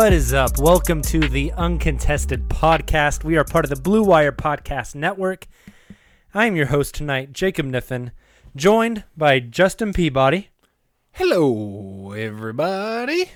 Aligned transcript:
What 0.00 0.14
is 0.14 0.32
up? 0.32 0.56
Welcome 0.56 1.02
to 1.02 1.20
the 1.20 1.52
Uncontested 1.52 2.48
Podcast. 2.48 3.22
We 3.22 3.36
are 3.36 3.44
part 3.44 3.66
of 3.66 3.68
the 3.68 3.76
Blue 3.76 4.02
Wire 4.02 4.32
Podcast 4.32 4.94
Network. 4.94 5.46
I 6.32 6.46
am 6.46 6.56
your 6.56 6.68
host 6.68 6.94
tonight, 6.94 7.34
Jacob 7.34 7.66
Niffen, 7.66 8.10
joined 8.56 9.04
by 9.14 9.40
Justin 9.40 9.92
Peabody 9.92 10.48
Hello, 11.12 12.12
everybody. 12.12 13.30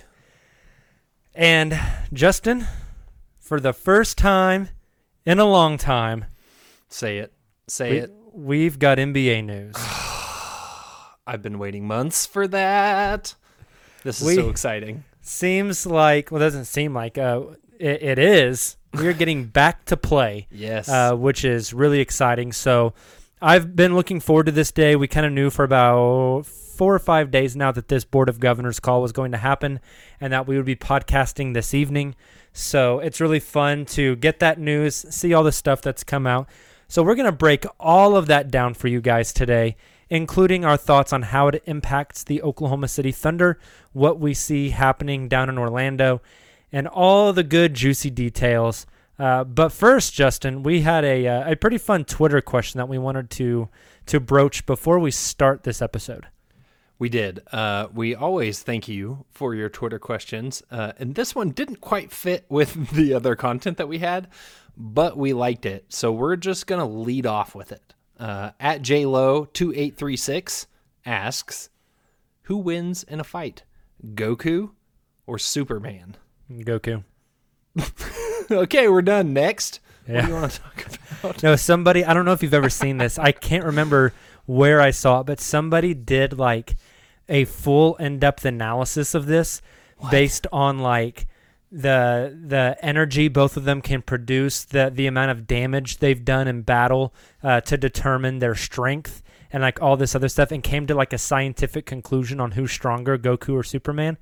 and 1.34 1.78
Justin. 2.14 2.66
For 3.38 3.60
the 3.60 3.75
first 3.75 4.16
time 4.16 4.70
in 5.26 5.38
a 5.38 5.44
long 5.44 5.76
time, 5.76 6.25
Say 6.88 7.19
it. 7.19 7.34
Say 7.69 7.91
we, 7.91 7.98
it. 7.98 8.12
we've 8.32 8.78
got 8.78 8.96
NBA 8.96 9.44
news. 9.44 9.75
I've 11.26 11.42
been 11.42 11.58
waiting 11.58 11.86
months 11.86 12.25
for 12.25 12.48
that. 12.48 13.34
This 14.02 14.22
is 14.22 14.26
We- 14.28 14.34
so 14.36 14.48
exciting. 14.48 15.04
Seems 15.27 15.87
like, 15.87 16.31
well, 16.31 16.41
it 16.41 16.45
doesn't 16.45 16.67
seem 16.67 16.93
like, 16.95 17.17
uh, 17.17 17.41
it, 17.79 18.03
it 18.03 18.19
is. 18.19 18.77
We're 18.93 19.15
getting 19.15 19.47
back 19.47 19.87
to 19.87 19.97
play. 19.97 20.47
Yes. 20.53 20.89
uh, 20.89 21.17
which 21.17 21.45
is 21.45 21.73
really 21.73 22.01
exciting. 22.01 22.53
So 22.53 22.93
I've 23.41 23.75
been 23.75 23.95
looking 23.95 24.21
forward 24.21 24.47
to 24.47 24.53
this 24.53 24.71
day. 24.71 24.97
We 24.97 25.09
kind 25.09 25.27
of 25.27 25.33
knew 25.33 25.49
for 25.51 25.65
about 25.65 26.47
four 26.47 26.95
or 26.95 26.99
five 26.99 27.31
days 27.31 27.57
now 27.57 27.73
that 27.73 27.89
this 27.89 28.05
Board 28.05 28.29
of 28.29 28.39
Governors 28.39 28.81
call 28.81 29.01
was 29.01 29.12
going 29.12 29.33
to 29.33 29.39
happen 29.39 29.81
and 30.21 30.33
that 30.33 30.47
we 30.47 30.57
would 30.57 30.67
be 30.67 30.77
podcasting 30.77 31.55
this 31.55 31.73
evening. 31.73 32.15
So 32.53 32.99
it's 33.01 33.21
really 33.21 33.41
fun 33.41 33.85
to 33.87 34.17
get 34.17 34.41
that 34.41 34.59
news, 34.59 35.06
see 35.11 35.33
all 35.33 35.43
the 35.43 35.53
stuff 35.53 35.81
that's 35.81 36.05
come 36.05 36.27
out. 36.27 36.49
So 36.87 37.03
we're 37.03 37.15
going 37.15 37.27
to 37.27 37.33
break 37.33 37.65
all 37.81 38.15
of 38.17 38.27
that 38.27 38.51
down 38.51 38.75
for 38.75 38.89
you 38.89 39.01
guys 39.01 39.33
today, 39.33 39.77
including 40.14 40.64
our 40.64 40.76
thoughts 40.76 41.12
on 41.12 41.22
how 41.22 41.48
it 41.48 41.62
impacts 41.66 42.22
the 42.22 42.41
Oklahoma 42.42 42.86
City 42.86 43.10
Thunder, 43.10 43.58
what 43.92 44.20
we 44.20 44.32
see 44.32 44.70
happening 44.70 45.28
down 45.28 45.48
in 45.48 45.58
Orlando, 45.58 46.22
and 46.70 46.86
all 46.86 47.32
the 47.32 47.42
good, 47.42 47.75
juicy 47.75 48.10
details. 48.10 48.86
Uh, 49.19 49.42
but 49.44 49.72
first, 49.72 50.14
Justin, 50.14 50.62
we 50.62 50.82
had 50.82 51.04
a 51.04 51.26
uh, 51.26 51.52
a 51.52 51.56
pretty 51.56 51.78
fun 51.78 52.04
Twitter 52.04 52.41
question 52.41 52.78
that 52.78 52.88
we 52.88 52.98
wanted 52.98 53.28
to 53.30 53.69
to 54.06 54.20
broach 54.20 54.66
before 54.66 54.98
we 54.98 55.10
start 55.10 55.64
this 55.64 55.82
episode. 55.82 56.26
we 56.98 57.08
did. 57.08 57.41
Uh, 57.50 57.88
we 57.92 58.14
always 58.14 58.62
thank 58.62 58.86
you 58.86 59.25
for 59.31 59.54
your 59.54 59.69
Twitter 59.69 59.98
questions. 59.98 60.62
Uh, 60.70 60.92
and 60.98 61.14
this 61.16 61.34
one 61.34 61.50
didn't 61.50 61.81
quite 61.81 62.12
fit 62.12 62.44
with 62.48 62.91
the 62.92 63.14
other 63.14 63.34
content 63.34 63.78
that 63.78 63.88
we 63.88 63.98
had, 63.98 64.28
but 64.76 65.16
we 65.16 65.32
liked 65.32 65.66
it. 65.66 65.86
So 65.88 66.12
we're 66.12 66.36
just 66.36 66.66
going 66.69 66.81
to 66.81 66.86
lead 66.86 67.26
off 67.26 67.54
with 67.54 67.72
it. 67.72 67.94
Uh, 68.19 68.50
at 68.60 68.82
JLo2836 68.82 70.66
asks 71.04 71.70
Who 72.42 72.56
wins 72.56 73.02
in 73.02 73.20
a 73.20 73.25
fight, 73.25 73.64
Goku 74.14 74.70
or 75.26 75.38
Superman? 75.38 76.16
Goku. 76.50 77.05
okay, 78.50 78.88
we're 78.88 79.02
done. 79.02 79.32
Next. 79.32 79.81
What 80.06 80.22
do 80.22 80.28
you 80.28 80.34
want 80.34 80.52
to 80.52 80.61
talk 80.61 80.87
about? 81.22 81.43
No, 81.43 81.56
somebody. 81.56 82.05
I 82.05 82.12
don't 82.14 82.25
know 82.25 82.32
if 82.32 82.43
you've 82.43 82.55
ever 82.55 82.70
seen 82.70 82.99
this. 82.99 83.19
I 83.19 83.32
can't 83.32 83.64
remember 83.64 84.12
where 84.46 84.81
I 84.81 84.90
saw 84.90 85.20
it, 85.20 85.26
but 85.26 85.40
somebody 85.40 85.94
did 85.94 86.38
like 86.38 86.76
a 87.28 87.46
full 87.46 87.96
in-depth 87.96 88.44
analysis 88.44 89.14
of 89.14 89.26
this 89.26 89.62
based 90.10 90.46
on 90.52 90.78
like 90.78 91.26
the 91.75 92.38
the 92.47 92.76
energy 92.82 93.29
both 93.29 93.56
of 93.56 93.65
them 93.65 93.82
can 93.82 94.03
produce, 94.03 94.65
the 94.65 94.91
the 94.94 95.06
amount 95.06 95.31
of 95.32 95.47
damage 95.47 95.99
they've 95.99 96.25
done 96.25 96.47
in 96.47 96.62
battle 96.62 97.12
uh, 97.43 97.61
to 97.62 97.76
determine 97.76 98.38
their 98.38 98.55
strength 98.55 99.23
and 99.53 99.62
like 99.62 99.81
all 99.82 99.97
this 99.97 100.15
other 100.15 100.29
stuff, 100.29 100.53
and 100.53 100.62
came 100.62 100.87
to 100.87 100.94
like 100.94 101.12
a 101.12 101.19
scientific 101.19 101.87
conclusion 101.87 102.41
on 102.41 102.53
who's 102.53 102.73
stronger, 102.73 103.19
Goku 103.19 103.55
or 103.55 103.62
Superman. 103.62 104.19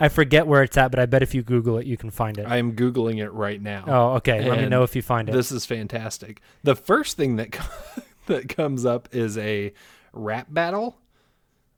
I 0.00 0.08
forget 0.08 0.46
where 0.46 0.62
it's 0.62 0.76
at, 0.76 0.90
but 0.90 0.98
I 0.98 1.06
bet 1.06 1.22
if 1.22 1.34
you 1.34 1.42
Google 1.42 1.78
it, 1.78 1.86
you 1.86 1.96
can 1.96 2.10
find 2.10 2.38
it. 2.38 2.46
I 2.46 2.56
am 2.56 2.74
Googling 2.74 3.18
it 3.18 3.30
right 3.30 3.60
now. 3.60 3.84
oh, 3.86 4.16
okay. 4.16 4.48
Let 4.48 4.60
me 4.60 4.68
know 4.68 4.82
if 4.82 4.96
you 4.96 5.02
find 5.02 5.28
it. 5.28 5.32
This 5.32 5.52
is 5.52 5.64
fantastic. 5.66 6.40
The 6.64 6.74
first 6.74 7.16
thing 7.16 7.36
that 7.36 7.56
that 8.26 8.48
comes 8.48 8.84
up 8.84 9.08
is 9.12 9.38
a 9.38 9.72
rap 10.12 10.46
battle 10.50 10.96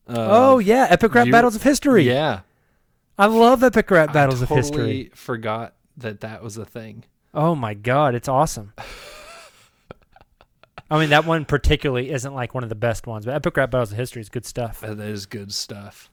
oh 0.08 0.58
yeah, 0.58 0.86
epic 0.90 1.14
rap 1.14 1.26
you- 1.26 1.32
battles 1.32 1.56
of 1.56 1.62
history. 1.62 2.04
Yeah, 2.04 2.40
I 3.18 3.26
love 3.26 3.62
epic 3.62 3.90
rap 3.90 4.12
battles 4.12 4.40
I 4.40 4.44
of 4.44 4.48
totally 4.48 4.62
history. 4.98 5.10
Forgot 5.14 5.74
that 5.96 6.20
that 6.20 6.42
was 6.42 6.56
a 6.56 6.64
thing. 6.64 7.04
Oh 7.32 7.54
my 7.54 7.74
god, 7.74 8.14
it's 8.14 8.28
awesome. 8.28 8.72
I 10.90 10.98
mean, 10.98 11.10
that 11.10 11.24
one 11.24 11.44
particularly 11.44 12.10
isn't 12.10 12.34
like 12.34 12.54
one 12.54 12.62
of 12.62 12.68
the 12.68 12.74
best 12.74 13.06
ones, 13.06 13.24
but 13.24 13.34
epic 13.34 13.56
rap 13.56 13.70
battles 13.70 13.90
of 13.92 13.98
history 13.98 14.20
is 14.20 14.28
good 14.28 14.44
stuff. 14.44 14.80
That 14.80 15.00
is 15.00 15.26
good 15.26 15.52
stuff. 15.52 16.10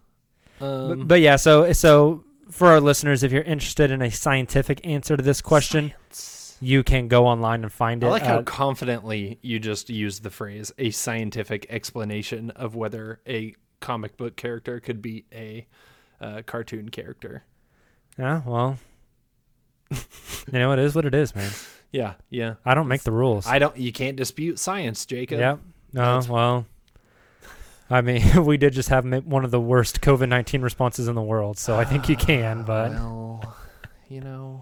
But, 0.60 0.66
Um, 0.66 1.08
but 1.08 1.20
yeah, 1.22 1.36
so 1.36 1.72
so 1.74 2.24
for 2.50 2.68
our 2.68 2.80
listeners, 2.80 3.24
if 3.24 3.32
you're 3.32 3.44
interested 3.44 3.92
in 3.92 4.02
a 4.02 4.10
scientific 4.12 4.86
answer 4.86 5.18
to 5.18 5.24
this 5.24 5.42
question, 5.42 5.94
you 6.62 6.84
can 6.84 7.08
go 7.08 7.26
online 7.28 7.64
and 7.64 7.72
find 7.72 8.04
it. 8.04 8.08
I 8.08 8.10
like 8.12 8.24
how 8.24 8.38
Uh, 8.40 8.44
confidently 8.44 9.40
you 9.42 9.60
just 9.60 9.90
used 9.90 10.24
the 10.24 10.30
phrase 10.30 10.72
"a 10.78 10.92
scientific 10.92 11.66
explanation 11.70 12.52
of 12.52 12.76
whether 12.76 13.20
a 13.28 13.56
comic 13.82 14.16
book 14.18 14.36
character 14.36 14.80
could 14.80 15.02
be 15.02 15.26
a 15.34 15.68
uh, 16.22 16.42
cartoon 16.46 16.90
character." 16.90 17.44
yeah, 18.18 18.42
well, 18.46 18.78
you 19.90 19.98
know, 20.54 20.72
it 20.72 20.80
is 20.80 20.96
what 20.96 21.06
it 21.06 21.14
is, 21.14 21.36
man. 21.36 21.52
Yeah, 21.94 22.14
yeah. 22.30 22.54
I 22.64 22.74
don't 22.74 22.88
make 22.88 23.04
the 23.04 23.12
rules. 23.12 23.46
I 23.46 23.60
don't. 23.60 23.76
You 23.76 23.92
can't 23.92 24.16
dispute 24.16 24.60
science, 24.60 25.06
Jacob. 25.06 25.40
Yep. 25.40 25.60
No, 25.92 26.22
well, 26.30 26.66
I 27.90 28.00
mean, 28.00 28.46
we 28.46 28.56
did 28.56 28.72
just 28.72 28.88
have 28.88 29.06
one 29.26 29.44
of 29.44 29.52
the 29.52 29.60
worst 29.60 30.00
COVID 30.00 30.30
19 30.30 30.62
responses 30.62 31.10
in 31.10 31.16
the 31.16 31.22
world, 31.22 31.58
so 31.58 31.78
I 31.78 31.84
think 31.84 32.08
you 32.08 32.16
can, 32.16 32.64
but 32.64 32.92
Well, 32.92 33.56
you 34.08 34.22
know, 34.22 34.62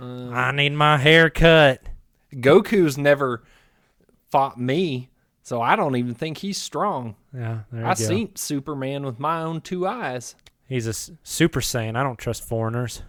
uh, 0.00 0.30
I 0.30 0.52
need 0.52 0.74
my 0.74 0.96
hair 0.96 1.28
cut. 1.28 1.82
Goku's 2.32 2.96
never 2.96 3.42
fought 4.30 4.56
me, 4.56 5.10
so 5.42 5.60
I 5.60 5.74
don't 5.74 5.96
even 5.96 6.14
think 6.14 6.38
he's 6.38 6.62
strong. 6.62 7.16
Yeah, 7.36 7.62
there 7.72 7.80
you 7.80 7.86
I 7.86 7.90
go. 7.90 7.94
seen 7.94 8.36
Superman 8.36 9.04
with 9.04 9.18
my 9.18 9.42
own 9.42 9.60
two 9.60 9.88
eyes. 9.88 10.36
He's 10.68 10.86
a 10.86 10.94
super 11.22 11.60
saiyan. 11.60 11.96
I 11.96 12.02
don't 12.02 12.18
trust 12.18 12.42
foreigners. 12.44 13.02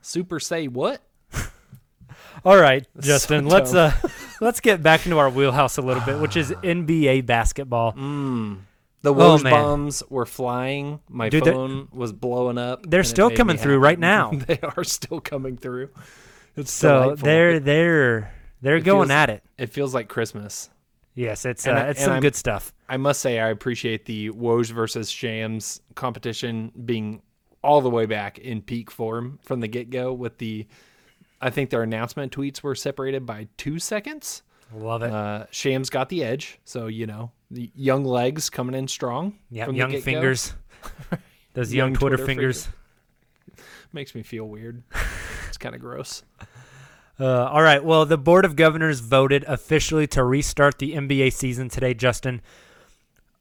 Super 0.00 0.40
say 0.40 0.68
what? 0.68 1.02
All 2.44 2.56
right, 2.56 2.86
So 2.96 3.00
Justin, 3.00 3.46
let's 3.46 3.74
uh 3.74 3.92
let's 4.40 4.60
get 4.60 4.82
back 4.82 5.04
into 5.06 5.18
our 5.18 5.28
wheelhouse 5.30 5.78
a 5.78 5.82
little 5.82 6.02
bit, 6.04 6.18
which 6.20 6.36
is 6.36 6.50
NBA 6.62 7.26
basketball. 7.26 7.92
Mm. 7.92 8.58
The 9.02 9.12
Oh, 9.14 9.36
Woj 9.38 9.42
man. 9.44 9.52
bombs 9.52 10.02
were 10.08 10.26
flying. 10.26 11.00
My 11.08 11.28
Dude, 11.28 11.44
phone 11.44 11.88
was 11.92 12.12
blowing 12.12 12.58
up. 12.58 12.84
they're 12.88 13.04
still 13.04 13.30
coming 13.30 13.56
through 13.56 13.74
happy. 13.74 13.82
right 13.84 13.98
now. 13.98 14.30
they 14.46 14.58
are 14.62 14.84
still 14.84 15.20
coming 15.20 15.56
through. 15.56 15.90
It's 16.56 16.72
So 16.72 17.02
delightful. 17.02 17.24
they're 17.26 17.60
they're 17.60 18.34
they're 18.62 18.76
It 18.76 18.84
going 18.84 19.08
feels- 19.08 19.10
at 19.16 19.30
it. 19.30 19.42
It 19.58 19.70
feels 19.70 19.92
like 19.94 20.08
Christmas. 20.08 20.70
Yes, 21.16 21.44
it's 21.44 21.66
uh, 21.66 21.70
I- 21.72 21.88
it's 21.88 22.02
some 22.04 22.12
I'm- 22.12 22.22
good 22.22 22.36
stuff. 22.36 22.72
I 22.88 22.96
must 22.98 23.20
say, 23.20 23.40
I 23.40 23.48
appreciate 23.48 24.04
the 24.04 24.30
Woj 24.30 24.70
versus 24.70 25.10
Shams 25.10 25.80
competition 25.96 26.70
being 26.84 27.20
all 27.62 27.80
the 27.80 27.90
way 27.90 28.06
back 28.06 28.38
in 28.38 28.62
peak 28.62 28.92
form 28.92 29.40
from 29.42 29.58
the 29.58 29.66
get 29.66 29.90
go. 29.90 30.12
With 30.12 30.38
the, 30.38 30.68
I 31.40 31.50
think 31.50 31.70
their 31.70 31.82
announcement 31.82 32.30
tweets 32.32 32.62
were 32.62 32.76
separated 32.76 33.26
by 33.26 33.48
two 33.56 33.80
seconds. 33.80 34.42
Love 34.72 35.02
it. 35.02 35.10
Uh, 35.12 35.46
Shams 35.50 35.90
got 35.90 36.08
the 36.10 36.22
edge, 36.22 36.60
so 36.64 36.86
you 36.86 37.06
know 37.06 37.32
the 37.50 37.70
young 37.74 38.04
legs 38.04 38.50
coming 38.50 38.74
in 38.76 38.86
strong. 38.86 39.38
yeah, 39.50 39.68
young 39.70 40.00
fingers. 40.00 40.54
Those 41.54 41.72
young, 41.72 41.88
Young 41.88 41.94
Twitter, 41.94 42.16
Twitter 42.16 42.26
fingers. 42.26 42.68
makes 43.92 44.14
me 44.14 44.22
feel 44.22 44.44
weird. 44.44 44.82
it's 45.48 45.56
kind 45.56 45.74
of 45.74 45.80
gross. 45.80 46.22
Uh, 47.18 47.44
all 47.46 47.62
right. 47.62 47.82
Well, 47.82 48.04
the 48.04 48.18
Board 48.18 48.44
of 48.44 48.56
Governors 48.56 49.00
voted 49.00 49.44
officially 49.48 50.06
to 50.08 50.22
restart 50.22 50.78
the 50.78 50.94
NBA 50.94 51.32
season 51.32 51.68
today, 51.68 51.94
Justin. 51.94 52.42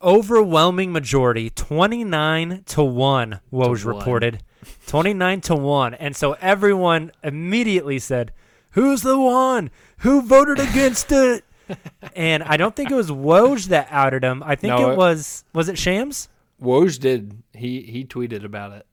Overwhelming 0.01 0.91
majority, 0.91 1.49
29 1.49 2.63
to 2.67 2.83
1, 2.83 3.39
Woj 3.51 3.85
one. 3.85 3.95
reported. 3.97 4.43
29 4.87 5.41
to 5.41 5.55
1. 5.55 5.93
And 5.95 6.15
so 6.15 6.33
everyone 6.41 7.11
immediately 7.23 7.97
said, 7.99 8.31
Who's 8.71 9.01
the 9.01 9.17
one? 9.17 9.71
Who 9.99 10.21
voted 10.21 10.59
against 10.59 11.11
it? 11.11 11.43
and 12.15 12.43
I 12.43 12.57
don't 12.57 12.75
think 12.75 12.91
it 12.91 12.95
was 12.95 13.09
Woj 13.09 13.67
that 13.67 13.87
outed 13.89 14.23
him. 14.23 14.43
I 14.45 14.55
think 14.55 14.77
No, 14.77 14.89
it 14.89 14.93
it- 14.93 14.97
was, 14.97 15.43
was 15.53 15.69
it 15.69 15.77
Shams? 15.77 16.29
Woj 16.61 16.99
did. 16.99 17.41
He 17.53 17.81
he 17.81 18.05
tweeted 18.05 18.43
about 18.45 18.71
it. 18.73 18.85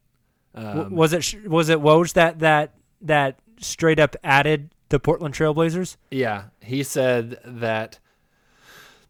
Um, 0.55 0.90
was 0.96 1.12
it 1.12 1.49
was 1.49 1.69
it 1.69 1.79
Woj 1.79 2.12
that 2.14 2.40
that 2.40 2.75
that 3.02 3.38
straight 3.62 3.99
up 3.99 4.17
added 4.23 4.75
the 4.88 5.00
Portland 5.00 5.35
Trailblazers? 5.35 5.97
Yeah, 6.11 6.44
he 6.61 6.82
said 6.82 7.38
that 7.44 7.99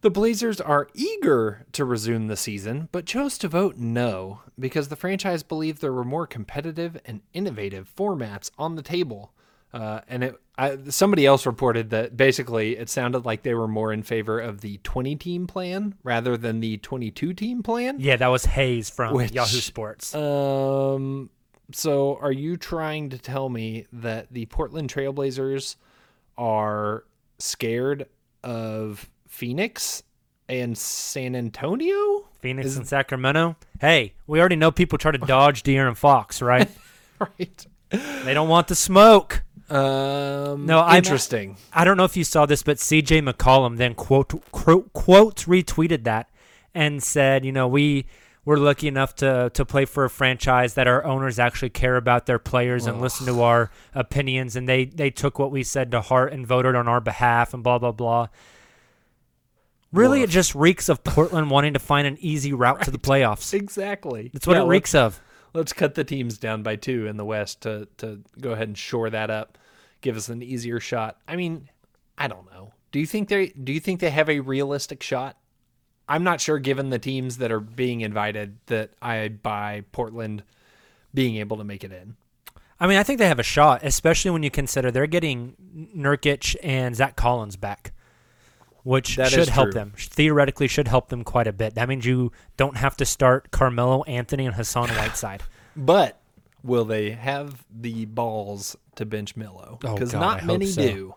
the 0.03 0.11
Blazers 0.11 0.61
are 0.61 0.89
eager 0.95 1.65
to 1.73 1.85
resume 1.85 2.27
the 2.27 2.37
season, 2.37 2.89
but 2.93 3.07
chose 3.07 3.39
to 3.39 3.49
vote 3.49 3.77
no 3.77 4.41
because 4.59 4.89
the 4.89 4.97
franchise 4.97 5.43
believed 5.43 5.81
there 5.81 5.93
were 5.93 6.05
more 6.05 6.27
competitive 6.27 7.01
and 7.05 7.21
innovative 7.33 7.91
formats 7.97 8.51
on 8.59 8.75
the 8.75 8.83
table. 8.83 9.33
Uh, 9.73 10.01
and 10.07 10.25
it, 10.25 10.35
I, 10.59 10.77
somebody 10.89 11.25
else 11.25 11.47
reported 11.47 11.91
that 11.91 12.17
basically 12.17 12.77
it 12.77 12.91
sounded 12.91 13.25
like 13.25 13.43
they 13.43 13.55
were 13.55 13.69
more 13.69 13.93
in 13.93 14.03
favor 14.03 14.39
of 14.39 14.61
the 14.61 14.79
20 14.79 15.17
team 15.17 15.47
plan 15.47 15.95
rather 16.03 16.37
than 16.37 16.61
the 16.61 16.77
22 16.79 17.33
team 17.33 17.63
plan. 17.63 17.97
Yeah, 17.99 18.17
that 18.17 18.27
was 18.27 18.45
Haynes 18.45 18.91
from 18.91 19.15
Which- 19.15 19.33
Yahoo 19.33 19.59
Sports. 19.61 20.15
Um. 20.15 21.31
So, 21.75 22.19
are 22.21 22.33
you 22.33 22.57
trying 22.57 23.11
to 23.11 23.19
tell 23.19 23.49
me 23.49 23.87
that 23.93 24.27
the 24.31 24.47
Portland 24.47 24.93
Trailblazers 24.93 25.77
are 26.37 27.05
scared 27.39 28.07
of 28.43 29.09
Phoenix 29.29 30.03
and 30.49 30.77
San 30.77 31.35
Antonio? 31.35 32.29
Phoenix 32.41 32.69
Is- 32.69 32.77
and 32.77 32.87
Sacramento. 32.87 33.57
Hey, 33.81 34.15
we 34.27 34.41
already 34.41 34.57
know 34.57 34.71
people 34.71 34.99
try 34.99 35.13
to 35.13 35.19
dodge 35.27 35.63
De'Aaron 35.63 35.97
Fox, 35.97 36.43
right? 36.43 36.69
right. 37.19 37.67
they 37.91 38.35
don't 38.35 38.49
want 38.49 38.69
the 38.69 38.75
smoke. 38.75 39.43
Um. 39.71 40.67
No, 40.67 40.87
interesting. 40.93 41.57
I 41.73 41.85
don't 41.85 41.97
know 41.97 42.05
if 42.05 42.17
you 42.17 42.25
saw 42.25 42.45
this, 42.45 42.63
but 42.63 42.77
CJ 42.77 43.27
McCollum 43.27 43.79
then 43.79 43.95
quote 43.95 44.29
quote, 44.53 44.93
quote 44.93 45.37
retweeted 45.47 46.05
that 46.05 46.29
and 46.75 47.03
said, 47.03 47.45
you 47.45 47.53
know, 47.53 47.67
we 47.69 48.05
we're 48.45 48.57
lucky 48.57 48.89
enough 48.89 49.15
to 49.17 49.51
to 49.55 49.65
play 49.65 49.85
for 49.85 50.05
a 50.05 50.11
franchise 50.11 50.75
that 50.75 50.87
our 50.89 51.05
owners 51.05 51.39
actually 51.39 51.71
care 51.71 51.97
about 51.97 52.27
their 52.27 52.39
players 52.39 52.87
and 52.87 53.01
listen 53.01 53.27
to 53.27 53.43
our 53.43 53.71
opinions, 53.95 54.57
and 54.57 54.69
they 54.69 54.85
they 54.87 55.11
took 55.11 55.39
what 55.39 55.51
we 55.51 55.63
said 55.63 55.91
to 55.93 56.01
heart 56.01 56.33
and 56.33 56.47
voted 56.47 56.75
on 56.75 56.89
our 56.89 57.01
behalf 57.01 57.55
and 57.55 57.63
blah 57.63 57.79
blah 57.79 57.93
blah. 57.93 58.29
Really, 59.93 60.23
it 60.23 60.31
just 60.31 60.55
reeks 60.55 60.89
of 60.89 61.05
Portland 61.05 61.51
wanting 61.51 61.75
to 61.75 61.79
find 61.79 62.07
an 62.07 62.17
easy 62.19 62.53
route 62.53 62.83
to 62.83 62.91
the 62.91 62.99
playoffs. 62.99 63.53
Exactly. 63.53 64.31
That's 64.33 64.47
what 64.47 64.57
Yeah, 64.57 64.63
it 64.63 64.69
reeks 64.69 64.95
of. 64.95 65.21
Let's 65.53 65.75
cut 65.75 65.95
the 65.95 66.05
teams 66.05 66.39
down 66.39 66.63
by 66.63 66.77
two 66.77 67.07
in 67.07 67.19
the 67.19 67.25
West 67.27 67.61
to 67.63 67.87
to 67.99 68.23
go 68.41 68.53
ahead 68.53 68.69
and 68.69 68.79
shore 68.79 69.11
that 69.11 69.31
up, 69.31 69.59
give 70.01 70.17
us 70.17 70.29
an 70.31 70.43
easier 70.43 70.81
shot. 70.81 71.19
I 71.29 71.37
mean, 71.37 71.69
I 72.17 72.27
don't 72.27 72.51
know. 72.51 72.73
Do 72.91 72.99
you 72.99 73.07
think 73.07 73.29
they 73.29 73.49
do 73.49 73.73
you 73.73 73.81
think 73.81 74.01
they 74.01 74.11
have 74.11 74.31
a 74.31 74.41
realistic 74.41 75.03
shot? 75.03 75.37
I'm 76.13 76.25
not 76.25 76.43
sure 76.43 76.59
given 76.59 76.91
the 76.91 76.99
teams 76.99 77.39
that 77.39 77.51
are 77.51 77.59
being 77.59 78.03
invited 78.03 78.59
that 78.67 78.91
I 79.01 79.29
buy 79.29 79.85
Portland 79.93 80.43
being 81.15 81.37
able 81.37 81.57
to 81.57 81.65
make 81.65 81.85
it 81.85 81.91
in. 81.91 82.17
I 82.79 82.87
mean, 82.87 82.99
I 82.99 83.03
think 83.03 83.19
they 83.19 83.29
have 83.29 83.39
a 83.39 83.43
shot, 83.45 83.81
especially 83.83 84.31
when 84.31 84.43
you 84.43 84.51
consider 84.51 84.91
they're 84.91 85.07
getting 85.07 85.57
Nurkic 85.97 86.55
and 86.63 86.95
Zach 86.95 87.17
Collins 87.17 87.57
back, 87.57 87.93
which 88.83 89.17
That 89.17 89.31
should 89.31 89.49
help 89.49 89.73
them. 89.73 89.95
Theoretically, 89.97 90.69
should 90.69 90.89
help 90.89 91.09
them 91.09 91.25
quite 91.25 91.47
a 91.47 91.53
bit. 91.53 91.77
That 91.77 91.89
means 91.89 92.05
you 92.05 92.31
don't 92.59 92.77
have 92.77 92.95
to 92.99 93.07
start 93.07 93.51
Carmelo 93.51 94.03
Anthony 94.03 94.45
and 94.45 94.55
Hassan 94.55 94.89
Whiteside. 94.97 95.43
But 95.75 96.21
will 96.63 96.85
they 96.85 97.13
have 97.13 97.65
the 97.75 98.05
balls 98.05 98.77
to 98.97 99.07
bench 99.07 99.35
Melo? 99.35 99.79
Oh, 99.83 99.95
Because 99.95 100.13
God, 100.13 100.21
not 100.21 100.43
I 100.43 100.45
many 100.45 100.67
so. 100.67 100.83
do. 100.83 101.15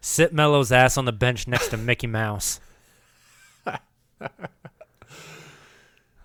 Sit 0.00 0.32
Melo's 0.32 0.72
ass 0.72 0.96
on 0.96 1.04
the 1.04 1.12
bench 1.12 1.46
next 1.46 1.68
to 1.68 1.76
Mickey 1.76 2.06
Mouse. 2.06 2.60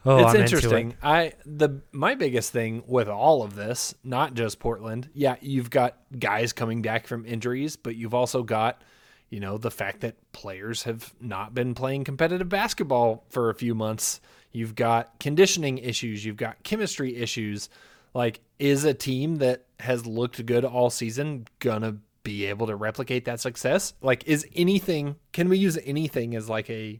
Oh, 0.05 0.17
it's 0.17 0.33
I'm 0.33 0.41
into 0.41 0.57
it. 0.57 0.63
interesting. 0.65 0.97
I 1.01 1.33
the 1.45 1.81
my 1.93 2.15
biggest 2.15 2.51
thing 2.51 2.83
with 2.87 3.07
all 3.07 3.41
of 3.41 3.55
this, 3.55 3.95
not 4.03 4.33
just 4.33 4.59
Portland. 4.59 5.09
Yeah, 5.13 5.37
you've 5.39 5.69
got 5.69 5.97
guys 6.19 6.51
coming 6.51 6.81
back 6.81 7.07
from 7.07 7.25
injuries, 7.25 7.77
but 7.77 7.95
you've 7.95 8.13
also 8.13 8.43
got, 8.43 8.81
you 9.29 9.39
know, 9.39 9.57
the 9.57 9.71
fact 9.71 10.01
that 10.01 10.15
players 10.33 10.83
have 10.83 11.13
not 11.21 11.53
been 11.53 11.73
playing 11.73 12.03
competitive 12.03 12.49
basketball 12.49 13.23
for 13.29 13.49
a 13.49 13.55
few 13.55 13.73
months. 13.73 14.19
You've 14.51 14.75
got 14.75 15.17
conditioning 15.21 15.77
issues, 15.77 16.25
you've 16.25 16.35
got 16.37 16.61
chemistry 16.63 17.15
issues. 17.15 17.69
Like 18.13 18.41
is 18.59 18.83
a 18.83 18.93
team 18.93 19.37
that 19.37 19.65
has 19.79 20.05
looked 20.05 20.45
good 20.45 20.65
all 20.65 20.89
season 20.89 21.47
gonna 21.59 21.95
be 22.23 22.45
able 22.45 22.67
to 22.67 22.75
replicate 22.75 23.23
that 23.25 23.39
success? 23.39 23.93
Like 24.01 24.25
is 24.27 24.45
anything 24.53 25.15
can 25.31 25.47
we 25.47 25.57
use 25.57 25.79
anything 25.85 26.35
as 26.35 26.49
like 26.49 26.69
a 26.69 26.99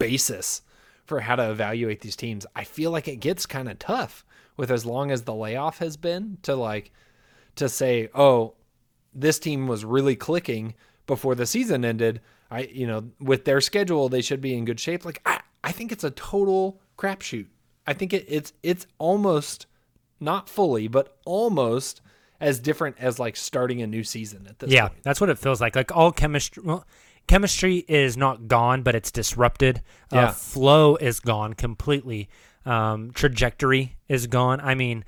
basis 0.00 0.62
for 1.04 1.20
how 1.20 1.36
to 1.36 1.50
evaluate 1.50 2.00
these 2.00 2.16
teams. 2.16 2.44
I 2.56 2.64
feel 2.64 2.90
like 2.90 3.06
it 3.06 3.16
gets 3.16 3.46
kind 3.46 3.68
of 3.68 3.78
tough 3.78 4.24
with 4.56 4.70
as 4.72 4.84
long 4.84 5.12
as 5.12 5.22
the 5.22 5.34
layoff 5.34 5.78
has 5.78 5.96
been 5.96 6.38
to 6.42 6.56
like 6.56 6.90
to 7.56 7.68
say, 7.68 8.08
"Oh, 8.14 8.54
this 9.14 9.38
team 9.38 9.68
was 9.68 9.84
really 9.84 10.16
clicking 10.16 10.74
before 11.06 11.34
the 11.36 11.46
season 11.46 11.84
ended." 11.84 12.20
I, 12.50 12.62
you 12.62 12.86
know, 12.86 13.10
with 13.20 13.44
their 13.44 13.60
schedule, 13.60 14.08
they 14.08 14.22
should 14.22 14.40
be 14.40 14.54
in 14.56 14.64
good 14.64 14.80
shape. 14.80 15.04
Like 15.04 15.20
I, 15.24 15.40
I 15.62 15.70
think 15.70 15.92
it's 15.92 16.02
a 16.02 16.10
total 16.10 16.80
crapshoot. 16.98 17.46
I 17.86 17.92
think 17.92 18.12
it, 18.12 18.24
it's 18.28 18.52
it's 18.62 18.86
almost 18.98 19.66
not 20.18 20.48
fully, 20.48 20.88
but 20.88 21.16
almost 21.24 22.00
as 22.40 22.58
different 22.58 22.96
as 22.98 23.18
like 23.18 23.36
starting 23.36 23.82
a 23.82 23.86
new 23.86 24.02
season 24.02 24.46
at 24.48 24.58
this 24.58 24.70
Yeah, 24.70 24.88
point. 24.88 25.02
that's 25.02 25.20
what 25.20 25.30
it 25.30 25.38
feels 25.38 25.60
like. 25.60 25.76
Like 25.76 25.94
all 25.94 26.10
chemistry, 26.10 26.62
well, 26.64 26.84
chemistry 27.30 27.84
is 27.86 28.16
not 28.16 28.48
gone, 28.48 28.82
but 28.82 28.96
it's 28.96 29.12
disrupted. 29.12 29.82
Yeah. 30.12 30.26
Uh, 30.26 30.32
flow 30.32 30.96
is 30.96 31.20
gone 31.20 31.54
completely. 31.54 32.28
Um, 32.66 33.12
trajectory 33.12 33.96
is 34.08 34.26
gone. 34.26 34.60
I 34.60 34.74
mean, 34.74 35.04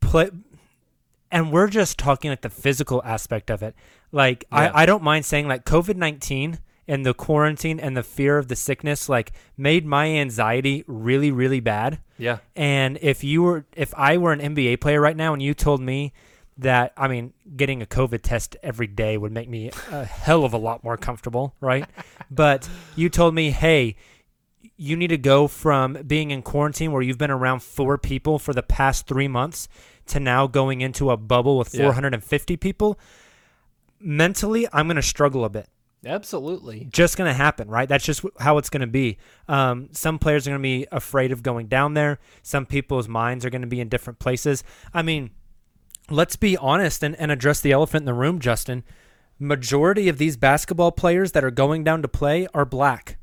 play, 0.00 0.30
and 1.30 1.52
we're 1.52 1.68
just 1.68 1.98
talking 1.98 2.30
like 2.30 2.40
the 2.40 2.48
physical 2.48 3.02
aspect 3.04 3.50
of 3.50 3.62
it. 3.62 3.74
Like 4.12 4.46
Yeah. 4.50 4.72
I, 4.74 4.82
I 4.82 4.86
don't 4.86 5.02
mind 5.02 5.26
saying 5.26 5.46
like 5.46 5.66
COVID 5.66 5.96
nineteen 5.96 6.58
and 6.88 7.04
the 7.04 7.12
quarantine 7.12 7.78
and 7.78 7.94
the 7.94 8.02
fear 8.02 8.38
of 8.38 8.48
the 8.48 8.56
sickness 8.56 9.08
like 9.08 9.32
made 9.58 9.84
my 9.84 10.06
anxiety 10.08 10.84
really 10.86 11.30
really 11.30 11.60
bad. 11.60 12.00
Yeah. 12.16 12.38
And 12.56 12.98
if 13.02 13.22
you 13.22 13.42
were, 13.42 13.66
if 13.76 13.92
I 13.94 14.16
were 14.16 14.32
an 14.32 14.40
NBA 14.40 14.80
player 14.80 15.00
right 15.02 15.16
now, 15.16 15.34
and 15.34 15.42
you 15.42 15.52
told 15.52 15.82
me 15.82 16.14
that, 16.60 16.92
I 16.96 17.08
mean, 17.08 17.32
getting 17.56 17.82
a 17.82 17.86
COVID 17.86 18.20
test 18.22 18.56
every 18.62 18.86
day 18.86 19.16
would 19.16 19.32
make 19.32 19.48
me 19.48 19.70
a 19.90 20.04
hell 20.04 20.44
of 20.44 20.52
a 20.52 20.58
lot 20.58 20.84
more 20.84 20.96
comfortable, 20.96 21.54
right? 21.60 21.86
but 22.30 22.68
you 22.96 23.08
told 23.08 23.34
me, 23.34 23.50
hey, 23.50 23.96
you 24.76 24.96
need 24.96 25.08
to 25.08 25.18
go 25.18 25.46
from 25.46 25.94
being 26.06 26.30
in 26.30 26.42
quarantine 26.42 26.92
where 26.92 27.02
you've 27.02 27.18
been 27.18 27.30
around 27.30 27.62
four 27.62 27.98
people 27.98 28.38
for 28.38 28.54
the 28.54 28.62
past 28.62 29.06
three 29.06 29.28
months 29.28 29.68
to 30.06 30.20
now 30.20 30.46
going 30.46 30.80
into 30.80 31.10
a 31.10 31.16
bubble 31.16 31.58
with 31.58 31.74
Yeah. 31.74 31.82
450 31.82 32.56
people. 32.56 32.98
Mentally, 34.00 34.66
I'm 34.72 34.86
going 34.86 34.96
to 34.96 35.02
struggle 35.02 35.44
a 35.44 35.50
bit 35.50 35.68
Absolutely. 36.04 36.88
just 36.90 37.18
going 37.18 37.28
to 37.28 37.34
happen, 37.34 37.68
right? 37.68 37.88
That's 37.88 38.04
just 38.04 38.24
how 38.38 38.56
it's 38.56 38.70
going 38.70 38.80
to 38.80 38.86
be. 38.86 39.18
Um, 39.48 39.88
some 39.92 40.18
players 40.18 40.46
are 40.46 40.50
going 40.50 40.60
to 40.60 40.62
be 40.62 40.86
afraid 40.90 41.32
of 41.32 41.42
going 41.42 41.66
down 41.66 41.92
there. 41.94 42.18
Some 42.42 42.64
people's 42.64 43.08
minds 43.08 43.44
are 43.44 43.50
going 43.50 43.60
to 43.62 43.68
be 43.68 43.80
in 43.80 43.88
different 43.90 44.18
places. 44.18 44.64
I 44.94 45.02
mean, 45.02 45.30
let's 46.10 46.36
be 46.36 46.56
honest 46.56 47.02
and, 47.02 47.14
and 47.16 47.30
address 47.30 47.60
the 47.60 47.72
elephant 47.72 48.02
in 48.02 48.06
the 48.06 48.14
room, 48.14 48.38
Justin. 48.38 48.84
Majority 49.38 50.08
of 50.08 50.18
these 50.18 50.36
basketball 50.36 50.92
players 50.92 51.32
that 51.32 51.44
are 51.44 51.50
going 51.50 51.82
down 51.84 52.02
to 52.02 52.08
play 52.08 52.46
are 52.52 52.64
black. 52.64 53.16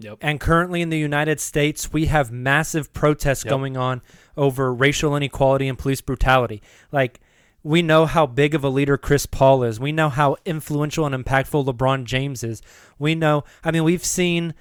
Yep. 0.00 0.18
And 0.20 0.40
currently 0.40 0.80
in 0.80 0.88
the 0.88 0.98
United 0.98 1.40
States, 1.40 1.92
we 1.92 2.06
have 2.06 2.32
massive 2.32 2.92
protests 2.92 3.44
Yep. 3.44 3.50
going 3.50 3.76
on 3.76 4.00
over 4.36 4.72
racial 4.74 5.14
inequality 5.14 5.68
and 5.68 5.78
police 5.78 6.00
brutality. 6.00 6.62
Like, 6.90 7.20
we 7.62 7.82
know 7.82 8.06
how 8.06 8.24
big 8.26 8.54
of 8.54 8.64
a 8.64 8.70
leader 8.70 8.96
Chris 8.96 9.26
Paul 9.26 9.62
is. 9.62 9.78
We 9.78 9.92
know 9.92 10.08
how 10.08 10.36
influential 10.46 11.04
and 11.04 11.14
impactful 11.14 11.66
LeBron 11.66 12.04
James 12.04 12.42
is. 12.42 12.62
We 12.98 13.14
know, 13.14 13.44
I 13.62 13.70
mean, 13.70 13.84
we've 13.84 14.04
seen 14.04 14.54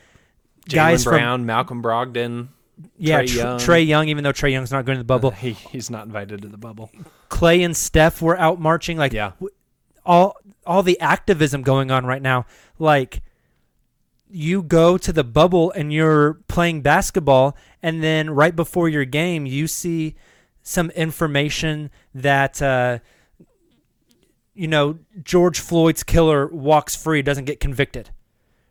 guys 0.68 1.06
Jaylen 1.06 1.12
Brown 1.12 1.46
Malcolm 1.46 1.82
Brogdon. 1.82 2.50
Yeah, 2.98 3.22
Trae 3.24 3.28
Tr- 3.28 3.38
Young. 3.38 3.60
Trae 3.60 3.88
Young, 3.88 4.08
even 4.10 4.24
though 4.24 4.32
Trae 4.34 4.52
Young's 4.52 4.72
not 4.72 4.86
going 4.86 4.98
to 4.98 5.02
the 5.02 5.06
bubble. 5.08 5.32
He, 5.32 5.52
he's 5.54 5.90
not 5.90 6.06
invited 6.06 6.42
to 6.44 6.48
the 6.48 6.58
bubble. 6.58 6.92
Klay 7.30 7.64
and 7.66 7.76
Steph 7.76 8.22
were 8.22 8.38
out 8.40 8.60
marching. 8.60 8.98
Like, 8.98 9.14
Yeah. 9.14 9.32
w- 9.40 9.54
all 10.06 10.38
all 10.66 10.84
the 10.84 11.00
activism 11.00 11.62
going 11.62 11.92
on 11.92 12.06
right 12.06 12.22
now. 12.22 12.46
Like, 12.78 13.22
you 14.30 14.62
go 14.62 14.98
to 14.98 15.12
the 15.12 15.24
bubble 15.24 15.72
and 15.72 15.92
you're 15.92 16.36
playing 16.48 16.82
basketball, 16.82 17.58
and 17.82 18.02
then 18.04 18.30
right 18.30 18.56
before 18.56 18.88
your 18.88 19.06
game, 19.06 19.46
you 19.46 19.68
see 19.68 20.16
some 20.64 20.90
information 20.92 21.90
that. 22.14 22.62
Uh, 22.62 23.00
you 24.54 24.68
know, 24.68 25.00
George 25.24 25.60
Floyd's 25.62 26.04
killer 26.04 26.48
walks 26.48 26.94
free, 26.96 27.22
doesn't 27.22 27.46
get 27.46 27.62
convicted. 27.62 28.10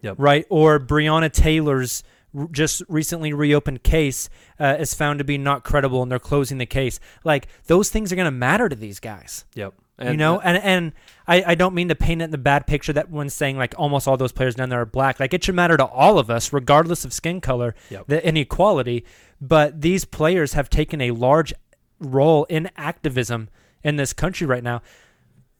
Yep. 0.02 0.16
Right? 0.18 0.44
Or 0.50 0.78
Breonna 0.78 1.32
Taylor's 1.32 2.02
just 2.52 2.82
recently 2.88 3.32
reopened 3.32 3.82
case 3.82 4.28
uh, 4.60 4.76
is 4.78 4.94
found 4.94 5.18
to 5.18 5.24
be 5.24 5.38
not 5.38 5.64
credible 5.64 6.02
and 6.02 6.10
they're 6.12 6.18
closing 6.18 6.58
the 6.58 6.66
case. 6.66 7.00
Like, 7.24 7.48
those 7.66 7.88
things 7.90 8.12
are 8.12 8.16
going 8.16 8.26
to 8.26 8.30
matter 8.30 8.68
to 8.68 8.76
these 8.76 9.00
guys. 9.00 9.44
Yep. 9.54 9.74
you 10.00 10.16
know, 10.16 10.38
and 10.38 10.56
and 10.58 10.92
I, 11.26 11.42
I 11.44 11.54
don't 11.56 11.74
mean 11.74 11.88
to 11.88 11.96
paint 11.96 12.20
it 12.20 12.26
in 12.26 12.30
the 12.30 12.38
bad 12.38 12.66
picture 12.68 12.92
that 12.92 13.10
when 13.10 13.28
saying 13.30 13.56
like 13.58 13.74
almost 13.76 14.06
all 14.06 14.16
those 14.16 14.30
players 14.30 14.54
down 14.54 14.68
there 14.68 14.80
are 14.80 14.86
black. 14.86 15.18
Like 15.18 15.34
it 15.34 15.42
should 15.42 15.56
matter 15.56 15.76
to 15.76 15.84
all 15.86 16.20
of 16.20 16.30
us, 16.30 16.52
regardless 16.52 17.04
of 17.04 17.12
skin 17.12 17.40
color, 17.40 17.74
Yep. 17.90 18.06
the 18.06 18.24
inequality. 18.26 19.04
But 19.40 19.80
these 19.80 20.04
players 20.04 20.52
have 20.52 20.70
taken 20.70 21.00
a 21.00 21.10
large 21.10 21.52
role 21.98 22.44
in 22.44 22.70
activism 22.76 23.48
in 23.82 23.96
this 23.96 24.12
country 24.12 24.46
right 24.46 24.62
now. 24.62 24.82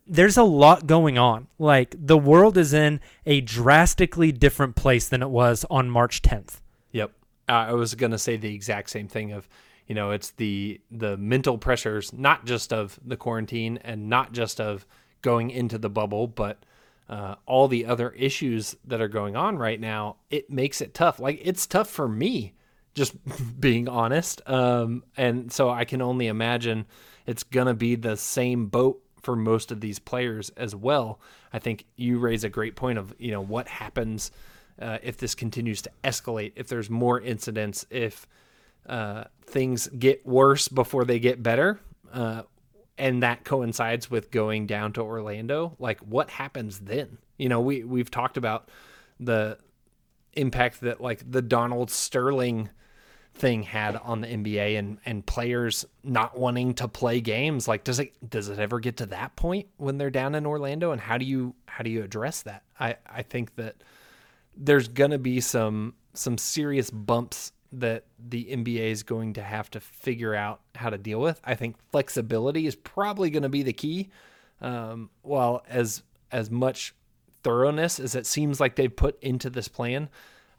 There's 0.08 0.36
a 0.36 0.42
lot 0.42 0.86
going 0.86 1.18
on. 1.18 1.48
Like 1.58 1.94
the 1.98 2.18
world 2.18 2.56
is 2.56 2.72
in 2.72 3.00
a 3.26 3.40
drastically 3.40 4.32
different 4.32 4.74
place 4.74 5.08
than 5.08 5.22
it 5.22 5.30
was 5.30 5.64
on 5.70 5.90
March 5.90 6.22
10th. 6.22 6.60
Yep. 6.92 7.12
Uh, 7.48 7.52
I 7.52 7.72
was 7.72 7.94
going 7.94 8.12
to 8.12 8.18
say 8.18 8.36
the 8.36 8.54
exact 8.54 8.90
same 8.90 9.08
thing 9.08 9.32
of, 9.32 9.48
you 9.86 9.94
know, 9.94 10.10
it's 10.10 10.30
the 10.32 10.80
the 10.90 11.16
mental 11.16 11.58
pressures 11.58 12.12
not 12.12 12.44
just 12.44 12.72
of 12.72 12.98
the 13.04 13.16
quarantine 13.16 13.78
and 13.82 14.08
not 14.08 14.32
just 14.32 14.60
of 14.60 14.86
going 15.22 15.50
into 15.50 15.78
the 15.78 15.90
bubble, 15.90 16.26
but 16.26 16.58
uh, 17.08 17.36
all 17.46 17.68
the 17.68 17.86
other 17.86 18.10
issues 18.10 18.76
that 18.84 19.00
are 19.00 19.08
going 19.08 19.34
on 19.36 19.56
right 19.56 19.80
now. 19.80 20.16
It 20.30 20.50
makes 20.50 20.80
it 20.80 20.94
tough. 20.94 21.18
Like 21.18 21.40
it's 21.42 21.66
tough 21.66 21.88
for 21.88 22.08
me, 22.08 22.54
just 22.94 23.14
being 23.60 23.88
honest. 23.88 24.42
Um, 24.46 25.04
and 25.16 25.50
so 25.52 25.70
I 25.70 25.84
can 25.84 26.02
only 26.02 26.26
imagine 26.26 26.86
it's 27.26 27.42
gonna 27.42 27.74
be 27.74 27.94
the 27.94 28.16
same 28.16 28.66
boat 28.66 29.02
for 29.28 29.37
most 29.37 29.70
of 29.70 29.82
these 29.82 29.99
players 29.99 30.49
as 30.56 30.75
well. 30.75 31.20
I 31.52 31.58
think 31.58 31.85
you 31.97 32.18
raise 32.18 32.44
a 32.44 32.49
great 32.49 32.76
point 32.76 32.97
of 32.97 33.14
you 33.18 33.30
know 33.30 33.42
what 33.42 33.68
happens 33.68 34.30
uh, 34.80 34.97
if 35.02 35.18
this 35.18 35.35
continues 35.35 35.82
to 35.82 35.90
escalate, 36.02 36.52
if 36.56 36.68
there's 36.68 36.88
more 36.88 37.20
incidents, 37.20 37.85
if 37.90 38.26
uh, 38.88 39.25
things 39.42 39.87
get 39.88 40.26
worse 40.26 40.66
before 40.68 41.04
they 41.04 41.18
get 41.18 41.42
better, 41.42 41.78
uh, 42.11 42.44
and 42.97 43.23
that 43.23 43.44
coincides 43.44 44.11
with 44.11 44.30
going 44.30 44.66
down 44.66 44.94
to 44.94 45.02
Orlando. 45.02 45.76
Like, 45.78 46.00
what 46.00 46.30
happens 46.30 46.78
then? 46.78 47.18
You 47.37 47.50
know, 47.50 47.61
we 47.61 47.85
we've 47.85 48.11
talked 48.11 48.38
about 48.38 48.70
the 49.20 49.58
impact 50.32 50.80
that 50.80 51.02
like 51.02 51.30
the 51.30 51.42
Donald 51.42 51.90
Sterling 51.90 52.70
thing 53.38 53.62
had 53.62 53.97
on 53.97 54.21
the 54.21 54.26
NBA 54.26 54.78
and 54.78 54.99
and 55.07 55.25
players 55.25 55.85
not 56.02 56.38
wanting 56.38 56.75
to 56.75 56.88
play 56.88 57.21
games 57.21 57.68
like 57.68 57.85
does 57.85 58.00
it 58.00 58.12
does 58.28 58.49
it 58.49 58.59
ever 58.59 58.80
get 58.80 58.97
to 58.97 59.07
that 59.07 59.37
point 59.37 59.68
when 59.76 59.97
they're 59.97 60.11
down 60.11 60.35
in 60.35 60.45
Orlando 60.45 60.90
and 60.90 61.00
how 61.00 61.16
do 61.18 61.25
you 61.25 61.54
how 61.66 61.85
do 61.85 61.90
you 61.90 62.02
address 62.02 62.42
that 62.42 62.64
I 62.80 62.97
I 63.07 63.23
think 63.23 63.54
that 63.57 63.76
there's 64.57 64.88
to 64.88 65.18
be 65.18 65.40
some 65.40 65.95
some 66.14 66.37
serious 66.37 66.90
bumps 66.90 67.52
that 67.73 68.04
the 68.18 68.45
NBA 68.45 68.90
is 68.90 69.02
going 69.02 69.35
to 69.35 69.42
have 69.42 69.71
to 69.71 69.80
figure 69.80 70.35
out 70.35 70.61
how 70.75 70.90
to 70.90 70.99
deal 70.99 71.21
with. 71.21 71.40
I 71.45 71.54
think 71.54 71.76
flexibility 71.92 72.66
is 72.66 72.75
probably 72.75 73.30
going 73.30 73.42
to 73.42 73.49
be 73.49 73.62
the 73.62 73.73
key. 73.73 74.11
Um, 74.61 75.11
while 75.23 75.62
as 75.68 76.02
as 76.33 76.50
much 76.50 76.95
thoroughness 77.45 78.00
as 78.00 78.14
it 78.16 78.26
seems 78.26 78.59
like 78.59 78.75
they've 78.75 78.95
put 78.95 79.23
into 79.23 79.49
this 79.50 79.68
plan, 79.68 80.09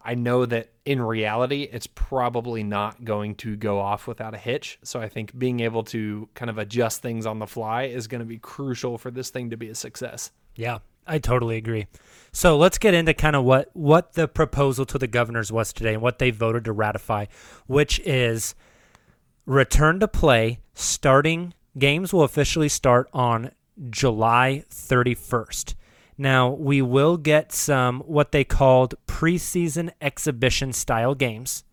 I 0.10 0.16
know 0.16 0.44
that 0.48 0.72
in 0.86 1.00
reality 1.00 1.70
it's 1.72 1.86
probably 1.86 2.64
not 2.64 3.06
going 3.06 3.36
to 3.36 3.56
go 3.56 3.80
off 3.80 4.08
without 4.08 4.34
a 4.34 4.40
hitch. 4.40 4.80
So 4.84 5.00
I 5.00 5.08
think 5.08 5.38
being 5.38 5.60
able 5.60 5.84
to 5.84 6.28
kind 6.34 6.50
of 6.50 6.58
adjust 6.58 7.04
things 7.04 7.28
on 7.28 7.38
the 7.38 7.46
fly 7.46 7.84
is 7.84 8.08
going 8.08 8.22
to 8.22 8.26
be 8.26 8.40
crucial 8.40 8.98
for 8.98 9.12
this 9.12 9.30
thing 9.30 9.52
to 9.52 9.58
be 9.58 9.70
a 9.70 9.76
success. 9.76 10.32
Yeah, 10.56 10.80
I 11.06 11.20
totally 11.20 11.58
agree. 11.58 11.86
So 12.32 12.58
let's 12.58 12.80
get 12.80 12.96
into 12.96 13.14
kind 13.14 13.36
of 13.36 13.44
what 13.44 13.70
what 13.74 14.14
the 14.14 14.28
proposal 14.28 14.84
to 14.88 14.98
the 14.98 15.06
governors 15.06 15.52
was 15.52 15.72
today 15.72 15.94
and 15.94 16.02
what 16.02 16.18
they 16.18 16.32
voted 16.32 16.66
to 16.66 16.72
ratify, 16.72 17.28
which 17.68 18.00
is 18.00 18.56
return 19.46 20.00
to 20.00 20.08
play 20.08 20.58
starting 20.74 21.54
games 21.78 22.12
will 22.12 22.24
officially 22.24 22.70
start 22.70 23.08
on 23.14 23.52
July 23.92 24.64
31st. 24.72 25.76
Now, 26.22 26.50
we 26.50 26.82
will 26.82 27.16
get 27.16 27.54
some 27.54 28.02
what 28.02 28.34
they 28.34 28.44
called 28.44 28.94
preseason 29.08 29.90
exhibition 30.02 30.74
style 30.74 31.16
games 31.16 31.64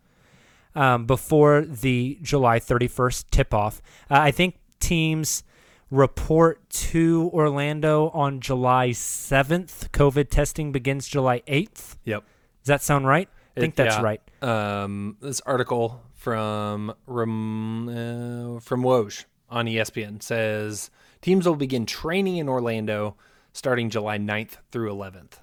um, 0.77 1.05
before 1.05 1.63
the 1.63 2.17
July 2.23 2.61
31st 2.61 3.25
tip 3.33 3.53
off. 3.53 3.83
Uh, 4.09 4.21
I 4.21 4.31
think 4.31 4.55
teams 4.79 5.43
report 5.91 6.69
to 6.71 7.29
Orlando 7.33 8.11
on 8.11 8.39
July 8.41 8.91
7th. 8.91 9.91
COVID 9.91 10.31
testing 10.31 10.71
begins 10.71 11.09
July 11.09 11.41
8th. 11.49 11.97
Yep. 12.05 12.23
Does 12.63 12.67
that 12.69 12.83
sound 12.83 13.07
right? 13.07 13.29
I 13.57 13.61
think 13.61 13.75
It- 13.75 13.77
that's 13.77 13.97
yeah. 13.97 14.03
right. 14.03 14.21
Um, 14.43 15.17
this 15.21 15.41
article 15.41 16.03
from 16.15 16.95
from 17.07 17.89
uh, 17.89 18.61
from 18.61 18.83
Woj 18.83 19.25
on 19.51 19.67
ESPN 19.67 20.23
says 20.23 20.91
teams 21.21 21.47
will 21.49 21.57
begin 21.57 21.85
training 21.87 22.37
in 22.37 22.49
Orlando 22.49 23.17
starting 23.57 23.91
July 23.91 24.19
9th 24.19 24.59
through 24.71 24.93
11th. 24.93 25.41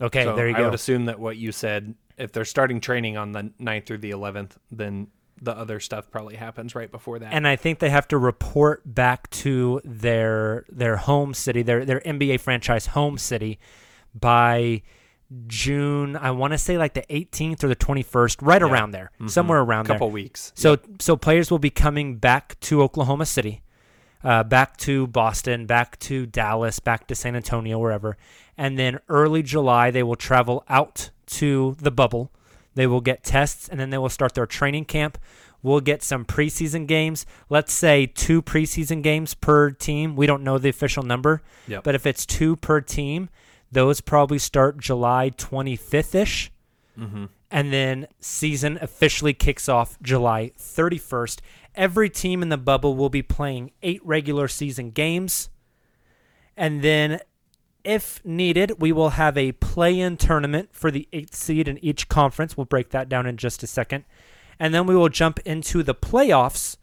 Okay, 0.00 0.24
So 0.24 0.36
there 0.36 0.48
you 0.48 0.54
I 0.54 0.58
go. 0.58 0.62
I 0.64 0.66
would 0.66 0.74
assume 0.74 1.06
that 1.06 1.18
what 1.18 1.36
you 1.36 1.52
said, 1.52 1.94
if 2.18 2.32
they're 2.32 2.44
starting 2.44 2.80
training 2.80 3.16
on 3.16 3.32
the 3.32 3.50
9th 3.60 3.86
through 3.86 3.98
the 3.98 4.10
11th, 4.10 4.52
then 4.70 5.08
the 5.40 5.56
other 5.56 5.80
stuff 5.80 6.10
probably 6.10 6.36
happens 6.36 6.74
right 6.74 6.90
before 6.90 7.18
that. 7.18 7.32
and 7.32 7.46
I 7.46 7.56
think 7.56 7.78
they 7.78 7.90
have 7.90 8.08
to 8.08 8.18
report 8.18 8.82
back 8.86 9.28
to 9.30 9.80
their 9.84 10.64
their 10.70 10.96
home 10.96 11.34
city, 11.34 11.62
their 11.62 11.84
their 11.84 12.00
NBA 12.00 12.40
franchise 12.40 12.86
home 12.86 13.18
city, 13.18 13.58
by 14.18 14.82
June. 15.46 16.16
I 16.16 16.30
want 16.30 16.52
to 16.52 16.58
say 16.58 16.78
like 16.78 16.94
the 16.94 17.04
18th 17.10 17.64
or 17.64 17.68
the 17.68 17.76
21st, 17.76 18.38
right 18.40 18.62
around 18.62 18.92
there, 18.92 19.10
mm-hmm. 19.16 19.28
somewhere 19.28 19.60
around 19.60 19.84
Couple 19.84 19.88
there. 19.88 19.98
Couple 19.98 20.10
weeks. 20.10 20.52
So 20.54 20.78
so 21.00 21.16
players 21.16 21.50
will 21.50 21.58
be 21.58 21.70
coming 21.70 22.16
back 22.16 22.58
to 22.60 22.82
Oklahoma 22.82 23.26
City, 23.26 23.62
uh, 24.26 24.42
back 24.42 24.76
to 24.78 25.06
Boston, 25.06 25.66
back 25.66 25.96
to 26.00 26.26
Dallas, 26.26 26.80
back 26.80 27.06
to 27.06 27.14
San 27.14 27.36
Antonio, 27.36 27.78
wherever, 27.78 28.16
and 28.58 28.76
then 28.76 28.98
early 29.08 29.42
July 29.42 29.92
they 29.92 30.02
will 30.02 30.16
travel 30.16 30.64
out 30.68 31.10
to 31.26 31.76
the 31.80 31.90
bubble. 31.92 32.32
They 32.74 32.86
will 32.88 33.00
get 33.00 33.22
tests 33.22 33.68
and 33.68 33.78
then 33.78 33.90
they 33.90 33.98
will 33.98 34.08
start 34.08 34.34
their 34.34 34.46
training 34.46 34.86
camp. 34.86 35.16
We'll 35.62 35.80
get 35.80 36.02
some 36.02 36.24
preseason 36.24 36.86
games. 36.86 37.24
Let's 37.48 37.72
say 37.72 38.06
two 38.06 38.42
preseason 38.42 39.00
games 39.02 39.34
per 39.34 39.70
team. 39.70 40.16
We 40.16 40.26
don't 40.26 40.42
know 40.42 40.58
the 40.58 40.68
official 40.68 41.02
number, 41.04 41.42
Yep. 41.68 41.84
but 41.84 41.94
if 41.94 42.04
it's 42.06 42.26
two 42.26 42.56
per 42.56 42.80
team, 42.80 43.28
those 43.72 44.00
probably 44.00 44.38
start 44.38 44.78
July 44.78 45.30
25th 45.30 46.14
ish 46.14 46.50
and 47.50 47.72
then 47.72 48.06
season 48.20 48.78
officially 48.80 49.34
kicks 49.34 49.68
off 49.68 49.98
July 50.02 50.52
31st. 50.58 51.40
Every 51.76 52.08
team 52.08 52.42
in 52.42 52.48
the 52.48 52.56
bubble 52.56 52.96
will 52.96 53.10
be 53.10 53.22
playing 53.22 53.70
eight 53.82 54.00
regular 54.04 54.48
season 54.48 54.90
games, 54.90 55.50
and 56.56 56.82
then, 56.82 57.20
if 57.84 58.24
needed, 58.24 58.80
we 58.80 58.92
will 58.92 59.10
have 59.10 59.36
a 59.36 59.52
play-in 59.52 60.16
tournament 60.16 60.70
for 60.72 60.90
the 60.90 61.06
eighth 61.12 61.34
seed 61.34 61.68
in 61.68 61.78
each 61.84 62.08
conference. 62.08 62.56
We'll 62.56 62.64
break 62.64 62.90
that 62.90 63.08
down 63.10 63.26
in 63.26 63.36
just 63.36 63.62
a 63.62 63.66
second, 63.66 64.04
and 64.58 64.72
then 64.72 64.86
we 64.86 64.96
will 64.96 65.10
jump 65.10 65.38
into 65.44 65.82
the 65.82 65.94
playoffs, 65.94 66.78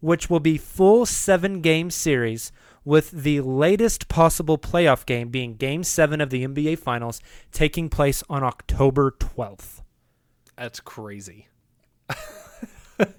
which 0.00 0.28
will 0.28 0.40
be 0.40 0.58
full 0.58 1.06
seven-game 1.06 1.90
series. 1.90 2.50
With 2.84 3.12
the 3.12 3.40
latest 3.42 4.08
possible 4.08 4.58
playoff 4.58 5.06
game 5.06 5.28
being 5.28 5.54
Game 5.54 5.84
7 5.84 6.20
of 6.20 6.30
the 6.30 6.44
NBA 6.44 6.80
Finals 6.80 7.20
taking 7.52 7.88
place 7.88 8.24
on 8.28 8.42
October 8.42 9.12
12th. 9.12 9.82
That's 10.58 10.80
crazy. 10.80 11.46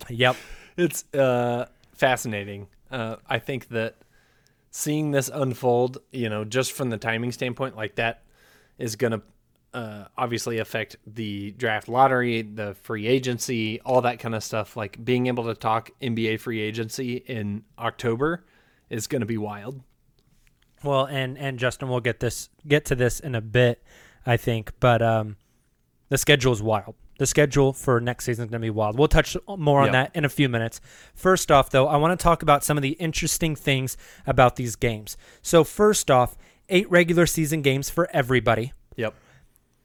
Yep. 0.09 0.35
It's 0.77 1.05
uh, 1.13 1.67
fascinating. 1.93 2.67
Uh, 2.89 3.17
I 3.27 3.39
think 3.39 3.69
that 3.69 3.95
seeing 4.71 5.11
this 5.11 5.29
unfold, 5.33 5.99
you 6.11 6.29
know, 6.29 6.43
just 6.43 6.71
from 6.71 6.89
the 6.89 6.97
timing 6.97 7.31
standpoint, 7.31 7.75
like 7.75 7.95
that 7.95 8.23
is 8.77 8.95
going 8.95 9.11
to 9.11 9.21
uh, 9.73 10.05
obviously 10.17 10.59
affect 10.59 10.97
the 11.07 11.51
draft 11.51 11.87
lottery, 11.87 12.41
the 12.41 12.75
free 12.75 13.07
agency, 13.07 13.79
all 13.81 14.01
that 14.01 14.19
kind 14.19 14.35
of 14.35 14.43
stuff. 14.43 14.77
Like 14.77 15.03
being 15.03 15.27
able 15.27 15.45
to 15.45 15.55
talk 15.55 15.91
NBA 16.01 16.39
free 16.39 16.61
agency 16.61 17.15
in 17.15 17.63
October 17.77 18.45
is 18.89 19.07
going 19.07 19.21
to 19.21 19.25
be 19.25 19.37
wild. 19.37 19.81
Well, 20.83 21.05
and 21.05 21.37
and 21.37 21.57
Justin, 21.57 21.87
we'll 21.87 22.01
get 22.01 22.19
this 22.19 22.49
get 22.67 22.85
to 22.85 22.95
this 22.95 23.19
in 23.19 23.35
a 23.35 23.41
bit, 23.41 23.81
I 24.25 24.37
think, 24.37 24.73
but 24.79 25.01
um, 25.01 25.37
the 26.09 26.17
schedule 26.17 26.51
is 26.51 26.61
wild. 26.61 26.95
The 27.23 27.27
schedule 27.27 27.71
for 27.71 28.01
next 28.01 28.25
season 28.25 28.43
is 28.43 28.51
going 28.51 28.59
to 28.61 28.65
be 28.65 28.69
wild. 28.69 28.99
We'll 28.99 29.07
touch 29.07 29.37
more 29.47 29.79
on 29.79 29.85
Yep. 29.85 29.93
that 29.93 30.11
in 30.13 30.25
a 30.25 30.29
few 30.29 30.49
minutes. 30.49 30.81
First 31.15 31.53
off, 31.53 31.69
though, 31.69 31.87
I 31.87 31.95
want 31.95 32.19
to 32.19 32.21
talk 32.21 32.43
about 32.43 32.65
some 32.65 32.77
of 32.77 32.81
the 32.81 32.97
interesting 32.99 33.55
things 33.55 33.95
about 34.27 34.57
these 34.57 34.75
games. 34.75 35.15
So, 35.41 35.63
first 35.63 36.11
off, 36.11 36.35
eight 36.67 36.91
regular 36.91 37.25
season 37.25 37.61
games 37.61 37.89
for 37.89 38.09
everybody. 38.11 38.73
Yep. 38.97 39.13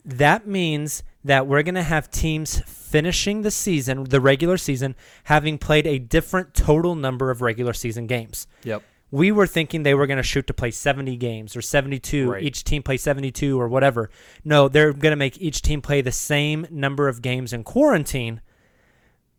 That 0.04 0.48
means 0.48 1.04
that 1.22 1.46
we're 1.46 1.62
going 1.62 1.76
to 1.76 1.84
have 1.84 2.10
teams 2.10 2.58
finishing 2.66 3.42
the 3.42 3.52
season, 3.52 4.02
the 4.02 4.20
regular 4.20 4.56
season, 4.56 4.96
having 5.22 5.58
played 5.58 5.86
a 5.86 6.00
different 6.00 6.54
total 6.54 6.96
number 6.96 7.30
of 7.30 7.40
regular 7.40 7.72
season 7.72 8.08
games. 8.08 8.48
Yep. 8.64 8.82
We 9.10 9.32
were 9.32 9.46
thinking 9.46 9.82
they 9.84 9.94
were 9.94 10.06
going 10.06 10.18
to 10.18 10.22
shoot 10.22 10.46
to 10.48 10.54
play 10.54 10.70
70 10.70 11.16
games 11.16 11.56
or 11.56 11.62
72, 11.62 12.30
Right. 12.30 12.42
each 12.42 12.62
team 12.64 12.82
play 12.82 12.98
72 12.98 13.58
or 13.58 13.66
whatever. 13.68 14.10
No, 14.44 14.68
they're 14.68 14.92
going 14.92 15.12
to 15.12 15.16
make 15.16 15.40
each 15.40 15.62
team 15.62 15.80
play 15.80 16.00
the 16.02 16.12
same 16.12 16.66
number 16.70 17.08
of 17.08 17.22
games 17.22 17.52
in 17.54 17.64
quarantine, 17.64 18.42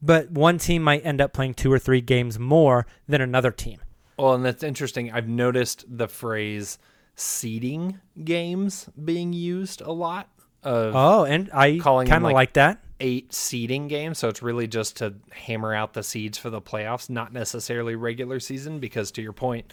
but 0.01 0.31
one 0.31 0.57
team 0.57 0.81
might 0.81 1.05
end 1.05 1.21
up 1.21 1.33
playing 1.33 1.53
two 1.53 1.71
or 1.71 1.77
three 1.77 2.01
games 2.01 2.39
more 2.39 2.87
than 3.07 3.21
another 3.21 3.51
team. 3.51 3.79
Well, 4.17 4.33
and 4.33 4.43
that's 4.43 4.63
interesting. 4.63 5.11
I've 5.11 5.27
noticed 5.29 5.85
the 5.87 6.07
phrase 6.07 6.79
seeding 7.15 7.99
games 8.23 8.89
being 9.03 9.33
used 9.33 9.81
a 9.81 9.91
lot 9.91 10.29
Oh, 10.63 11.23
and 11.23 11.49
I 11.53 11.77
Calling 11.79 12.07
kind 12.07 12.23
of 12.23 12.25
like- 12.25 12.33
like 12.33 12.53
that. 12.53 12.83
eight 12.99 13.33
seeding 13.33 13.87
game. 13.87 14.13
So 14.13 14.27
it's 14.27 14.41
really 14.41 14.67
just 14.67 14.97
to 14.97 15.15
hammer 15.31 15.73
out 15.73 15.93
the 15.93 16.03
seeds 16.03 16.37
for 16.37 16.49
the 16.49 16.61
playoffs, 16.61 17.09
not 17.09 17.31
necessarily 17.31 17.95
regular 17.95 18.39
season, 18.39 18.79
because 18.79 19.11
to 19.11 19.21
your 19.21 19.31
point, 19.33 19.71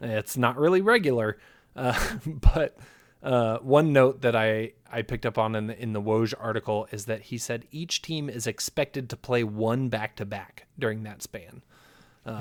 it's 0.00 0.36
not 0.36 0.56
really 0.56 0.80
regular. 0.80 1.38
Uh, 1.74 1.98
but 2.26 2.76
uh, 3.22 3.56
one 3.60 3.94
note 3.94 4.20
that 4.20 4.36
I, 4.36 4.72
I 4.92 5.00
picked 5.00 5.24
up 5.24 5.38
on 5.38 5.54
in 5.54 5.68
the, 5.68 5.82
in 5.82 5.94
the 5.94 6.02
Woj 6.02 6.34
article 6.38 6.86
is 6.92 7.06
that 7.06 7.22
he 7.22 7.38
said 7.38 7.64
each 7.70 8.02
team 8.02 8.28
is 8.28 8.46
expected 8.46 9.08
to 9.08 9.16
play 9.16 9.42
one 9.42 9.88
back 9.88 10.16
to 10.16 10.26
back 10.26 10.66
during 10.78 11.02
that 11.04 11.22
span. 11.22 11.62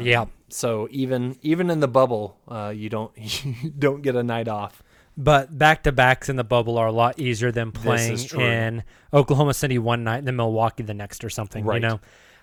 yeah. 0.02 0.26
So 0.50 0.90
even 0.92 1.38
even 1.42 1.70
in 1.70 1.80
the 1.80 1.88
bubble, 1.88 2.38
uh, 2.46 2.74
you 2.76 2.90
don't 2.90 3.14
you 3.46 3.70
don't 3.70 4.02
get 4.02 4.18
a 4.18 4.24
night 4.24 4.50
off. 4.50 4.84
But 5.18 5.58
back 5.58 5.84
to 5.84 5.92
backs 5.92 6.30
in 6.30 6.36
the 6.38 6.44
bubble 6.44 6.78
are 6.78 6.88
a 6.88 6.92
lot 6.92 7.20
easier 7.20 7.52
than 7.52 7.72
playing 7.72 8.18
in 8.42 8.84
Oklahoma 9.14 9.54
City 9.54 9.78
one 9.78 10.04
night 10.04 10.20
and 10.20 10.28
then 10.28 10.36
Milwaukee 10.38 10.84
the 10.84 10.94
next 10.94 11.24
or 11.24 11.30
something. 11.30 11.64
You 11.66 11.70
Right. 11.72 11.82
know, 11.82 12.00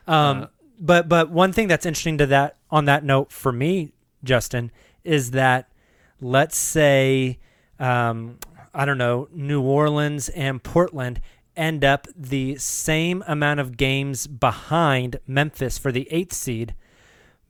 um, 0.07 0.49
but 0.79 1.09
but 1.09 1.31
one 1.31 1.53
thing 1.53 1.67
that's 1.69 1.87
interesting 1.87 2.19
to 2.19 2.27
that 2.27 2.57
on 2.71 2.85
that 2.85 3.05
note 3.05 3.33
for 3.33 3.53
me, 3.53 3.93
Justin, 4.23 4.71
is 5.03 5.31
that 5.33 5.69
let's 6.21 6.57
say 6.57 7.39
um, 7.81 8.39
I 8.75 8.85
don't 8.85 8.99
know 8.99 9.29
New 9.33 9.63
Orleans 9.63 10.29
and 10.31 10.63
Portland 10.63 11.21
end 11.57 11.85
up 11.85 12.07
the 12.17 12.55
same 12.57 13.25
amount 13.27 13.59
of 13.61 13.77
games 13.77 14.27
behind 14.29 15.19
Memphis 15.27 15.79
for 15.79 15.91
the 15.91 16.07
eighth 16.13 16.33
seed 16.35 16.75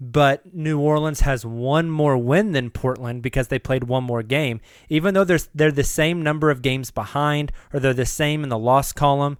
but 0.00 0.54
New 0.54 0.78
Orleans 0.78 1.20
has 1.20 1.44
one 1.44 1.90
more 1.90 2.16
win 2.16 2.52
than 2.52 2.70
Portland 2.70 3.22
because 3.22 3.48
they 3.48 3.58
played 3.58 3.84
one 3.84 4.04
more 4.04 4.22
game. 4.22 4.60
Even 4.88 5.14
though 5.14 5.24
they're 5.24 5.40
they're 5.54 5.72
the 5.72 5.84
same 5.84 6.22
number 6.22 6.50
of 6.50 6.62
games 6.62 6.90
behind, 6.90 7.52
or 7.72 7.80
they're 7.80 7.94
the 7.94 8.06
same 8.06 8.42
in 8.42 8.48
the 8.48 8.58
loss 8.58 8.92
column, 8.92 9.38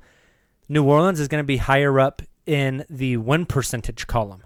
New 0.69 0.85
Orleans 0.85 1.21
is 1.21 1.29
going 1.29 1.43
to 1.43 1.47
be 1.47 1.59
higher 1.59 2.01
up 2.01 2.23
in 2.47 2.85
the 2.91 3.17
win 3.19 3.47
percentage 3.47 4.07
column. 4.07 4.43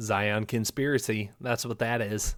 Zion 0.00 0.46
conspiracy. 0.46 1.30
That's 1.40 1.64
what 1.66 1.78
that 1.78 2.00
is. 2.00 2.36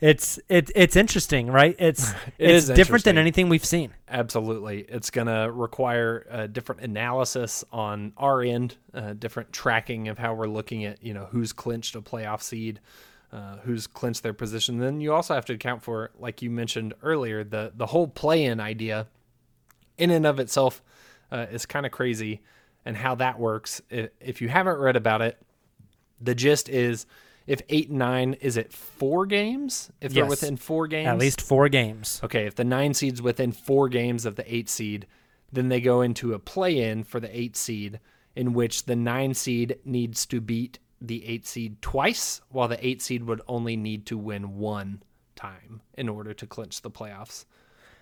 It's 0.00 0.38
it, 0.48 0.70
it's 0.74 0.94
interesting, 0.94 1.46
right? 1.46 1.74
It's 1.78 2.10
It 2.38 2.50
it's 2.50 2.66
different 2.68 3.04
than 3.04 3.16
anything 3.16 3.48
we've 3.48 3.64
seen. 3.64 3.92
Absolutely. 4.08 4.80
It's 4.80 5.10
going 5.10 5.26
to 5.26 5.50
require 5.50 6.26
a 6.30 6.46
different 6.46 6.82
analysis 6.82 7.64
on 7.72 8.12
our 8.18 8.42
end, 8.42 8.76
uh, 8.92 9.14
different 9.14 9.52
tracking 9.52 10.08
of 10.08 10.18
how 10.18 10.34
we're 10.34 10.48
looking 10.48 10.84
at, 10.84 11.02
you 11.02 11.14
know, 11.14 11.28
who's 11.30 11.52
clinched 11.52 11.94
a 11.96 12.02
playoff 12.02 12.42
seed, 12.42 12.80
uh, 13.32 13.56
who's 13.58 13.86
clinched 13.86 14.22
their 14.22 14.34
position. 14.34 14.78
Then 14.78 15.00
you 15.00 15.14
also 15.14 15.34
have 15.34 15.46
to 15.46 15.54
account 15.54 15.82
for, 15.82 16.10
like 16.18 16.42
you 16.42 16.50
mentioned 16.50 16.92
earlier, 17.02 17.42
the, 17.42 17.72
the 17.74 17.86
whole 17.86 18.06
play 18.06 18.44
in 18.44 18.60
idea 18.60 19.06
in 19.96 20.10
and 20.10 20.26
of 20.26 20.38
itself 20.38 20.82
uh, 21.32 21.46
is 21.50 21.64
kind 21.64 21.86
of 21.86 21.92
crazy 21.92 22.42
and 22.84 22.96
how 22.98 23.14
that 23.14 23.38
works. 23.38 23.80
If 23.90 24.42
you 24.42 24.48
haven't 24.48 24.76
read 24.76 24.96
about 24.96 25.22
it, 25.22 25.38
the 26.20 26.34
gist 26.34 26.68
is 26.68 27.06
if 27.46 27.62
eight 27.68 27.88
and 27.88 27.98
nine, 27.98 28.34
is 28.34 28.56
it 28.56 28.72
four 28.72 29.26
games? 29.26 29.90
If 30.00 30.12
they're 30.12 30.26
within 30.26 30.56
four 30.56 30.86
games? 30.86 31.08
At 31.08 31.18
least 31.18 31.40
four 31.40 31.68
games. 31.68 32.20
Okay, 32.24 32.46
if 32.46 32.54
the 32.54 32.64
nine 32.64 32.94
seed's 32.94 33.22
within 33.22 33.52
four 33.52 33.88
games 33.88 34.26
of 34.26 34.36
the 34.36 34.54
eight 34.54 34.68
seed, 34.68 35.06
then 35.52 35.68
they 35.68 35.80
go 35.80 36.00
into 36.00 36.34
a 36.34 36.38
play 36.38 36.82
in 36.82 37.04
for 37.04 37.20
the 37.20 37.38
eight 37.38 37.56
seed, 37.56 38.00
in 38.34 38.52
which 38.52 38.84
the 38.84 38.96
nine 38.96 39.32
seed 39.32 39.78
needs 39.84 40.26
to 40.26 40.40
beat 40.40 40.78
the 41.00 41.26
eight 41.26 41.46
seed 41.46 41.80
twice, 41.82 42.40
while 42.48 42.68
the 42.68 42.84
eight 42.84 43.00
seed 43.00 43.24
would 43.24 43.40
only 43.46 43.76
need 43.76 44.06
to 44.06 44.18
win 44.18 44.56
one 44.56 45.02
time 45.36 45.82
in 45.94 46.08
order 46.08 46.34
to 46.34 46.46
clinch 46.46 46.82
the 46.82 46.90
playoffs. 46.90 47.44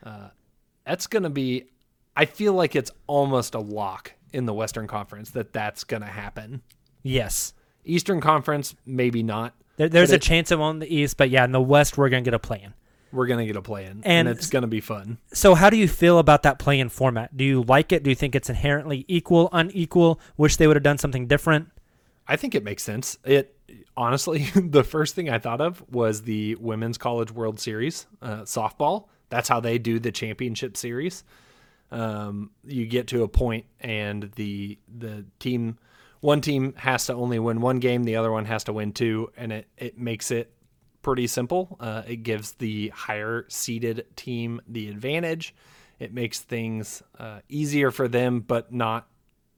Uh, 0.03 0.29
that's 0.87 1.07
going 1.07 1.23
to 1.25 1.31
be, 1.31 1.65
I 2.17 2.25
feel 2.25 2.55
like 2.55 2.77
it's 2.77 2.93
almost 3.07 3.55
a 3.55 3.61
lock 3.61 4.13
in 4.33 4.47
the 4.47 4.55
Western 4.55 4.87
Conference 4.87 5.31
that 5.31 5.53
that's 5.53 5.85
going 5.85 6.03
to 6.03 6.09
happen. 6.09 6.63
Yes, 7.03 7.53
Eastern 7.85 8.21
Conference, 8.21 8.75
maybe 8.87 9.23
not. 9.23 9.55
there, 9.77 9.89
there's 9.89 10.13
a 10.13 10.17
it- 10.17 10.23
chance 10.23 10.51
of 10.51 10.61
on 10.61 10.79
the 10.79 10.95
East, 10.95 11.17
but 11.17 11.31
yeah, 11.31 11.45
in 11.45 11.53
the 11.53 11.61
West 11.61 11.97
we're 11.99 12.09
going 12.09 12.25
to 12.25 12.29
get 12.31 12.35
a 12.35 12.39
play 12.39 12.61
in. 12.63 12.75
We're 13.13 13.27
going 13.29 13.39
to 13.39 13.47
get 13.47 13.55
a 13.57 13.63
play 13.63 13.85
in, 13.85 14.03
and, 14.05 14.27
And- 14.27 14.29
it's 14.29 14.51
going 14.51 14.63
to 14.63 14.69
be 14.69 14.81
fun. 14.81 15.19
So, 15.33 15.55
how 15.55 15.71
do 15.71 15.77
you 15.77 15.87
feel 15.87 16.19
about 16.19 16.43
that 16.43 16.59
play 16.59 16.81
in 16.81 16.89
format? 16.89 17.37
Do 17.37 17.45
you 17.45 17.63
like 17.63 17.93
it? 17.93 18.03
Do 18.03 18.11
you 18.11 18.17
think 18.17 18.35
it's 18.35 18.49
inherently 18.51 19.05
equal, 19.07 19.49
unequal? 19.53 20.21
Wish 20.37 20.57
they 20.57 20.67
would 20.67 20.75
have 20.77 20.83
done 20.83 20.99
something 20.99 21.27
different? 21.29 21.69
I 22.27 22.35
think 22.37 22.55
it 22.57 22.65
makes 22.65 22.83
sense. 22.83 23.19
It 23.25 23.57
honestly, 23.97 24.39
the 24.57 24.83
first 24.83 25.15
thing 25.15 25.31
I 25.31 25.39
thought 25.39 25.61
of 25.61 25.85
was 25.91 26.23
the 26.23 26.57
Women's 26.57 26.99
College 26.99 27.31
World 27.31 27.61
Series 27.61 28.07
uh, 28.21 28.39
softball. 28.43 29.07
That's 29.31 29.49
how 29.49 29.61
they 29.61 29.79
do 29.79 29.99
the 30.01 30.11
championship 30.11 30.77
series. 30.77 31.23
Um, 31.93 32.51
you 32.65 32.87
get 32.87 33.07
to 33.09 33.23
a 33.23 33.29
point, 33.29 33.67
and 33.81 34.31
the 34.35 34.79
the 34.99 35.25
team, 35.39 35.79
one 36.25 36.41
team 36.41 36.73
has 36.79 37.05
to 37.05 37.13
only 37.13 37.39
win 37.39 37.61
one 37.61 37.81
game, 37.81 38.05
the 38.05 38.17
other 38.17 38.33
one 38.33 38.47
has 38.47 38.65
to 38.65 38.73
win 38.73 38.93
two, 38.93 39.31
and 39.37 39.53
it 39.53 39.69
it 39.77 39.99
makes 39.99 40.31
it 40.31 40.55
pretty 41.03 41.27
simple. 41.27 41.77
Uh, 41.79 42.01
it 42.07 42.23
gives 42.23 42.53
the 42.53 42.89
higher 42.89 43.45
seeded 43.49 44.07
team 44.17 44.59
the 44.67 44.89
advantage, 44.89 45.55
It 45.99 46.15
makes 46.15 46.41
things 46.41 47.03
uh, 47.19 47.41
easier 47.51 47.91
for 47.91 48.09
them, 48.09 48.41
but 48.41 48.73
not, 48.73 49.07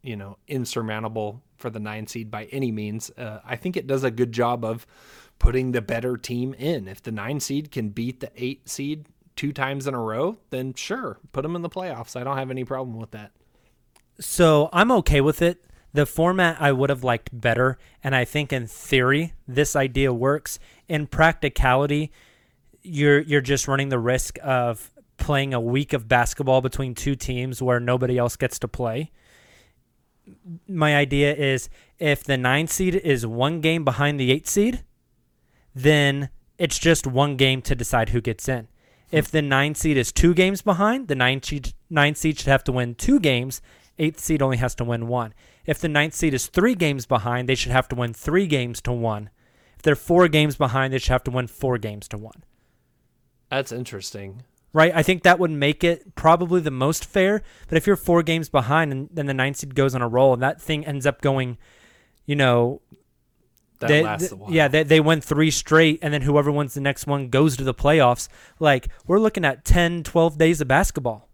you 0.02 0.16
know, 0.16 0.38
insurmountable 0.48 1.40
for 1.56 1.70
the 1.70 1.78
nine 1.78 2.08
seed 2.08 2.32
by 2.32 2.46
any 2.46 2.72
means. 2.72 3.12
Uh, 3.16 3.38
I 3.44 3.54
think 3.54 3.76
it 3.76 3.86
does 3.86 4.02
a 4.02 4.10
good 4.10 4.32
job 4.32 4.64
of 4.64 4.88
putting 5.38 5.70
the 5.70 5.80
better 5.80 6.16
team 6.16 6.52
in. 6.54 6.88
If 6.88 7.00
the 7.00 7.12
nine 7.12 7.38
seed 7.38 7.70
can 7.70 7.90
beat 7.90 8.18
the 8.18 8.32
eight 8.36 8.68
seed 8.68 9.06
two 9.36 9.52
times 9.52 9.86
in 9.86 9.94
a 9.94 10.00
row, 10.00 10.38
then 10.50 10.74
sure, 10.74 11.20
put 11.30 11.42
them 11.42 11.54
in 11.54 11.62
the 11.62 11.70
playoffs. 11.70 12.16
I 12.16 12.24
don't 12.24 12.38
have 12.38 12.50
any 12.50 12.64
problem 12.64 12.98
with 12.98 13.12
that. 13.12 13.30
So 14.18 14.68
I'm 14.72 14.90
okay 14.90 15.20
with 15.20 15.42
it. 15.42 15.62
The 15.96 16.04
format 16.04 16.58
I 16.60 16.72
would 16.72 16.90
have 16.90 17.02
liked 17.02 17.30
better, 17.32 17.78
and 18.04 18.14
I 18.14 18.26
think 18.26 18.52
in 18.52 18.66
theory 18.66 19.32
this 19.48 19.74
idea 19.74 20.12
works. 20.12 20.58
In 20.88 21.06
practicality, 21.06 22.12
you're 22.82 23.20
you're 23.20 23.40
just 23.40 23.66
running 23.66 23.88
the 23.88 23.98
risk 23.98 24.36
of 24.42 24.90
playing 25.16 25.54
a 25.54 25.60
week 25.60 25.94
of 25.94 26.06
basketball 26.06 26.60
between 26.60 26.94
two 26.94 27.14
teams 27.14 27.62
where 27.62 27.80
nobody 27.80 28.18
else 28.18 28.36
gets 28.36 28.58
to 28.58 28.68
play. 28.68 29.10
My 30.68 30.94
idea 30.94 31.34
is 31.34 31.70
if 31.98 32.22
the 32.22 32.36
nine 32.36 32.66
seed 32.66 32.96
is 32.96 33.26
one 33.26 33.62
game 33.62 33.82
behind 33.82 34.20
the 34.20 34.30
eight 34.30 34.46
seed, 34.46 34.84
then 35.74 36.28
it's 36.58 36.78
just 36.78 37.06
one 37.06 37.36
game 37.36 37.62
to 37.62 37.74
decide 37.74 38.10
who 38.10 38.20
gets 38.20 38.50
in. 38.50 38.68
If 39.10 39.30
the 39.30 39.40
nine 39.40 39.74
seed 39.74 39.96
is 39.96 40.12
two 40.12 40.34
games 40.34 40.60
behind, 40.60 41.08
the 41.08 41.14
nine 41.14 41.42
seed, 41.42 41.72
nine 41.88 42.14
seed 42.14 42.38
should 42.38 42.48
have 42.48 42.64
to 42.64 42.72
win 42.72 42.96
two 42.96 43.18
games. 43.18 43.62
Eighth 43.98 44.20
seed 44.20 44.42
only 44.42 44.58
has 44.58 44.74
to 44.76 44.84
win 44.84 45.08
one. 45.08 45.32
If 45.64 45.78
the 45.78 45.88
ninth 45.88 46.14
seed 46.14 46.34
is 46.34 46.46
three 46.46 46.74
games 46.74 47.06
behind, 47.06 47.48
they 47.48 47.54
should 47.54 47.72
have 47.72 47.88
to 47.88 47.96
win 47.96 48.12
three 48.12 48.46
games 48.46 48.80
to 48.82 48.92
one. 48.92 49.30
If 49.76 49.82
they're 49.82 49.96
four 49.96 50.28
games 50.28 50.56
behind, 50.56 50.92
they 50.92 50.98
should 50.98 51.12
have 51.12 51.24
to 51.24 51.30
win 51.30 51.46
four 51.46 51.78
games 51.78 52.08
to 52.08 52.18
one. 52.18 52.44
That's 53.50 53.72
interesting. 53.72 54.42
Right? 54.72 54.92
I 54.94 55.02
think 55.02 55.22
that 55.22 55.38
would 55.38 55.50
make 55.50 55.82
it 55.82 56.14
probably 56.14 56.60
the 56.60 56.70
most 56.70 57.04
fair. 57.04 57.42
But 57.68 57.78
if 57.78 57.86
you're 57.86 57.96
four 57.96 58.22
games 58.22 58.48
behind 58.50 58.92
and 58.92 59.08
then 59.10 59.26
the 59.26 59.34
ninth 59.34 59.56
seed 59.56 59.74
goes 59.74 59.94
on 59.94 60.02
a 60.02 60.08
roll 60.08 60.34
and 60.34 60.42
that 60.42 60.60
thing 60.60 60.84
ends 60.84 61.06
up 61.06 61.22
going, 61.22 61.56
you 62.26 62.36
know, 62.36 62.82
That 63.78 63.88
they, 63.88 64.02
lasts 64.02 64.32
a 64.32 64.36
while. 64.36 64.52
Yeah, 64.52 64.68
they, 64.68 64.82
they 64.82 65.00
win 65.00 65.22
three 65.22 65.50
straight, 65.50 66.00
and 66.02 66.12
then 66.12 66.22
whoever 66.22 66.52
wins 66.52 66.74
the 66.74 66.80
next 66.82 67.06
one 67.06 67.28
goes 67.28 67.56
to 67.56 67.64
the 67.64 67.74
playoffs. 67.74 68.28
Like, 68.58 68.88
we're 69.06 69.20
looking 69.20 69.44
at 69.44 69.64
10, 69.64 70.02
12 70.02 70.36
days 70.36 70.60
of 70.60 70.68
basketball. 70.68 71.28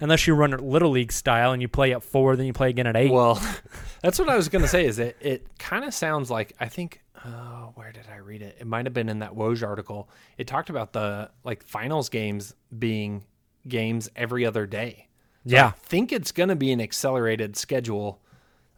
Unless 0.00 0.26
you 0.26 0.34
run 0.34 0.52
it 0.52 0.60
Little 0.60 0.90
League 0.90 1.12
style 1.12 1.52
and 1.52 1.62
you 1.62 1.68
play 1.68 1.92
at 1.94 2.02
four, 2.02 2.36
then 2.36 2.46
you 2.46 2.52
play 2.52 2.70
again 2.70 2.86
at 2.86 2.96
eight. 2.96 3.10
Well, 3.10 3.40
that's 4.02 4.18
what 4.18 4.28
I 4.28 4.36
was 4.36 4.48
going 4.48 4.62
to 4.62 4.68
say. 4.68 4.84
Is 4.86 4.98
it? 4.98 5.16
It 5.20 5.46
kind 5.58 5.84
of 5.84 5.94
sounds 5.94 6.30
like 6.30 6.52
I 6.60 6.66
think. 6.68 7.00
Oh, 7.24 7.72
where 7.74 7.90
did 7.92 8.04
I 8.12 8.16
read 8.18 8.42
it? 8.42 8.56
It 8.60 8.66
might 8.66 8.86
have 8.86 8.92
been 8.94 9.08
in 9.08 9.20
that 9.20 9.32
Woj 9.34 9.66
article. 9.66 10.08
It 10.38 10.46
talked 10.46 10.70
about 10.70 10.92
the 10.92 11.30
like 11.44 11.62
finals 11.64 12.08
games 12.08 12.54
being 12.78 13.24
games 13.66 14.08
every 14.14 14.44
other 14.46 14.66
day. 14.66 15.08
So 15.46 15.54
Yeah. 15.56 15.68
I 15.68 15.70
think 15.70 16.12
it's 16.12 16.30
going 16.30 16.50
to 16.50 16.56
be 16.56 16.70
an 16.72 16.80
accelerated 16.80 17.56
schedule. 17.56 18.20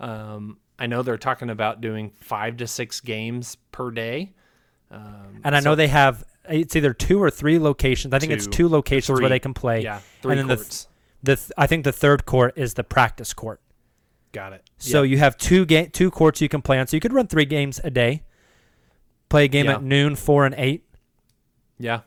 Um, 0.01 0.59
I 0.79 0.87
know 0.87 1.03
they're 1.03 1.19
talking 1.19 1.51
about 1.51 1.81
doing 1.81 2.11
five 2.21 2.57
to 2.59 2.67
six 2.67 3.01
games 3.01 3.57
per 3.73 3.91
day. 3.91 4.33
Um, 4.91 5.41
and 5.45 5.55
I 5.57 5.61
know 5.61 5.75
they 5.75 5.89
have, 5.89 6.25
it's 6.49 6.77
either 6.77 6.95
two 6.95 7.23
or 7.23 7.31
three 7.31 7.59
locations. 7.59 8.15
I 8.15 8.19
think 8.19 8.33
it's 8.33 8.47
Two. 8.47 8.53
two 8.53 8.69
locations 8.69 9.21
where 9.21 9.29
they 9.29 9.41
can 9.41 9.53
play. 9.53 9.83
Yeah, 9.83 10.01
three 10.23 10.39
and 10.39 10.49
then 10.49 10.57
courts. 10.57 10.85
The, 10.85 10.85
th- 10.87 10.95
the 11.23 11.37
th- 11.37 11.51
I 11.57 11.67
think 11.67 11.85
the 11.85 11.93
third 11.93 12.25
court 12.27 12.55
is 12.57 12.75
the 12.75 12.85
practice 12.85 13.33
court. 13.35 13.61
Got 14.33 14.53
it. 14.53 14.69
So 14.79 15.03
Yep. 15.03 15.11
you 15.11 15.19
have 15.19 15.37
two 15.37 15.65
ga- 15.67 15.89
two 15.89 16.11
courts 16.11 16.41
you 16.41 16.49
can 16.49 16.63
play 16.63 16.79
on. 16.79 16.87
So 16.87 16.97
you 16.97 17.01
could 17.01 17.13
run 17.13 17.27
three 17.27 17.45
games 17.47 17.81
a 17.83 17.91
day. 17.91 18.23
Play 19.29 19.45
a 19.45 19.49
game 19.49 19.67
Yeah. 19.67 19.75
at 19.75 19.83
noon, 19.83 20.17
four 20.17 20.45
and 20.47 20.55
eight. 20.59 20.85
Yeah. 21.79 22.01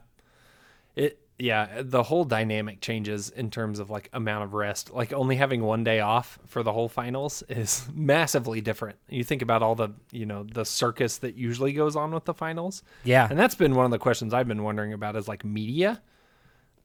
It 0.96 1.18
yeah, 1.40 1.82
the 1.82 2.04
whole 2.04 2.24
dynamic 2.24 2.82
changes 2.82 3.30
in 3.32 3.50
terms 3.50 3.80
of 3.80 3.90
like 3.90 4.10
amount 4.14 4.44
of 4.44 4.54
rest. 4.54 4.92
Like 4.94 5.12
only 5.12 5.38
having 5.38 5.64
one 5.64 5.84
day 5.84 6.00
off 6.00 6.38
for 6.46 6.62
the 6.62 6.72
whole 6.72 6.88
finals 6.88 7.42
is 7.50 7.88
massively 7.94 8.62
different. 8.62 9.00
You 9.10 9.24
think 9.24 9.42
about 9.42 9.64
all 9.64 9.74
the, 9.74 9.90
you 10.12 10.28
know, 10.28 10.44
the 10.44 10.64
circus 10.66 11.18
that 11.20 11.34
usually 11.36 11.74
goes 11.74 11.96
on 11.96 12.12
with 12.12 12.26
the 12.26 12.34
finals. 12.36 12.84
Yeah. 13.04 13.28
And 13.28 13.40
that's 13.40 13.56
been 13.56 13.74
one 13.74 13.86
of 13.86 13.92
the 13.92 13.98
questions 13.98 14.34
I've 14.36 14.48
been 14.48 14.62
wondering 14.64 14.94
about 14.94 15.16
is 15.16 15.28
like 15.28 15.44
media. 15.44 16.02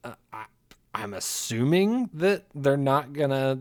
Uh, 0.02 0.14
I, 0.32 0.44
I'm 0.96 1.14
assuming 1.14 2.10
that 2.14 2.44
they're 2.54 2.76
not 2.76 3.12
going 3.12 3.30
to 3.30 3.60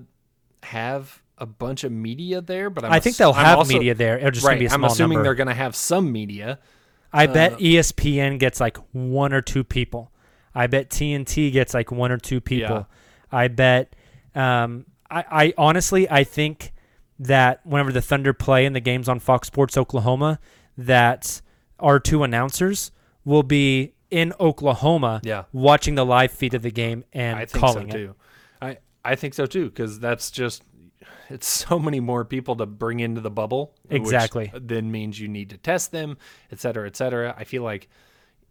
have 0.64 1.22
a 1.38 1.46
bunch 1.46 1.84
of 1.84 1.92
media 1.92 2.42
there, 2.42 2.70
but 2.70 2.86
I'm 2.86 2.92
I 2.94 3.00
think 3.00 3.14
ass- 3.16 3.18
they'll 3.18 3.34
have 3.34 3.58
also- 3.60 3.74
media 3.74 3.94
there. 3.94 4.18
It'll 4.18 4.32
just 4.32 4.44
gonna 4.46 4.54
right, 4.56 4.60
be 4.60 4.66
a 4.68 4.72
I'm 4.72 4.84
assuming 4.86 5.18
number. 5.18 5.24
they're 5.24 5.36
going 5.36 5.48
to 5.50 5.54
have 5.54 5.76
some 5.76 6.12
media. 6.12 6.60
I 7.12 7.28
bet 7.28 7.54
Uh, 7.54 7.58
E 7.60 7.74
ESPN 7.76 8.40
gets 8.40 8.60
like 8.60 8.78
one 8.94 9.32
or 9.34 9.42
two 9.42 9.64
people. 9.64 10.12
I 10.54 10.68
bet 10.68 10.90
TNT 10.90 11.52
gets 11.52 11.74
like 11.74 11.92
one 11.92 12.12
or 12.12 12.18
two 12.18 12.40
people. 12.42 12.76
Yeah. 12.76 13.38
I 13.40 13.48
bet. 13.50 13.96
Um, 14.34 14.86
I, 15.10 15.24
I 15.32 15.54
honestly, 15.58 16.10
I 16.10 16.24
think 16.24 16.72
that 17.20 17.66
whenever 17.66 17.92
the 17.92 18.02
Thunder 18.02 18.34
play 18.34 18.66
in 18.66 18.74
the 18.74 18.80
games 18.80 19.08
on 19.10 19.20
Fox 19.20 19.48
Sports 19.48 19.78
Oklahoma, 19.78 20.40
that 20.78 21.42
our 21.80 22.00
two 22.00 22.24
announcers 22.24 22.92
will 23.24 23.44
be 23.44 23.94
in 24.16 24.32
Oklahoma, 24.40 25.20
Yeah. 25.24 25.44
watching 25.52 25.96
the 25.96 26.06
live 26.06 26.32
feed 26.32 26.54
of 26.54 26.62
the 26.62 26.72
game 26.72 27.04
and 27.12 27.38
I 27.38 27.46
think 27.46 27.60
calling 27.64 27.92
so 27.92 27.98
it. 27.98 28.00
too. 28.02 28.16
I 28.62 28.78
I 29.04 29.16
think 29.16 29.34
so 29.34 29.46
too 29.46 29.66
because 29.66 30.00
that's 30.00 30.32
just 30.32 30.64
it's 31.30 31.48
so 31.68 31.78
many 31.80 32.00
more 32.00 32.24
people 32.24 32.56
to 32.56 32.66
bring 32.66 33.02
into 33.02 33.20
the 33.20 33.30
bubble. 33.30 33.74
which 33.88 34.02
Exactly. 34.02 34.52
then 34.54 34.90
means 34.92 35.20
you 35.20 35.28
need 35.28 35.50
to 35.50 35.58
test 35.58 35.92
them, 35.92 36.18
et 36.52 36.60
cetera, 36.60 36.88
et 36.88 36.96
cetera. 36.96 37.36
I 37.38 37.44
feel 37.44 37.64
like 37.64 37.90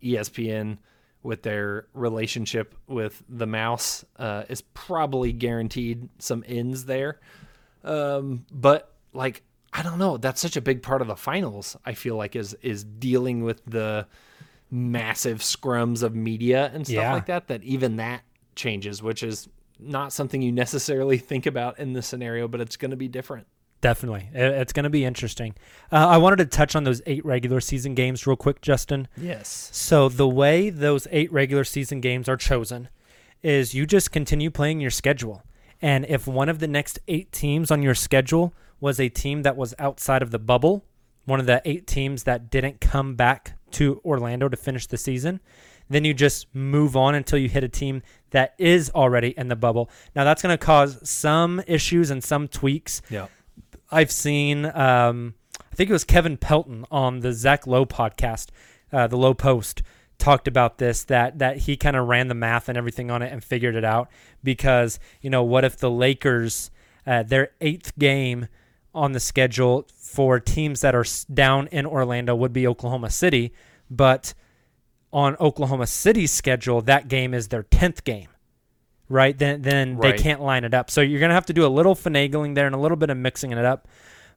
ESPN 0.02 0.78
with 1.22 1.42
their 1.42 1.86
relationship 1.94 2.74
with 2.86 3.22
the 3.28 3.46
mouse 3.46 4.04
uh, 4.18 4.44
is 4.50 4.60
probably 4.60 5.32
guaranteed 5.32 6.08
some 6.18 6.44
ins 6.46 6.84
there. 6.84 7.20
Um, 7.82 8.44
but 8.52 8.92
like 9.14 9.42
I 9.72 9.82
don't 9.82 9.98
know, 9.98 10.18
that's 10.18 10.40
such 10.42 10.56
a 10.56 10.60
big 10.60 10.82
part 10.82 11.00
of 11.00 11.08
the 11.08 11.16
finals. 11.16 11.76
I 11.86 11.94
feel 11.94 12.16
like 12.16 12.36
is 12.36 12.52
is 12.60 12.84
dealing 12.84 13.42
with 13.42 13.62
the 13.64 14.06
massive 14.74 15.38
scrums 15.38 16.02
of 16.02 16.14
media 16.14 16.70
and 16.74 16.84
stuff 16.86 16.94
Yeah. 16.96 17.12
like 17.14 17.26
that. 17.26 17.46
That 17.46 17.62
even 17.62 17.96
that 17.96 18.22
changes, 18.56 19.02
which 19.02 19.22
is 19.22 19.48
not 19.78 20.12
something 20.12 20.42
you 20.42 20.52
necessarily 20.52 21.18
think 21.30 21.46
about 21.46 21.78
in 21.78 21.92
this 21.92 22.06
scenario, 22.06 22.48
but 22.48 22.60
it's 22.60 22.76
going 22.76 22.90
to 22.90 22.96
be 22.96 23.08
different. 23.08 23.46
Definitely, 23.80 24.28
it's 24.32 24.72
going 24.72 24.84
to 24.84 24.90
be 24.90 25.04
interesting. 25.04 25.54
Uh, 25.92 25.96
I 26.08 26.16
wanted 26.16 26.36
to 26.36 26.46
touch 26.46 26.74
on 26.74 26.84
those 26.84 27.02
eight 27.04 27.22
regular 27.24 27.60
season 27.60 27.94
games 27.94 28.26
real 28.26 28.34
quick, 28.36 28.62
Justin. 28.62 29.08
Yes. 29.14 29.68
So 29.74 30.08
the 30.08 30.26
way 30.28 30.70
those 30.70 31.06
eight 31.10 31.30
regular 31.30 31.64
season 31.64 32.00
games 32.00 32.26
are 32.26 32.38
chosen 32.38 32.88
is 33.42 33.74
you 33.74 33.84
just 33.84 34.10
continue 34.10 34.50
playing 34.50 34.80
your 34.80 34.90
schedule. 34.90 35.42
And 35.82 36.06
if 36.08 36.26
one 36.26 36.48
of 36.48 36.60
the 36.60 36.66
next 36.68 36.98
eight 37.08 37.30
teams 37.30 37.70
on 37.70 37.82
your 37.82 37.94
schedule 37.94 38.54
was 38.80 38.98
a 38.98 39.10
team 39.10 39.42
that 39.42 39.54
was 39.54 39.74
outside 39.78 40.22
of 40.22 40.30
the 40.30 40.38
bubble, 40.38 40.86
one 41.26 41.38
of 41.38 41.44
the 41.44 41.60
eight 41.66 41.86
teams 41.86 42.22
that 42.22 42.48
didn't 42.50 42.80
come 42.80 43.16
back 43.16 43.52
to 43.74 44.00
Orlando 44.04 44.48
to 44.48 44.56
finish 44.56 44.86
the 44.86 44.96
season, 44.96 45.40
then 45.88 46.04
you 46.04 46.14
just 46.14 46.52
move 46.54 46.96
on 46.96 47.14
until 47.14 47.38
you 47.38 47.48
hit 47.48 47.64
a 47.64 47.68
team 47.68 48.02
that 48.30 48.54
is 48.58 48.90
already 48.90 49.34
in 49.36 49.48
the 49.48 49.56
bubble. 49.56 49.90
Now 50.16 50.24
that's 50.24 50.42
going 50.42 50.56
to 50.56 50.64
cause 50.64 51.08
some 51.08 51.62
issues 51.66 52.10
and 52.10 52.22
some 52.22 52.48
tweaks. 52.48 53.02
Yeah. 53.10 53.26
I've 53.90 54.10
seen, 54.10 54.66
um, 54.66 55.34
I 55.60 55.74
think 55.74 55.90
it 55.90 55.92
was 55.92 56.04
Kevin 56.04 56.36
Pelton 56.36 56.84
on 56.90 57.20
the 57.20 57.32
Zach 57.32 57.66
Lowe 57.66 57.86
podcast, 57.86 58.48
uh, 58.92 59.06
the 59.06 59.16
Lowe 59.16 59.34
Post, 59.34 59.82
talked 60.18 60.48
about 60.48 60.78
this 60.78 61.04
that 61.04 61.40
that 61.40 61.58
he 61.58 61.76
kind 61.76 61.96
of 61.96 62.06
ran 62.06 62.28
the 62.28 62.34
math 62.34 62.68
and 62.68 62.78
everything 62.78 63.10
on 63.10 63.20
it 63.20 63.32
and 63.32 63.42
figured 63.42 63.74
it 63.74 63.84
out 63.84 64.08
because 64.44 65.00
you 65.20 65.28
know 65.28 65.42
what 65.42 65.64
if 65.64 65.76
the 65.76 65.90
Lakers 65.90 66.70
uh, 67.06 67.22
their 67.24 67.50
eighth 67.60 67.98
game 67.98 68.46
on 68.94 69.12
the 69.12 69.20
schedule 69.20 69.86
for 69.96 70.38
teams 70.40 70.80
that 70.82 70.94
are 70.94 71.04
down 71.32 71.66
in 71.68 71.86
Orlando 71.86 72.34
would 72.34 72.52
be 72.52 72.66
Oklahoma 72.66 73.10
City, 73.10 73.52
but 73.90 74.34
on 75.12 75.36
Oklahoma 75.40 75.86
City's 75.86 76.32
schedule 76.32 76.80
that 76.82 77.08
game 77.08 77.34
is 77.34 77.48
their 77.48 77.62
tenth 77.64 78.04
game 78.04 78.28
right? 79.08 79.36
Then 79.38 79.62
then 79.62 79.96
Right. 79.96 80.16
they 80.16 80.22
can't 80.22 80.40
line 80.40 80.64
it 80.64 80.74
up. 80.74 80.90
So 80.90 81.00
you're 81.00 81.20
gonna 81.20 81.34
have 81.34 81.46
to 81.46 81.52
do 81.52 81.66
a 81.66 81.68
little 81.68 81.94
finagling 81.94 82.54
there 82.54 82.66
and 82.66 82.74
a 82.74 82.78
little 82.78 82.96
bit 82.96 83.10
of 83.10 83.16
mixing 83.16 83.52
it 83.52 83.64
up. 83.64 83.86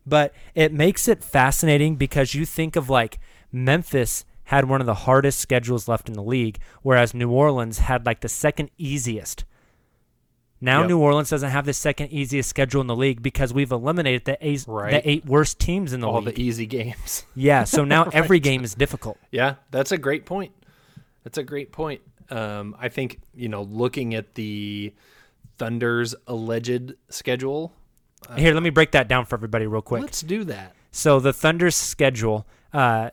But 0.06 0.34
it 0.56 0.74
makes 0.74 1.08
it 1.08 1.24
fascinating 1.24 1.96
because 1.96 2.34
you 2.34 2.46
think 2.46 2.76
of 2.76 2.89
like 2.89 3.20
Memphis 3.52 4.26
had 4.46 4.65
one 4.70 4.80
of 4.80 4.88
the 4.88 4.93
hardest 4.93 5.39
schedules 5.39 5.88
left 5.88 6.08
in 6.08 6.13
the 6.13 6.24
league, 6.24 6.60
whereas 6.82 7.13
New 7.13 7.30
Orleans 7.32 7.80
had 7.80 8.06
like 8.06 8.22
the 8.22 8.30
second 8.30 8.70
easiest. 8.78 9.43
Now 10.60 10.80
Yep. 10.82 10.89
New 10.89 10.98
Orleans 11.00 11.30
doesn't 11.30 11.52
have 11.52 11.65
the 11.65 11.74
second 11.74 12.10
easiest 12.12 12.50
schedule 12.50 12.82
in 12.82 12.88
the 12.88 12.96
league 12.96 13.22
because 13.22 13.54
we've 13.54 13.72
eliminated 13.72 14.26
the 14.26 14.38
eight, 14.41 14.65
Right. 14.67 14.91
the 14.91 15.10
eight 15.10 15.26
worst 15.26 15.60
teams 15.60 15.93
in 15.93 16.00
the 16.00 16.08
All 16.10 16.22
league. 16.22 16.36
the 16.36 16.41
easy 16.41 16.65
games. 16.65 17.26
yeah, 17.36 17.63
so 17.63 17.84
now 17.86 18.06
every 18.13 18.39
game 18.39 18.63
is 18.63 18.74
difficult. 18.74 19.17
Yeah, 19.32 19.56
that's 19.72 19.91
a 19.91 19.98
great 19.98 20.26
point. 20.26 20.52
That's 21.24 21.38
a 21.38 21.43
great 21.43 21.72
point. 21.72 22.02
Um, 22.30 22.76
I 22.80 22.89
think 22.89 23.20
you 23.36 23.50
know, 23.50 23.62
looking 23.63 24.15
at 24.15 24.34
the 24.36 24.93
Thunder's 25.58 26.15
alleged 26.28 26.93
schedule. 27.10 27.74
Here, 28.36 28.54
let 28.54 28.63
me 28.63 28.70
break 28.72 28.91
that 28.91 29.08
down 29.08 29.26
for 29.26 29.36
everybody 29.36 29.67
real 29.67 29.82
quick. 29.82 30.02
Let's 30.02 30.22
do 30.22 30.43
that. 30.46 30.74
So 30.91 31.20
the 31.20 31.32
Thunder's 31.34 31.76
schedule 31.76 32.48
uh, 32.74 33.12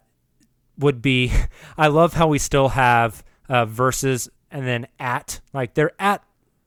would 0.79 1.03
be. 1.03 1.31
I 1.79 1.89
love 1.89 2.15
how 2.15 2.27
we 2.29 2.39
still 2.39 2.71
have 2.71 3.23
uh, 3.49 3.67
versus 3.67 4.29
and 4.51 4.67
then 4.67 4.87
at 4.99 5.41
like 5.53 5.75
they're 5.75 5.93
at 5.99 6.23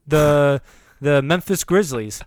the 0.07 0.61
the 1.01 1.21
Memphis 1.21 1.63
Grizzlies. 1.63 2.23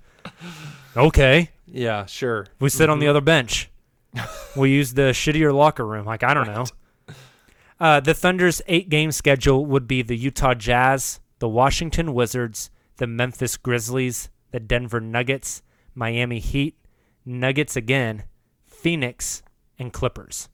Okay, 0.96 1.50
Yeah, 1.66 2.06
sure. 2.06 2.46
we 2.60 2.68
sit 2.68 2.90
on 2.90 2.98
the 2.98 3.08
other 3.08 3.20
bench. 3.20 3.70
we 4.56 4.70
use 4.70 4.94
the 4.94 5.10
shittier 5.12 5.54
locker 5.54 5.86
room. 5.86 6.04
Like 6.04 6.22
I 6.22 6.34
don't 6.34 6.46
know. 6.48 6.66
Uh, 7.78 7.98
the 8.00 8.12
Thunder's 8.12 8.60
eight-game 8.66 9.10
schedule 9.10 9.64
would 9.64 9.86
be 9.88 10.02
the 10.02 10.16
Utah 10.16 10.52
Jazz, 10.52 11.18
the 11.38 11.48
Washington 11.48 12.12
Wizards, 12.12 12.70
the 12.98 13.06
Memphis 13.06 13.56
Grizzlies, 13.56 14.28
the 14.50 14.60
Denver 14.60 15.00
Nuggets, 15.00 15.62
Miami 15.94 16.40
Heat, 16.40 16.76
Nuggets 17.24 17.76
again, 17.76 18.24
Phoenix, 18.66 19.42
and 19.78 19.94
Clippers. 19.94 20.50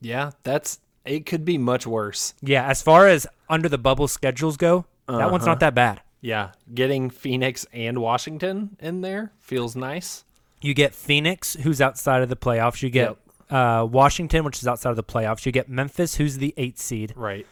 Yeah, 0.00 0.30
that's 0.44 0.78
it. 1.04 1.26
Could 1.26 1.44
be 1.44 1.58
much 1.58 1.86
worse. 1.86 2.34
Yeah, 2.40 2.66
as 2.68 2.82
far 2.82 3.08
as 3.08 3.26
under 3.48 3.68
the 3.68 3.78
bubble 3.78 4.06
schedules 4.08 4.56
go, 4.56 4.86
that 5.18 5.30
one's 5.30 5.42
Uh-huh. 5.42 5.52
not 5.52 5.60
that 5.60 5.74
bad. 5.74 6.00
Yeah, 6.22 6.50
getting 6.74 7.08
Phoenix 7.10 7.66
and 7.72 7.98
Washington 8.02 8.76
in 8.78 9.00
there 9.00 9.32
feels 9.40 9.74
nice. 9.74 10.24
You 10.60 10.74
get 10.74 10.94
Phoenix, 10.94 11.54
who's 11.54 11.80
outside 11.80 12.22
of 12.22 12.28
the 12.28 12.36
playoffs. 12.36 12.82
You 12.82 12.90
get 12.90 13.16
uh, 13.48 13.86
Washington, 13.90 14.44
which 14.44 14.58
is 14.58 14.66
outside 14.68 14.90
of 14.90 14.96
the 14.96 15.02
playoffs. 15.02 15.46
You 15.46 15.52
get 15.52 15.68
Memphis, 15.70 16.16
who's 16.16 16.36
the 16.38 16.52
eight 16.58 16.78
seed. 16.78 17.14
Right. 17.16 17.46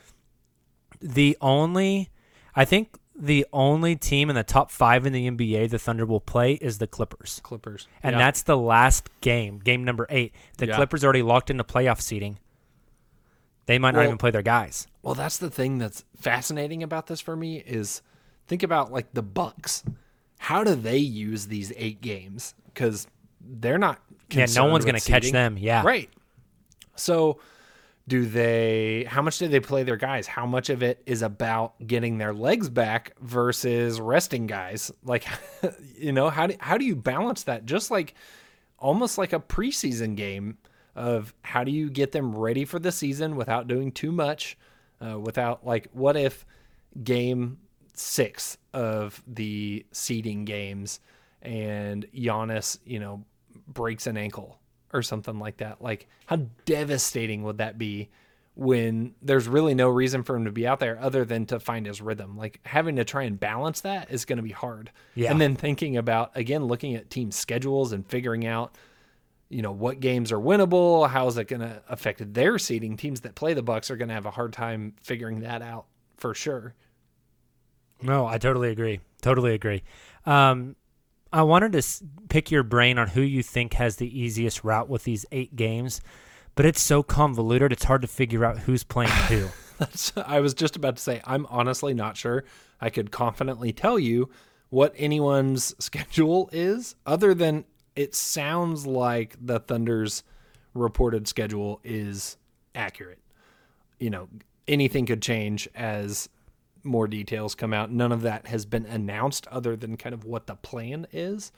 The 1.01 1.37
only, 1.41 2.11
I 2.55 2.65
think, 2.65 2.99
the 3.19 3.47
only 3.53 3.97
team 3.97 4.29
in 4.31 4.37
the 4.37 4.45
top 4.45 4.71
five 4.71 5.07
in 5.07 5.13
the 5.13 5.29
NBA 5.29 5.71
the 5.71 5.79
Thunder 5.79 6.05
will 6.07 6.21
play 6.21 6.53
is 6.55 6.79
the 6.79 6.87
Clippers, 6.87 7.41
Clippers. 7.43 7.89
and 8.03 8.15
Yeah. 8.15 8.19
that's 8.19 8.43
the 8.43 8.57
last 8.57 9.09
game, 9.21 9.59
game 9.59 9.83
number 9.85 10.07
eight. 10.11 10.33
The 10.59 10.67
Yeah. 10.69 10.77
Clippers 10.77 11.03
already 11.03 11.23
locked 11.23 11.51
into 11.51 11.65
playoff 11.65 12.01
seeding. 12.01 12.39
They 13.69 13.79
might 13.79 13.91
not 13.91 13.99
Well- 13.99 14.07
even 14.07 14.19
play 14.19 14.31
their 14.31 14.41
guys. 14.43 14.87
Well, 15.03 15.15
that's 15.15 15.37
the 15.37 15.51
thing 15.51 15.77
that's 15.77 16.05
fascinating 16.17 16.83
about 16.83 17.07
this 17.07 17.21
for 17.21 17.37
me 17.37 17.59
is 17.59 18.01
think 18.47 18.63
about 18.63 18.91
like 18.91 19.13
the 19.13 19.23
Bucks. 19.23 19.85
How 20.39 20.65
do 20.65 20.75
they 20.75 20.97
use 20.97 21.47
these 21.49 21.71
eight 21.77 22.01
games? 22.01 22.55
Because 22.67 23.07
they're 23.41 23.77
not. 23.79 24.01
Yeah, 24.31 24.47
no 24.55 24.65
one's 24.67 24.87
gonna 24.87 25.01
catch 25.01 25.31
them, 25.33 25.59
yeah. 25.59 25.83
right. 25.85 26.09
So, 26.97 27.41
do 28.09 28.25
they? 28.25 29.05
How 29.07 29.21
much 29.21 29.39
do 29.39 29.49
they 29.49 29.61
play 29.61 29.83
their 29.83 29.97
guys? 29.99 30.27
How 30.27 30.47
much 30.47 30.71
of 30.71 30.83
it 30.83 31.03
is 31.05 31.21
about 31.21 31.75
getting 31.87 32.17
their 32.17 32.33
legs 32.33 32.71
back 32.71 33.13
versus 33.21 34.01
resting 34.01 34.47
guys? 34.47 34.91
Like, 35.05 35.27
you 35.99 36.13
know, 36.13 36.31
how 36.31 36.47
do 36.47 36.55
how 36.59 36.79
do 36.79 36.87
you 36.87 36.97
balance 36.97 37.43
that? 37.45 37.67
Just 37.67 37.91
like 37.91 38.15
almost 38.79 39.19
like 39.19 39.35
a 39.35 39.41
preseason 39.41 40.17
game 40.17 40.57
of 40.99 41.33
how 41.43 41.63
do 41.63 41.71
you 41.71 41.89
get 41.89 42.11
them 42.11 42.35
ready 42.35 42.65
for 42.65 42.81
the 42.81 42.91
season 42.91 43.37
without 43.37 43.69
doing 43.69 43.93
too 43.93 44.11
much, 44.11 44.59
uh, 45.01 45.19
without 45.19 45.65
like 45.65 45.87
what 45.93 46.17
if 46.17 46.45
game 47.05 47.59
six 47.95 48.59
of 48.75 49.23
the 49.29 49.87
seeding 49.93 50.45
games 50.45 50.99
and 51.41 52.05
Giannis, 52.13 52.79
you 52.85 52.99
know, 52.99 53.25
breaks 53.69 54.09
an 54.09 54.17
ankle 54.17 54.59
or 54.93 55.03
something 55.03 55.39
like 55.39 55.59
that. 55.59 55.81
Like 55.81 56.09
how 56.27 56.47
devastating 56.65 57.45
would 57.45 57.59
that 57.59 57.79
be 57.79 58.09
when 58.57 59.15
there's 59.23 59.47
really 59.47 59.75
no 59.75 59.89
reason 59.89 60.25
for 60.25 60.35
him 60.35 60.47
to 60.47 60.51
be 60.51 60.67
out 60.67 60.81
there 60.81 60.99
other 61.01 61.25
than 61.25 61.47
to 61.47 61.61
find 61.61 61.87
his 61.87 62.03
rhythm? 62.03 62.37
Like 62.37 62.59
having 62.65 62.97
to 62.97 63.05
try 63.05 63.23
and 63.23 63.39
balance 63.39 63.83
that 63.83 64.11
is 64.11 64.25
going 64.25 64.39
to 64.39 64.43
be 64.43 64.51
hard. 64.51 64.91
Yeah. 65.15 65.31
And 65.31 65.41
then 65.41 65.55
thinking 65.55 65.97
about 65.97 66.33
again 66.37 66.65
looking 66.65 66.97
at 66.97 67.09
team 67.09 67.31
schedules 67.31 67.93
and 67.93 68.05
figuring 68.05 68.47
out 68.47 68.75
you 69.49 69.63
know 69.63 69.73
what 69.73 70.01
games 70.01 70.31
are 70.33 70.39
winnable 70.39 71.09
how 71.09 71.27
is 71.27 71.37
it 71.39 71.49
going 71.49 71.61
to 71.61 71.83
affect 71.89 72.35
their 72.35 72.59
seeding 72.59 72.97
teams 72.97 73.23
that 73.23 73.35
play 73.35 73.55
the 73.55 73.63
bucks 73.63 73.91
are 73.91 73.97
going 73.97 74.09
to 74.09 74.15
have 74.15 74.27
a 74.27 74.31
hard 74.31 74.53
time 74.53 74.95
figuring 75.03 75.41
that 75.41 75.63
out 75.63 75.87
for 76.17 76.35
sure 76.35 76.75
No, 78.03 78.27
I 78.27 78.39
totally 78.39 78.71
agree. 78.71 79.01
Totally 79.23 79.55
agree. 79.55 79.83
Um, 80.25 80.77
I 81.33 81.43
wanted 81.43 81.73
to 81.73 81.79
s- 81.79 82.03
pick 82.29 82.51
your 82.51 82.63
brain 82.63 82.99
on 82.99 83.09
who 83.09 83.21
you 83.23 83.43
think 83.43 83.75
has 83.75 83.97
the 83.97 84.21
easiest 84.21 84.63
route 84.65 84.89
with 84.89 85.05
these 85.05 85.27
eight 85.33 85.57
games, 85.57 86.01
but 86.55 86.65
it's 86.65 86.81
so 86.81 87.03
convoluted, 87.03 87.73
it's 87.73 87.85
hard 87.85 88.03
to 88.03 88.09
figure 88.09 88.45
out 88.45 88.59
who's 88.61 88.85
playing 88.85 89.11
who. 89.29 89.49
That's, 89.79 90.13
I 90.17 90.41
was 90.41 90.55
just 90.55 90.77
about 90.77 90.97
to 90.97 91.03
say, 91.03 91.21
I'm 91.25 91.47
honestly 91.51 91.93
not 91.95 92.17
sure 92.17 92.45
I 92.81 92.91
could 92.91 93.11
confidently 93.11 93.73
tell 93.73 93.99
you 93.99 94.29
what 94.71 94.95
anyone's 94.97 95.75
schedule 95.85 96.49
is, 96.53 96.95
other 97.05 97.35
than 97.35 97.65
it 97.99 98.15
sounds 98.15 98.87
like 98.87 99.35
the 99.45 99.59
Thunder's 99.59 100.23
reported 100.75 101.27
schedule 101.27 101.81
is 101.83 102.37
accurate. 102.75 103.19
You 103.99 104.11
know, 104.11 104.29
anything 104.69 105.05
could 105.07 105.21
change 105.21 105.69
as 105.75 106.29
more 106.85 107.09
details 107.09 107.55
come 107.57 107.75
out. 107.75 107.91
None 107.91 108.13
of 108.13 108.23
that 108.23 108.47
has 108.47 108.65
been 108.65 108.87
announced 108.87 109.47
other 109.49 109.75
than 109.77 109.97
kind 109.97 110.15
of 110.15 110.25
what 110.25 110.47
the 110.47 110.55
plan 110.55 111.07
is. 111.13 111.51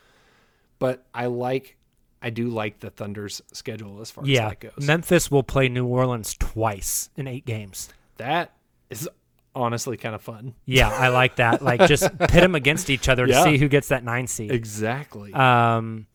But 0.79 1.05
I 1.15 1.27
like, 1.27 1.77
I 2.23 2.31
do 2.31 2.49
like 2.49 2.81
the 2.81 2.89
Thunder's 2.89 3.43
schedule 3.53 4.01
as 4.01 4.11
far 4.11 4.25
as 4.25 4.31
that 4.35 4.61
goes. 4.61 4.73
Memphis 4.87 5.31
will 5.31 5.43
play 5.43 5.69
New 5.69 5.85
Orleans 5.87 6.35
twice 6.39 7.11
in 7.17 7.27
eight 7.29 7.45
games. 7.45 7.91
that 8.17 8.53
is 8.89 9.09
honestly 9.55 9.97
kind 9.97 10.15
of 10.15 10.23
fun. 10.23 10.55
Yeah, 10.65 10.89
I 10.89 11.09
like 11.09 11.37
that. 11.37 11.61
Like 11.61 11.87
just 11.87 12.05
pit 12.19 12.31
them 12.31 12.55
against 12.55 12.89
each 12.89 13.09
other 13.09 13.27
to 13.27 13.33
Yeah. 13.33 13.45
see 13.45 13.59
who 13.59 13.69
gets 13.69 13.89
that 13.89 14.05
nine 14.05 14.27
seed. 14.27 14.51
Exactly. 14.53 15.35
Um, 15.35 16.07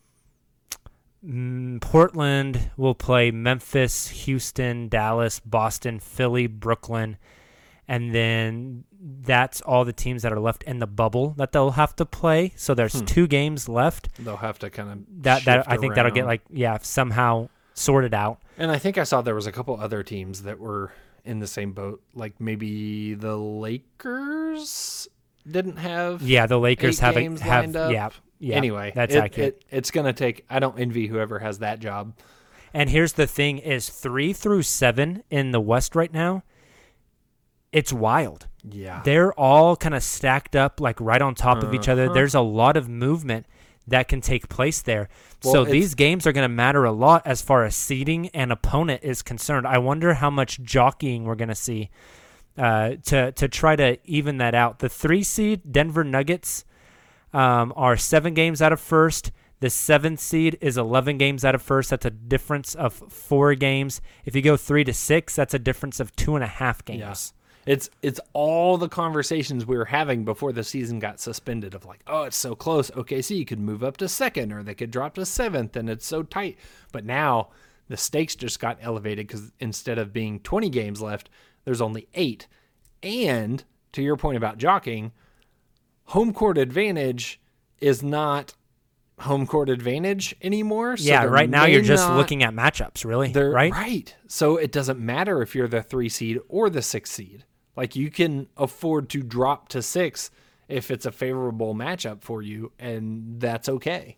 Mm, 1.26 1.82
Portland 1.82 2.72
will 2.78 2.96
play 2.96 3.32
Memphis, 3.32 4.08
Houston, 4.10 4.88
Dallas, 4.90 5.40
Boston, 5.40 6.00
Philly, 6.00 6.48
Brooklyn, 6.48 7.18
and 7.88 8.14
then 8.14 8.84
that's 9.00 9.62
all 9.62 9.86
the 9.86 9.94
teams 9.94 10.24
that 10.24 10.32
are 10.32 10.40
left 10.40 10.64
in 10.64 10.80
the 10.80 10.88
bubble 10.88 11.34
that 11.38 11.52
they'll 11.52 11.72
have 11.72 11.96
to 11.98 12.06
play. 12.06 12.54
So 12.56 12.74
there's 12.74 13.00
hmm. 13.00 13.06
two 13.06 13.28
games 13.28 13.70
left. 13.70 14.10
They'll 14.20 14.38
have 14.38 14.60
to 14.60 14.70
kind 14.70 14.92
of 14.92 15.24
That 15.24 15.46
that 15.46 15.70
I 15.70 15.78
think 15.78 15.96
that'll 15.96 16.12
get 16.12 16.26
like 16.26 16.42
yeah 16.50 16.78
somehow 16.82 17.50
sorted 17.74 18.14
out. 18.14 18.42
And 18.58 18.72
I 18.72 18.78
think 18.78 18.98
I 18.98 19.04
saw 19.04 19.22
there 19.22 19.36
was 19.36 19.48
a 19.48 19.52
couple 19.52 19.80
other 19.80 20.04
teams 20.04 20.44
that 20.44 20.60
were 20.60 20.92
in 21.24 21.40
the 21.40 21.48
same 21.48 21.74
boat. 21.74 22.02
Like 22.14 22.40
maybe 22.40 23.14
the 23.14 23.36
Lakers 23.36 25.08
didn't 25.50 25.78
have. 25.78 26.22
Yeah, 26.22 26.48
the 26.48 26.60
Lakers 26.60 27.00
have 27.00 27.18
a- 27.18 27.22
games 27.22 27.42
have- 27.42 27.66
lined 27.66 27.76
up. 27.76 27.92
yeah, 27.92 28.10
yeah, 28.40 28.56
Anyway, 28.56 28.92
that's 28.96 29.16
it- 29.16 29.24
accurate. 29.24 29.48
it- 29.70 29.78
it's 29.78 29.92
gonna 29.92 30.14
take. 30.14 30.46
I 30.50 30.60
don't 30.60 30.80
envy 30.80 31.08
whoever 31.08 31.40
has 31.40 31.60
that 31.60 31.80
job. 31.80 32.14
And 32.74 32.90
here's 32.90 33.14
the 33.14 33.28
thing: 33.28 33.58
is 33.60 33.90
three 33.90 34.34
through 34.34 34.64
seven 34.64 35.24
in 35.30 35.52
the 35.52 35.62
West 35.62 35.96
right 35.96 36.12
now. 36.14 36.44
It's 37.72 37.92
wild. 37.92 38.48
Yeah. 38.70 39.02
They're 39.04 39.34
all 39.34 39.76
kind 39.76 39.94
of 39.96 40.02
stacked 40.04 40.56
up, 40.56 40.80
like 40.80 41.00
right 41.02 41.22
on 41.22 41.36
top 41.36 41.62
of 41.64 41.74
each 41.74 41.90
other. 41.90 42.06
Uh-huh. 42.06 42.14
There's 42.14 42.34
a 42.36 42.42
lot 42.42 42.78
of 42.78 42.88
movement 42.88 43.46
that 43.88 44.08
can 44.08 44.22
take 44.22 44.48
place 44.50 44.82
there. 44.82 45.10
Well, 45.44 45.54
so 45.54 45.66
these 45.66 45.94
games 45.94 46.26
are 46.26 46.32
going 46.32 46.46
to 46.50 46.54
matter 46.54 46.86
a 46.86 46.92
lot 46.92 47.22
as 47.26 47.42
far 47.42 47.66
as 47.66 47.76
seeding 47.76 48.30
and 48.30 48.52
opponent 48.52 49.04
is 49.04 49.22
concerned. 49.22 49.68
I 49.68 49.78
wonder 49.78 50.16
how 50.16 50.30
much 50.30 50.62
jockeying 50.64 51.26
we're 51.26 51.36
going 51.36 51.50
to 51.50 51.56
see 51.56 51.90
uh, 52.58 52.96
to 53.06 53.32
to 53.34 53.48
try 53.50 53.76
to 53.76 53.98
even 54.06 54.38
that 54.38 54.56
out. 54.56 54.80
The 54.80 54.90
three 54.90 55.22
seed 55.24 55.72
Denver 55.72 56.04
Nuggets 56.06 56.64
um, 57.36 57.74
are 57.76 57.98
seven 57.98 58.34
games 58.34 58.62
out 58.62 58.72
of 58.72 58.80
first. 58.80 59.32
The 59.60 59.70
seventh 59.70 60.22
seed 60.22 60.58
is 60.62 60.78
11 60.78 61.18
games 61.18 61.44
out 61.44 61.54
of 61.54 61.62
first. 61.62 61.90
That's 61.90 62.06
a 62.06 62.10
difference 62.10 62.76
of 62.76 62.94
four 62.94 63.56
games. 63.56 64.02
If 64.24 64.36
you 64.36 64.42
go 64.42 64.56
three 64.56 64.86
to 64.86 64.94
six, 64.94 65.36
that's 65.36 65.54
a 65.54 65.60
difference 65.60 66.00
of 66.00 66.16
two 66.16 66.36
and 66.36 66.44
a 66.44 66.48
half 66.48 66.84
games. 66.86 67.34
It's 67.66 67.90
it's 68.04 68.20
all 68.34 68.78
the 68.78 68.88
conversations 68.88 69.66
we 69.66 69.76
were 69.76 69.86
having 69.86 70.24
before 70.24 70.54
the 70.54 70.64
season 70.64 71.00
got 71.00 71.20
suspended 71.20 71.74
of 71.74 71.84
like, 71.84 72.02
oh, 72.06 72.24
it's 72.24 72.38
so 72.38 72.54
close. 72.56 72.92
OKC 72.92 73.46
could 73.46 73.60
move 73.60 73.84
up 73.84 73.98
to 73.98 74.08
second 74.08 74.54
or 74.54 74.62
they 74.62 74.76
could 74.76 74.92
drop 74.92 75.16
to 75.16 75.26
seventh, 75.26 75.76
and 75.76 75.90
it's 75.90 76.06
so 76.06 76.22
tight. 76.22 76.58
But 76.92 77.06
now 77.06 77.50
the 77.90 77.98
stakes 77.98 78.36
just 78.36 78.60
got 78.60 78.78
elevated 78.82 79.28
because 79.28 79.52
instead 79.60 79.98
of 79.98 80.14
being 80.14 80.40
20 80.40 80.70
games 80.70 81.02
left, 81.02 81.30
there's 81.66 81.82
only 81.82 82.08
eight. 82.14 82.48
And 83.02 83.64
to 83.94 84.04
your 84.04 84.16
point 84.16 84.38
about 84.38 84.60
jockeying, 84.60 85.12
home 86.06 86.34
court 86.34 86.58
advantage 86.58 87.40
is 87.80 88.02
not 88.04 88.54
home 89.20 89.48
court 89.48 89.70
advantage 89.70 90.36
anymore. 90.42 90.98
So 90.98 91.06
yeah, 91.06 91.24
right 91.26 91.50
now 91.50 91.66
you're 91.66 91.82
just 91.82 92.08
not- 92.08 92.18
looking 92.18 92.44
at 92.44 92.54
matchups, 92.54 93.06
really, 93.06 93.32
they're 93.32 93.50
right? 93.50 93.72
right. 93.72 94.16
So 94.28 94.58
it 94.58 94.72
doesn't 94.72 95.00
matter 95.00 95.42
if 95.42 95.56
you're 95.56 95.68
the 95.68 95.82
three 95.82 96.10
seed 96.10 96.40
or 96.50 96.70
the 96.70 96.82
six 96.82 97.12
seed. 97.12 97.46
Like 97.76 97.96
you 97.96 98.10
can 98.10 98.48
afford 98.58 99.10
to 99.10 99.22
drop 99.22 99.70
to 99.70 99.82
six 99.82 100.32
if 100.68 100.90
it's 100.90 101.06
a 101.06 101.12
favorable 101.12 101.76
matchup 101.76 102.22
for 102.22 102.42
you, 102.42 102.72
and 102.80 103.40
that's 103.40 103.70
okay. 103.70 104.18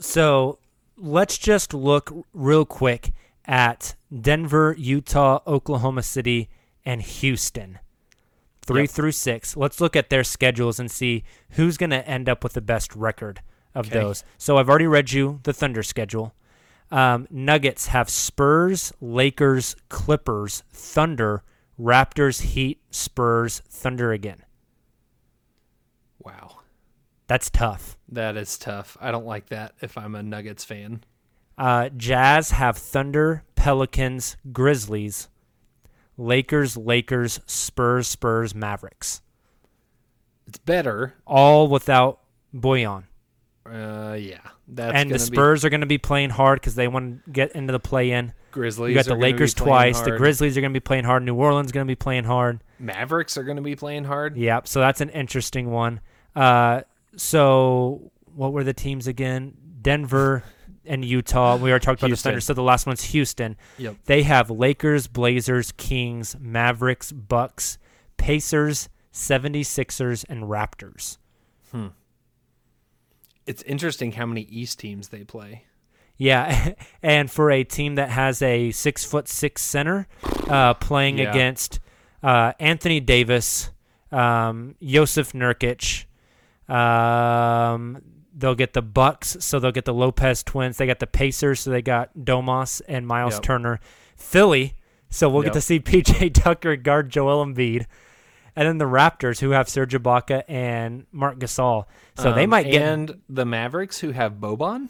So 0.00 0.58
let's 0.96 1.38
just 1.38 1.72
look 1.72 2.12
real 2.32 2.64
quick 2.64 3.12
at 3.46 3.94
Denver, 4.20 4.74
Utah, 4.78 5.40
Oklahoma 5.46 6.02
City, 6.02 6.50
and 6.84 7.00
Houston. 7.00 7.78
Three 8.68 8.82
Yep. 8.82 8.90
through 8.90 9.12
six. 9.12 9.56
Let's 9.56 9.80
look 9.80 9.96
at 9.96 10.10
their 10.10 10.22
schedules 10.24 10.78
and 10.78 10.90
see 10.90 11.24
who's 11.50 11.76
going 11.76 11.90
to 11.90 12.06
end 12.08 12.28
up 12.28 12.44
with 12.44 12.52
the 12.52 12.60
best 12.60 12.94
record 12.94 13.40
of 13.74 13.86
Okay. 13.88 13.98
those. 13.98 14.22
So 14.36 14.58
I've 14.58 14.68
already 14.68 14.86
read 14.86 15.10
you 15.12 15.40
the 15.42 15.52
Thunder 15.52 15.82
schedule. 15.82 16.34
Um, 16.90 17.26
Nuggets 17.30 17.88
have 17.88 18.08
Spurs, 18.08 18.92
Lakers, 19.00 19.74
Clippers, 19.88 20.62
Thunder, 20.72 21.42
Raptors, 21.78 22.42
Heat, 22.42 22.80
Spurs, 22.90 23.60
Thunder 23.68 24.12
again. 24.12 24.44
Wow. 26.18 26.60
That's 27.26 27.50
tough. 27.50 27.98
That 28.08 28.36
is 28.36 28.56
tough. 28.58 28.96
I 29.00 29.10
don't 29.10 29.26
like 29.26 29.48
that 29.50 29.74
if 29.80 29.98
I'm 29.98 30.14
a 30.14 30.22
Nuggets 30.22 30.64
fan. 30.64 31.04
Uh, 31.58 31.90
Jazz 31.96 32.52
have 32.52 32.78
Thunder, 32.78 33.44
Pelicans, 33.54 34.36
Grizzlies, 34.52 35.28
Lakers, 36.18 36.76
Lakers, 36.76 37.40
Spurs, 37.46 38.06
Spurs, 38.08 38.54
Mavericks. 38.54 39.22
It's 40.46 40.58
better. 40.58 41.14
All 41.26 41.68
without 41.68 42.20
Bojan. 42.54 43.04
Uh, 43.64 44.16
yeah. 44.18 44.38
That's 44.66 44.94
and 44.94 45.10
the 45.10 45.18
gonna 45.18 45.30
be- 45.30 45.36
Spurs 45.36 45.64
are 45.64 45.70
going 45.70 45.80
to 45.80 45.86
be 45.86 45.98
playing 45.98 46.30
hard 46.30 46.60
because 46.60 46.74
they 46.74 46.88
want 46.88 47.24
to 47.24 47.30
get 47.30 47.52
into 47.52 47.72
the 47.72 47.78
play-in. 47.80 48.32
Grizzlies. 48.50 48.90
You 48.90 48.94
got 48.94 49.06
the 49.06 49.14
Lakers 49.14 49.54
twice. 49.54 50.00
The. 50.00 50.16
Grizzlies 50.16 50.56
are 50.56 50.60
going 50.60 50.72
to 50.72 50.80
be 50.80 50.84
playing 50.84 51.04
hard. 51.04 51.22
New 51.22 51.34
Orleans 51.34 51.66
is 51.66 51.72
going 51.72 51.86
to 51.86 51.90
be 51.90 51.94
playing 51.96 52.24
hard. 52.24 52.62
Mavericks 52.78 53.36
are 53.36 53.44
going 53.44 53.56
to 53.56 53.62
be 53.62 53.76
playing 53.76 54.04
hard. 54.04 54.36
Yep. 54.36 54.66
So 54.66 54.80
that's 54.80 55.00
an 55.00 55.10
interesting 55.10 55.70
one. 55.70 56.00
Uh, 56.34 56.82
so 57.16 58.10
what 58.34 58.52
were 58.52 58.64
the 58.64 58.72
teams 58.72 59.06
again? 59.06 59.54
Denver 59.82 60.42
and 60.88 61.04
Utah. 61.04 61.56
We 61.56 61.70
already 61.70 61.84
talked 61.84 62.00
about 62.00 62.06
the 62.06 62.10
Houston. 62.10 62.30
Thunder. 62.30 62.40
So 62.40 62.54
the 62.54 62.62
last 62.62 62.86
one's 62.86 63.04
Houston. 63.04 63.56
Yep. 63.78 63.96
They 64.06 64.22
have 64.24 64.50
Lakers, 64.50 65.06
Blazers, 65.06 65.72
Kings, 65.72 66.36
Mavericks, 66.40 67.12
Bucks, 67.12 67.78
Pacers, 68.16 68.88
76ers, 69.12 70.24
and 70.28 70.44
Raptors. 70.44 71.18
Hmm. 71.70 71.88
It's 73.46 73.62
interesting 73.62 74.12
how 74.12 74.26
many 74.26 74.42
East 74.42 74.78
teams 74.78 75.08
they 75.08 75.24
play. 75.24 75.64
Yeah, 76.16 76.74
and 77.02 77.30
for 77.30 77.50
a 77.50 77.62
team 77.64 77.94
that 77.94 78.10
has 78.10 78.42
a 78.42 78.70
six 78.72 79.04
foot 79.04 79.28
six 79.28 79.62
center 79.62 80.06
uh, 80.48 80.74
playing 80.74 81.18
Yeah. 81.18 81.30
against 81.30 81.78
uh, 82.22 82.52
Anthony 82.58 83.00
Davis, 83.00 83.70
um, 84.10 84.74
Jusuf 84.82 85.32
Nurkic, 85.32 86.04
um, 86.72 88.02
they'll 88.38 88.54
get 88.54 88.72
the 88.72 88.82
Bucks, 88.82 89.36
so 89.40 89.58
they'll 89.58 89.72
get 89.72 89.84
the 89.84 89.92
Lopez 89.94 90.42
twins. 90.42 90.76
They 90.76 90.86
got 90.86 91.00
the 91.00 91.06
Pacers, 91.06 91.60
so 91.60 91.70
they 91.70 91.82
got 91.82 92.10
Domas 92.16 92.80
and 92.88 93.06
Miles 93.06 93.34
Yep. 93.34 93.42
Turner. 93.42 93.80
Philly, 94.16 94.74
so 95.10 95.28
we'll 95.28 95.42
Yep. 95.44 95.52
get 95.52 95.54
to 95.54 95.60
see 95.60 95.80
PJ 95.80 96.30
Tucker 96.34 96.76
guard 96.76 97.10
Joel 97.10 97.44
Embiid. 97.44 97.86
And 98.56 98.66
then 98.66 98.78
the 98.78 98.86
Raptors, 98.86 99.40
who 99.40 99.50
have 99.50 99.68
Serge 99.68 99.92
Ibaka 99.94 100.42
and 100.48 101.06
Marc 101.12 101.38
Gasol, 101.38 101.84
so 102.16 102.32
they 102.32 102.44
Um, 102.44 102.50
might 102.50 102.64
get. 102.70 102.82
and 102.82 103.20
the 103.28 103.44
Mavericks 103.44 103.98
who 104.00 104.10
have 104.12 104.34
Boban. 104.34 104.88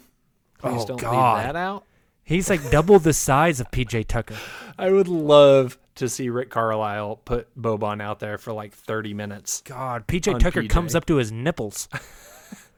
Please 0.57 0.81
Oh, 0.83 0.85
don't 0.87 0.99
God. 1.01 1.11
leave 1.37 1.45
that 1.45 1.55
out. 1.55 1.83
He's 2.23 2.49
like 2.49 2.69
double 2.71 2.99
the 2.99 3.13
size 3.13 3.59
of 3.59 3.69
PJ 3.71 4.03
Tucker. 4.07 4.35
I 4.79 4.91
would 4.91 5.07
love 5.07 5.77
to 5.95 6.07
see 6.09 6.29
Rick 6.29 6.49
Carlisle 6.49 7.17
put 7.25 7.47
Boban 7.59 8.01
out 8.01 8.19
there 8.19 8.37
for 8.37 8.53
like 8.53 8.73
30 8.73 9.13
minutes, 9.13 9.61
God, 9.65 10.05
PJ 10.07 10.39
Tucker 10.39 10.61
PJ. 10.63 10.69
comes 10.69 10.95
up 10.95 11.05
to 11.07 11.15
his 11.17 11.31
nipples. 11.31 11.87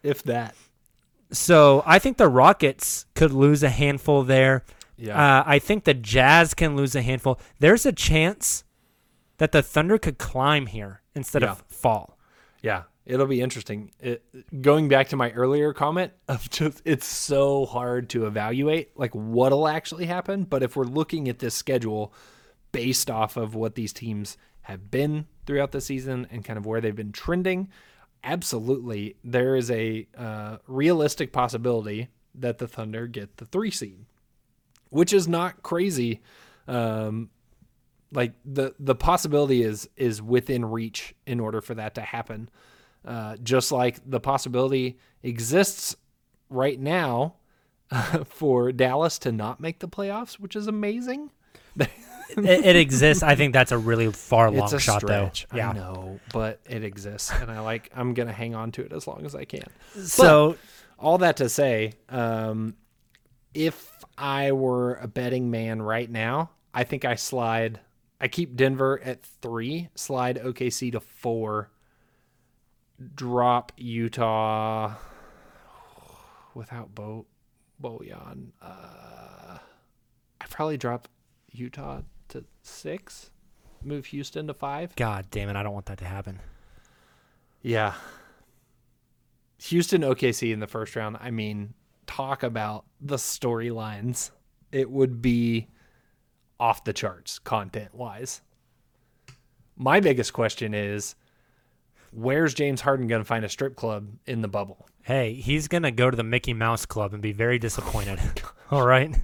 if 0.03 0.23
that. 0.23 0.55
So 1.31 1.81
I 1.85 1.99
think 1.99 2.17
the 2.17 2.27
Rockets 2.27 3.05
could 3.15 3.31
lose 3.31 3.63
a 3.63 3.69
handful 3.69 4.23
there. 4.23 4.63
Yeah. 4.97 5.39
Uh, 5.39 5.43
I 5.45 5.59
think 5.59 5.85
the 5.85 5.93
Jazz 5.93 6.53
can 6.53 6.75
lose 6.75 6.95
a 6.95 7.01
handful. 7.01 7.39
There's 7.59 7.85
a 7.85 7.91
chance 7.91 8.63
that 9.37 9.51
the 9.51 9.63
Thunder 9.63 9.97
could 9.97 10.17
climb 10.17 10.67
here 10.67 11.01
instead 11.15 11.41
Yeah. 11.41 11.51
of 11.51 11.63
fall. 11.67 12.17
Yeah, 12.61 12.83
it'll 13.05 13.25
be 13.25 13.41
interesting. 13.41 13.91
It, 13.99 14.23
going 14.61 14.87
back 14.89 15.07
to 15.09 15.15
my 15.15 15.31
earlier 15.31 15.73
comment 15.73 16.11
of 16.27 16.47
just 16.49 16.81
it's 16.85 17.07
so 17.07 17.65
hard 17.65 18.09
to 18.11 18.27
evaluate 18.27 18.95
like 18.95 19.13
what'll 19.15 19.67
actually 19.67 20.05
happen, 20.05 20.43
but 20.43 20.61
if 20.61 20.75
we're 20.75 20.83
looking 20.83 21.27
at 21.29 21.39
this 21.39 21.55
schedule 21.55 22.13
based 22.71 23.09
off 23.09 23.37
of 23.37 23.55
what 23.55 23.75
these 23.75 23.93
teams 23.93 24.37
have 24.61 24.91
been 24.91 25.25
throughout 25.47 25.71
the 25.71 25.81
season 25.81 26.27
and 26.29 26.45
kind 26.45 26.57
of 26.59 26.65
where 26.67 26.79
they've 26.81 26.95
been 26.95 27.11
trending, 27.11 27.67
absolutely 28.23 29.15
there 29.23 29.55
is 29.55 29.69
a 29.71 30.07
uh, 30.17 30.57
realistic 30.67 31.31
possibility 31.33 32.09
that 32.35 32.57
the 32.57 32.67
Thunder 32.67 33.07
get 33.07 33.37
the 33.37 33.45
3 33.45 33.71
seed, 33.71 34.05
which 34.89 35.13
is 35.13 35.27
not 35.27 35.63
crazy. 35.63 36.21
Um 36.67 37.29
like 38.11 38.33
the 38.45 38.75
the 38.79 38.95
possibility 38.95 39.63
is 39.63 39.89
is 39.95 40.21
within 40.21 40.65
reach 40.65 41.15
in 41.25 41.39
order 41.39 41.61
for 41.61 41.73
that 41.75 41.95
to 41.95 42.01
happen. 42.01 42.49
Uh, 43.03 43.35
just 43.41 43.71
like 43.71 43.99
the 44.05 44.19
possibility 44.19 44.99
exists 45.23 45.95
right 46.49 46.79
now 46.79 47.35
for 48.25 48.71
Dallas 48.71 49.17
to 49.19 49.31
not 49.31 49.59
make 49.59 49.79
the 49.79 49.87
playoffs, 49.87 50.33
which 50.33 50.55
is 50.55 50.67
amazing. 50.67 51.31
it, 52.37 52.65
it 52.65 52.75
exists. 52.75 53.23
I 53.23 53.35
think 53.35 53.53
that's 53.53 53.71
a 53.71 53.77
really 53.77 54.11
far 54.11 54.51
long 54.51 54.63
it's 54.63 54.73
a 54.73 54.79
shot, 54.79 55.01
stretch, 55.01 55.47
though. 55.49 55.57
Yeah. 55.57 55.69
I 55.69 55.73
know, 55.73 56.19
but 56.33 56.59
it 56.69 56.83
exists, 56.83 57.31
and 57.31 57.51
I 57.51 57.59
like. 57.59 57.89
I'm 57.95 58.13
gonna 58.13 58.33
hang 58.33 58.55
on 58.55 58.71
to 58.73 58.83
it 58.83 58.93
as 58.93 59.07
long 59.07 59.25
as 59.25 59.35
I 59.35 59.45
can. 59.45 59.67
So 60.03 60.57
all 60.99 61.17
that 61.19 61.37
to 61.37 61.49
say, 61.49 61.93
um, 62.09 62.75
if 63.53 64.03
I 64.17 64.51
were 64.51 64.95
a 64.95 65.07
betting 65.07 65.51
man 65.51 65.81
right 65.81 66.09
now, 66.09 66.51
I 66.73 66.83
think 66.83 67.05
I 67.05 67.15
slide. 67.15 67.79
I 68.19 68.27
keep 68.27 68.55
Denver 68.55 69.01
at 69.03 69.23
three, 69.23 69.89
slide 69.95 70.37
OKC 70.37 70.91
to 70.91 70.99
four, 70.99 71.71
drop 73.15 73.71
Utah 73.77 74.93
without 76.53 76.93
Bo 76.93 77.25
Bojan. 77.81 78.51
Uh, 78.61 79.57
I 80.39 80.45
probably 80.49 80.77
drop 80.77 81.07
Utah 81.51 82.01
to 82.31 82.43
six, 82.61 83.31
move 83.83 84.07
Houston 84.07 84.47
to 84.47 84.53
five. 84.53 84.95
God 84.95 85.27
damn 85.31 85.49
it, 85.49 85.55
I 85.55 85.63
don't 85.63 85.73
want 85.73 85.85
that 85.87 85.99
to 85.99 86.05
happen. 86.05 86.39
Yeah. 87.61 87.93
Houston 89.59 90.01
OKC 90.01 90.51
in 90.51 90.59
the 90.59 90.67
first 90.67 90.95
round. 90.95 91.17
I 91.21 91.31
mean, 91.31 91.73
talk 92.07 92.43
about 92.43 92.85
the 92.99 93.17
storylines. 93.17 94.31
It 94.71 94.89
would 94.89 95.21
be 95.21 95.67
off 96.59 96.83
the 96.83 96.93
charts 96.93 97.39
content 97.39 97.93
wise. 97.93 98.41
My 99.75 99.99
biggest 99.99 100.33
question 100.33 100.73
is 100.73 101.15
where's 102.11 102.53
James 102.53 102.81
Harden 102.81 103.07
going 103.07 103.21
to 103.21 103.25
find 103.25 103.45
a 103.45 103.49
strip 103.49 103.75
club 103.75 104.07
in 104.25 104.41
the 104.41 104.47
bubble? 104.47 104.87
Hey, 105.03 105.33
he's 105.33 105.67
gonna 105.67 105.91
go 105.91 106.11
to 106.11 106.15
the 106.15 106.23
Mickey 106.23 106.53
Mouse 106.53 106.85
Club 106.85 107.13
and 107.13 107.23
be 107.23 107.31
very 107.31 107.57
disappointed. 107.57 108.19
All 108.71 108.85
right. 108.85 109.15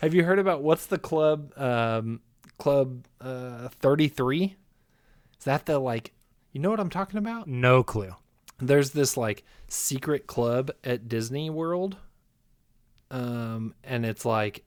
Have 0.00 0.14
you 0.14 0.24
heard 0.24 0.38
about 0.38 0.62
what's 0.62 0.86
the 0.86 0.98
club 0.98 1.52
um 1.58 2.20
club 2.58 3.06
uh 3.20 3.68
33? 3.68 4.56
Is 5.38 5.44
that 5.44 5.66
the 5.66 5.78
like 5.78 6.12
you 6.52 6.60
know 6.60 6.70
what 6.70 6.80
I'm 6.80 6.90
talking 6.90 7.18
about? 7.18 7.46
No 7.46 7.82
clue. 7.82 8.14
there's 8.60 8.90
this 8.90 9.16
like 9.16 9.44
secret 9.68 10.26
club 10.26 10.70
at 10.82 11.08
Disney 11.08 11.50
World. 11.50 11.96
Um, 13.10 13.74
and 13.84 14.04
it's 14.04 14.24
like 14.24 14.64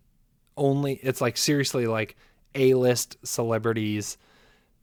only 0.57 0.93
it's 0.95 1.21
like 1.21 1.37
seriously 1.37 1.87
like 1.87 2.15
A-list 2.55 3.17
celebrities 3.23 4.17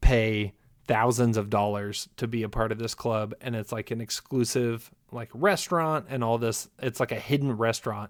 pay 0.01 0.53
thousands 0.87 1.37
of 1.37 1.49
dollars 1.49 2.07
to 2.17 2.27
be 2.27 2.43
a 2.43 2.49
part 2.49 2.71
of 2.71 2.79
this 2.79 2.95
club 2.95 3.33
and 3.41 3.55
it's 3.55 3.71
like 3.71 3.91
an 3.91 4.01
exclusive 4.01 4.89
like 5.11 5.29
restaurant 5.33 6.05
and 6.09 6.23
all 6.23 6.37
this 6.39 6.67
it's 6.79 6.99
like 6.99 7.11
a 7.11 7.19
hidden 7.19 7.51
restaurant 7.55 8.09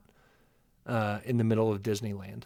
uh 0.85 1.19
in 1.25 1.37
the 1.37 1.43
middle 1.43 1.71
of 1.71 1.81
Disneyland. 1.81 2.43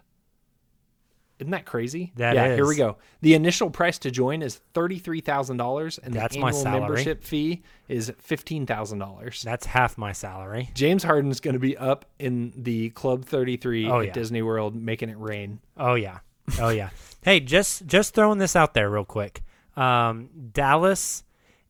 Isn't 1.43 1.51
that 1.51 1.65
crazy? 1.65 2.13
That 2.15 2.35
yeah, 2.35 2.55
here 2.55 2.65
we 2.65 2.75
go. 2.75 2.97
The 3.21 3.33
initial 3.33 3.69
price 3.69 3.97
to 3.99 4.11
join 4.11 4.41
is 4.41 4.61
thirty-three 4.73 5.21
thousand 5.21 5.57
dollars, 5.57 5.99
and 6.01 6.13
That's 6.13 6.35
the 6.35 6.41
my 6.41 6.51
annual 6.51 6.79
membership 6.79 7.23
fee 7.23 7.63
is 7.89 8.11
fifteen 8.17 8.65
thousand 8.65 8.99
dollars. 8.99 9.41
That's 9.41 9.65
half 9.65 9.97
my 9.97 10.13
salary. 10.13 10.69
James 10.73 11.03
Harden's 11.03 11.39
going 11.41 11.53
to 11.53 11.59
be 11.59 11.75
up 11.77 12.05
in 12.19 12.53
the 12.55 12.91
Club 12.91 13.25
Thirty 13.25 13.57
Three 13.57 13.89
Oh, 13.89 13.99
at 13.99 14.07
yeah. 14.07 14.13
Disney 14.13 14.41
World, 14.41 14.73
making 14.75 15.09
it 15.09 15.17
rain. 15.17 15.59
Oh 15.77 15.95
yeah. 15.95 16.19
Oh 16.59 16.69
yeah. 16.69 16.89
hey, 17.23 17.39
just 17.41 17.85
just 17.85 18.13
throwing 18.15 18.39
this 18.39 18.55
out 18.55 18.73
there 18.73 18.89
real 18.89 19.05
quick. 19.05 19.43
Um, 19.75 20.29
Dallas 20.53 21.23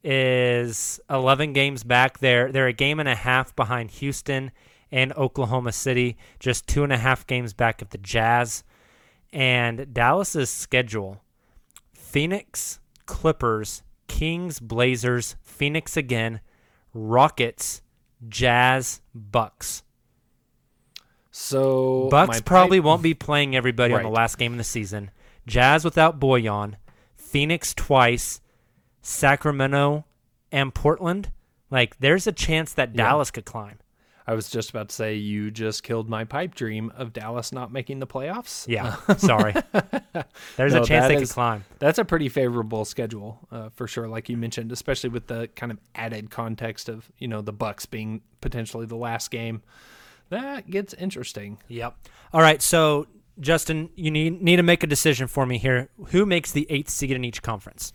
is 0.03 0.99
11 1.09 1.53
games 1.53 1.83
back. 1.83 2.19
They're 2.19 2.51
they're 2.51 2.67
a 2.67 2.73
game 2.73 2.99
and 2.99 3.09
a 3.09 3.15
half 3.15 3.55
behind 3.55 3.91
Houston 3.91 4.51
and 4.91 5.13
Oklahoma 5.13 5.71
City. 5.71 6.17
Just 6.39 6.67
two 6.67 6.83
and 6.83 6.93
a 6.93 6.97
half 6.97 7.25
games 7.25 7.53
back 7.53 7.81
of 7.81 7.89
the 7.89 7.97
Jazz. 7.97 8.63
And 9.33 9.93
Dallas's 9.93 10.49
schedule: 10.49 11.21
Phoenix, 11.91 12.79
Clippers, 13.05 13.81
Kings, 14.07 14.59
Blazers, 14.59 15.35
Phoenix 15.41 15.97
again, 15.97 16.39
Rockets, 16.93 17.81
Jazz, 18.29 19.01
Bucks. 19.13 19.83
So 21.31 22.09
Bucks 22.11 22.41
probably 22.41 22.77
pipe- 22.79 22.85
won't 22.85 23.01
be 23.01 23.15
playing 23.15 23.55
everybody 23.55 23.93
on 23.93 24.03
the 24.03 24.09
last 24.09 24.37
game 24.37 24.51
of 24.53 24.57
the 24.59 24.63
season. 24.63 25.09
Jazz 25.47 25.83
without 25.83 26.19
Bojan, 26.19 26.75
Phoenix 27.15 27.73
twice, 27.73 28.39
Sacramento 29.01 30.05
and 30.51 30.73
Portland. 30.75 31.31
Like 31.71 31.97
there's 31.99 32.27
a 32.27 32.31
chance 32.31 32.71
that 32.73 32.89
Yeah. 32.91 33.03
Dallas 33.05 33.31
could 33.31 33.45
climb. 33.45 33.79
I 34.25 34.33
was 34.35 34.49
just 34.49 34.69
about 34.69 34.89
to 34.89 34.95
say 34.95 35.15
you 35.15 35.51
just 35.51 35.83
killed 35.83 36.07
my 36.09 36.23
pipe 36.23 36.55
dream 36.55 36.91
of 36.95 37.11
Dallas 37.11 37.51
not 37.51 37.71
making 37.73 37.99
the 37.99 38.07
playoffs. 38.07 38.65
Yeah, 38.67 38.95
sorry. 39.17 39.53
There's 40.55 40.73
No, 40.73 40.81
a 40.83 40.85
chance 40.85 41.07
they 41.07 41.15
is- 41.15 41.29
could 41.29 41.33
climb. 41.33 41.65
That's 41.79 41.99
a 41.99 42.05
pretty 42.05 42.29
favorable 42.29 42.85
schedule 42.85 43.39
uh, 43.51 43.69
for 43.69 43.87
sure, 43.87 44.07
like 44.07 44.29
you 44.29 44.37
mentioned, 44.37 44.71
especially 44.71 45.09
with 45.09 45.27
the 45.27 45.49
kind 45.55 45.71
of 45.71 45.77
added 45.95 46.29
context 46.29 46.87
of 46.89 47.11
you 47.17 47.27
know 47.27 47.41
the 47.41 47.51
Bucks 47.53 47.85
being 47.85 48.21
potentially 48.41 48.85
the 48.85 48.95
last 48.95 49.29
game. 49.31 49.61
That 50.29 50.69
gets 50.69 50.93
interesting. 50.93 51.57
Yep. 51.67 51.95
All 52.33 52.41
right, 52.41 52.61
so 52.61 53.07
Justin, 53.41 53.89
you 53.95 54.09
need 54.09 54.41
need 54.41 54.55
to 54.55 54.63
make 54.63 54.83
a 54.83 54.87
decision 54.87 55.27
for 55.27 55.45
me 55.45 55.57
here. 55.57 55.89
Who 56.07 56.25
makes 56.25 56.51
the 56.51 56.65
eighth 56.69 56.89
seed 56.89 57.11
in 57.11 57.25
each 57.25 57.41
conference? 57.41 57.91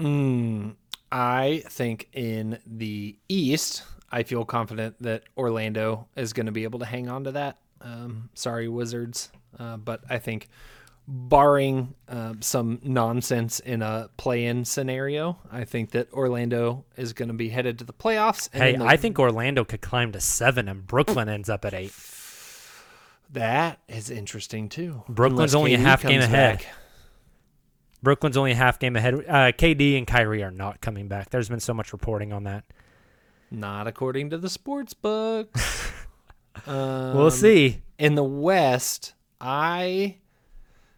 Mm, 0.00 0.74
I 1.12 1.62
think 1.68 2.08
in 2.12 2.58
the 2.66 3.16
East, 3.28 3.82
I 4.10 4.22
feel 4.22 4.44
confident 4.44 4.96
that 5.00 5.24
Orlando 5.36 6.06
is 6.16 6.32
going 6.32 6.46
to 6.46 6.52
be 6.52 6.64
able 6.64 6.78
to 6.78 6.84
hang 6.86 7.08
on 7.08 7.24
to 7.24 7.32
that. 7.32 7.58
Um, 7.80 8.30
sorry, 8.34 8.68
Wizards, 8.68 9.30
uh, 9.58 9.76
but 9.76 10.02
I 10.08 10.18
think 10.18 10.48
barring 11.08 11.94
um, 12.08 12.42
some 12.42 12.80
nonsense 12.82 13.60
in 13.60 13.82
a 13.82 14.10
play-in 14.16 14.64
scenario, 14.64 15.38
I 15.52 15.64
think 15.64 15.90
that 15.92 16.12
Orlando 16.12 16.84
is 16.96 17.12
going 17.12 17.28
to 17.28 17.34
be 17.34 17.48
headed 17.48 17.78
to 17.78 17.84
the 17.84 17.92
playoffs. 17.92 18.48
and 18.52 18.62
Hey, 18.62 18.84
I 18.84 18.96
think 18.96 19.18
Orlando 19.18 19.64
could 19.64 19.82
climb 19.82 20.12
to 20.12 20.20
seven, 20.20 20.68
and 20.68 20.86
Brooklyn 20.86 21.28
ends 21.28 21.48
up 21.48 21.64
at 21.64 21.74
eight. 21.74 21.92
that 23.32 23.80
is 23.88 24.10
interesting 24.10 24.68
too. 24.68 25.02
Brooklyn's 25.08 25.52
Unless 25.52 25.54
only 25.54 25.74
a 25.74 25.78
half 25.78 26.02
game 26.02 26.20
ahead. 26.20 26.58
back. 26.58 26.66
Brooklyn's 28.02 28.36
only 28.36 28.52
a 28.52 28.56
half 28.56 28.78
game 28.78 28.94
ahead. 28.96 29.14
Uh, 29.14 29.52
KD 29.52 29.98
and 29.98 30.06
Kyrie 30.06 30.42
are 30.42 30.50
not 30.50 30.80
coming 30.80 31.08
back. 31.08 31.30
There's 31.30 31.48
been 31.48 31.60
so 31.60 31.74
much 31.74 31.92
reporting 31.92 32.32
on 32.32 32.44
that. 32.44 32.64
Not 33.50 33.86
according 33.86 34.30
to 34.30 34.38
the 34.38 34.50
sports 34.50 34.94
books. 34.94 35.92
we'll 36.66 36.74
Um, 37.26 37.30
see. 37.30 37.80
In 37.98 38.14
the 38.14 38.24
West, 38.24 39.14
I 39.40 40.16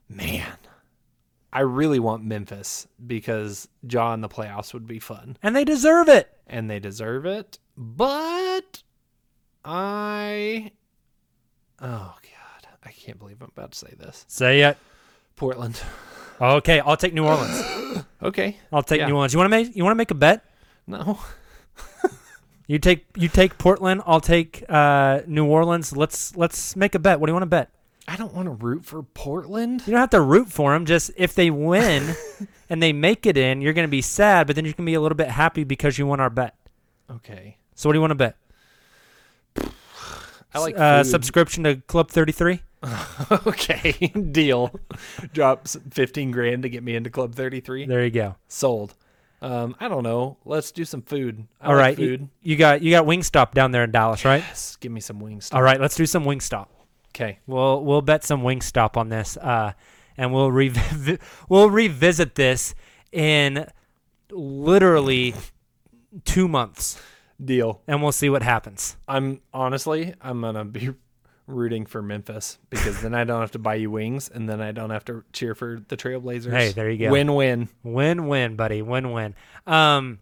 man, 0.09 0.57
I 1.53 1.61
really 1.61 1.99
want 2.01 2.25
Memphis 2.25 2.89
because 3.07 3.69
Ja 3.89 4.13
in 4.15 4.21
the 4.21 4.29
playoffs 4.29 4.73
would 4.75 4.87
be 4.87 4.99
fun. 4.99 5.37
And 5.43 5.55
they 5.55 5.65
deserve 5.65 6.09
it. 6.09 6.29
And 6.47 6.69
they 6.71 6.79
deserve 6.81 7.25
it. 7.27 7.59
But 7.77 8.83
I 9.65 10.73
Oh 11.81 12.15
god. 12.23 12.69
I 12.85 12.91
can't 12.91 13.19
believe 13.19 13.41
I'm 13.43 13.51
about 13.55 13.73
to 13.73 13.79
say 13.79 13.95
this. 13.99 14.25
Say 14.29 14.63
it. 14.63 14.77
Portland. 15.37 15.81
Okay, 16.41 16.81
I'll 16.81 16.97
take 16.97 17.15
New 17.15 17.25
Orleans. 17.27 18.05
Okay. 18.23 18.57
I'll 18.73 18.83
take 18.83 18.99
Yeah. 19.01 19.07
New 19.07 19.15
Orleans. 19.15 19.33
You 19.33 19.39
want 19.39 19.47
to 19.53 19.57
make 19.57 19.77
you 19.77 19.85
want 19.85 19.93
to 19.93 19.97
make 19.99 20.11
a 20.11 20.15
bet? 20.15 20.45
No. 20.89 21.21
You 22.69 22.79
take 22.79 23.07
you 23.17 23.29
take 23.29 23.57
Portland. 23.57 24.03
I'll 24.07 24.21
take 24.21 24.63
uh, 24.69 25.23
New 25.27 25.47
Orleans. 25.47 25.97
Let's 25.97 26.37
let's 26.37 26.77
make 26.77 26.95
a 26.95 26.99
bet. 26.99 27.19
What 27.19 27.27
do 27.27 27.31
you 27.31 27.35
want 27.35 27.45
to 27.45 27.47
bet? 27.47 27.71
I 28.07 28.17
don't 28.17 28.35
want 28.35 28.47
to 28.47 28.53
root 28.53 28.85
for 28.85 29.03
Portland. 29.03 29.83
You 29.87 29.93
don't 29.93 30.01
have 30.01 30.11
to 30.11 30.21
root 30.21 30.49
for 30.51 30.73
them. 30.73 30.85
Just 30.85 31.11
if 31.17 31.35
they 31.35 31.51
win 31.51 32.15
and 32.69 32.83
they 32.83 32.93
make 32.93 33.25
it 33.25 33.39
in, 33.39 33.63
you're 33.63 33.73
going 33.73 33.87
to 33.87 33.91
be 33.91 34.03
sad, 34.03 34.47
but 34.47 34.55
then 34.55 34.67
you 34.67 34.75
can 34.75 34.85
be 34.85 34.95
a 34.95 35.01
little 35.01 35.17
bit 35.17 35.29
happy 35.29 35.65
because 35.65 35.99
you 35.99 36.07
won 36.07 36.21
our 36.21 36.31
bet. 36.31 36.55
Okay. 37.11 37.57
So 37.75 37.89
what 37.89 37.95
do 37.95 37.97
you 37.97 38.01
want 38.03 38.13
to 38.13 38.15
bet? 38.15 38.37
I 40.55 40.59
like 40.59 40.79
uh, 40.79 41.05
subscription 41.05 41.65
to 41.65 41.77
Club 41.77 42.11
33. 42.11 42.61
okay, 43.47 43.93
deal. 44.33 44.79
Drops 45.33 45.77
15 45.91 46.31
grand 46.31 46.63
to 46.63 46.69
get 46.69 46.83
me 46.83 46.97
into 46.97 47.11
Club 47.11 47.35
33. 47.35 47.87
There 47.87 48.05
you 48.05 48.11
go. 48.11 48.37
Sold. 48.47 48.95
Um, 49.41 49.77
I 49.79 49.89
don't 49.89 50.03
know. 50.03 50.37
Let's 50.45 50.73
do 50.73 50.85
some 50.85 51.03
food. 51.03 51.47
I 51.61 51.67
All 51.69 51.75
like 51.77 51.81
right, 51.81 51.99
you, 51.99 52.09
food. 52.19 52.29
you 52.43 52.57
got 52.57 52.83
you 52.83 52.91
got 52.91 53.05
Wingstop 53.07 53.53
down 53.55 53.71
there 53.71 53.85
in 53.85 53.91
Dallas, 53.93 54.25
right? 54.25 54.43
Yes, 54.47 54.77
give 54.77 54.91
me 54.93 55.01
some 55.01 55.21
wings. 55.21 55.51
All 55.53 55.63
right, 55.63 55.81
let's 55.81 55.95
do 55.97 56.07
some 56.07 56.25
Wingstop. 56.25 56.67
Okay. 57.15 57.39
We'll 57.47 57.85
we'll 57.85 58.03
bet 58.03 58.25
some 58.25 58.43
Wingstop 58.43 58.97
on 58.97 59.09
this, 59.11 59.37
uh, 59.37 59.73
and 60.17 60.33
we'll 60.33 60.51
revi- 60.51 61.21
we'll 61.49 61.71
revisit 61.71 62.35
this 62.35 62.75
in 63.13 63.67
literally 64.31 65.35
two 66.25 66.49
months, 66.49 67.01
Deal. 67.43 67.81
and 67.87 68.03
we'll 68.03 68.13
see 68.13 68.29
what 68.31 68.43
happens. 68.43 68.97
I'm 69.07 69.41
honestly, 69.55 70.15
I'm 70.21 70.41
gonna 70.41 70.65
be 70.65 70.91
rooting 71.49 71.87
for 71.87 72.01
Memphis 72.03 72.59
because 72.71 73.01
then 73.03 73.15
I 73.15 73.25
don't 73.25 73.41
have 73.41 73.51
to 73.53 73.59
buy 73.59 73.75
you 73.77 73.91
wings, 73.91 74.29
and 74.33 74.49
then 74.49 74.61
I 74.61 74.71
don't 74.71 74.91
have 74.91 75.05
to 75.07 75.25
cheer 75.33 75.55
for 75.55 75.83
the 75.89 75.97
Trailblazers. 75.97 76.51
Hey, 76.53 76.71
there 76.73 76.91
you 76.91 77.07
go. 77.07 77.11
Win-win. 77.11 77.69
Win-win, 77.83 78.55
buddy. 78.55 78.83
Win-win. 78.83 79.35
Um, 79.67 80.21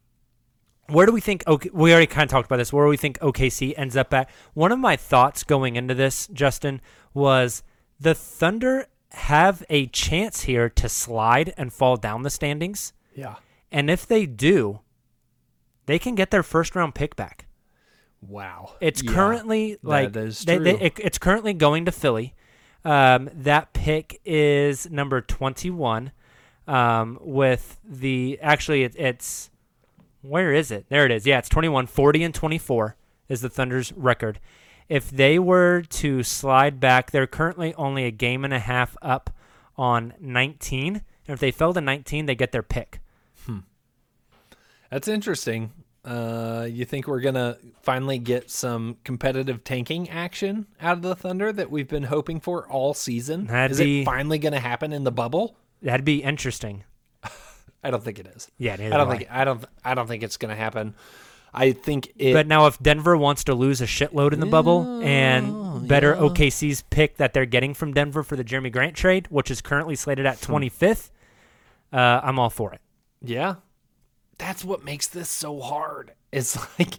where 0.88 1.04
do 1.04 1.12
we 1.12 1.20
think? 1.20 1.42
Okay, 1.46 1.68
we 1.72 1.90
already 1.92 2.06
kind 2.06 2.22
of 2.24 2.30
talked 2.30 2.46
about 2.46 2.56
this. 2.58 2.72
Where 2.72 2.86
do 2.86 2.90
we 2.90 2.96
think 2.96 3.18
OKC 3.18 3.74
ends 3.76 3.96
up 3.96 4.14
at? 4.14 4.30
One 4.54 4.70
of 4.72 4.78
my 4.78 4.96
thoughts 4.96 5.42
going 5.42 5.76
into 5.76 5.94
this, 5.94 6.28
Justin, 6.28 6.80
was 7.12 7.62
the 7.98 8.14
Thunder 8.14 8.86
have 9.12 9.64
a 9.68 9.86
chance 9.86 10.42
here 10.42 10.68
to 10.68 10.88
slide 10.88 11.52
and 11.56 11.72
fall 11.72 11.96
down 11.96 12.22
the 12.22 12.30
standings, 12.30 12.92
Yeah. 13.14 13.36
and 13.72 13.88
if 13.90 14.06
they 14.06 14.26
do, 14.26 14.80
they 15.86 15.98
can 15.98 16.14
get 16.14 16.30
their 16.30 16.42
first 16.42 16.76
round 16.76 16.94
pick 16.94 17.16
back. 17.16 17.45
Wow. 18.28 18.74
It's 18.80 19.02
Yeah, 19.02 19.12
currently 19.12 19.78
like 19.82 20.12
they- 20.12 20.58
they- 20.58 20.80
it- 20.80 21.00
it's 21.00 21.18
currently 21.18 21.52
going 21.54 21.84
to 21.84 21.92
Philly. 21.92 22.34
Um, 22.84 23.28
that 23.32 23.72
pick 23.72 24.20
is 24.24 24.88
number 24.90 25.20
twenty-one. 25.20 26.12
Um, 26.68 27.18
with 27.20 27.78
the 27.84 28.38
actually 28.42 28.82
it, 28.84 28.94
it's 28.96 29.50
where 30.22 30.52
is 30.52 30.70
it? 30.70 30.86
There 30.88 31.04
it 31.04 31.12
is. 31.12 31.26
Yeah, 31.26 31.38
it's 31.38 31.48
21, 31.48 31.86
40 31.86 32.22
and 32.24 32.34
twenty 32.34 32.58
four 32.58 32.96
is 33.28 33.40
the 33.40 33.48
Thunder's 33.48 33.92
record. 33.92 34.40
If 34.88 35.10
they 35.10 35.38
were 35.38 35.82
to 35.82 36.22
slide 36.22 36.78
back, 36.80 37.10
they're 37.10 37.26
currently 37.26 37.74
only 37.74 38.04
a 38.04 38.10
game 38.12 38.44
and 38.44 38.54
a 38.54 38.58
half 38.60 38.96
up 39.02 39.30
on 39.76 40.14
nineteen. 40.20 41.02
And 41.28 41.34
if 41.34 41.40
they 41.40 41.50
fell 41.50 41.74
to 41.74 41.80
nineteen, 41.80 42.26
they 42.26 42.34
get 42.36 42.52
their 42.52 42.62
pick. 42.62 43.00
That's 44.90 45.08
interesting. 45.08 45.72
Uh, 46.06 46.68
you 46.70 46.84
think 46.84 47.08
we're 47.08 47.20
gonna 47.20 47.58
finally 47.82 48.18
get 48.18 48.48
some 48.48 48.96
competitive 49.02 49.64
tanking 49.64 50.08
action 50.08 50.66
out 50.80 50.98
of 50.98 51.02
the 51.02 51.16
Thunder 51.16 51.52
that 51.52 51.68
we've 51.70 51.88
been 51.88 52.04
hoping 52.04 52.38
for 52.38 52.68
all 52.68 52.94
season? 52.94 53.46
That'd 53.46 53.72
is 53.72 53.78
be- 53.78 54.02
it 54.02 54.04
finally 54.04 54.38
gonna 54.38 54.60
happen 54.60 54.92
in 54.92 55.02
the 55.02 55.10
bubble? 55.10 55.56
That'd 55.82 56.04
be 56.06 56.22
interesting. 56.22 56.84
I 57.84 57.90
don't 57.90 58.04
think 58.04 58.20
it 58.20 58.28
is. 58.28 58.48
Yeah, 58.56 58.74
I 58.74 58.76
don't 58.76 58.90
do 58.90 58.96
I. 58.98 59.16
think 59.18 59.30
I 59.30 59.44
don't 59.44 59.64
I 59.84 59.94
don't 59.94 60.06
think 60.06 60.22
it's 60.22 60.36
gonna 60.36 60.54
happen. 60.54 60.94
I 61.52 61.72
think 61.72 62.12
it. 62.16 62.34
But 62.34 62.46
now, 62.46 62.66
if 62.66 62.78
Denver 62.80 63.16
wants 63.16 63.44
to 63.44 63.54
lose 63.54 63.80
a 63.80 63.86
shitload 63.86 64.32
in 64.34 64.40
the 64.40 64.46
bubble 64.46 65.00
and 65.02 65.88
better 65.88 66.14
OKC's 66.14 66.82
pick 66.90 67.16
that 67.16 67.32
they're 67.32 67.46
getting 67.46 67.72
from 67.72 67.94
Denver 67.94 68.22
for 68.22 68.36
the 68.36 68.44
Jerami 68.44 68.70
Grant 68.70 68.94
trade, 68.94 69.26
which 69.30 69.50
is 69.50 69.62
currently 69.62 69.96
slated 69.96 70.26
at 70.26 70.36
25th, 70.36 71.10
uh, 71.94 72.20
I'm 72.22 72.38
all 72.38 72.50
for 72.50 72.74
it. 72.74 72.80
Yeah. 73.22 73.54
That's 74.38 74.64
what 74.64 74.84
makes 74.84 75.06
this 75.06 75.30
so 75.30 75.60
hard. 75.60 76.12
It's 76.32 76.56
like 76.78 76.98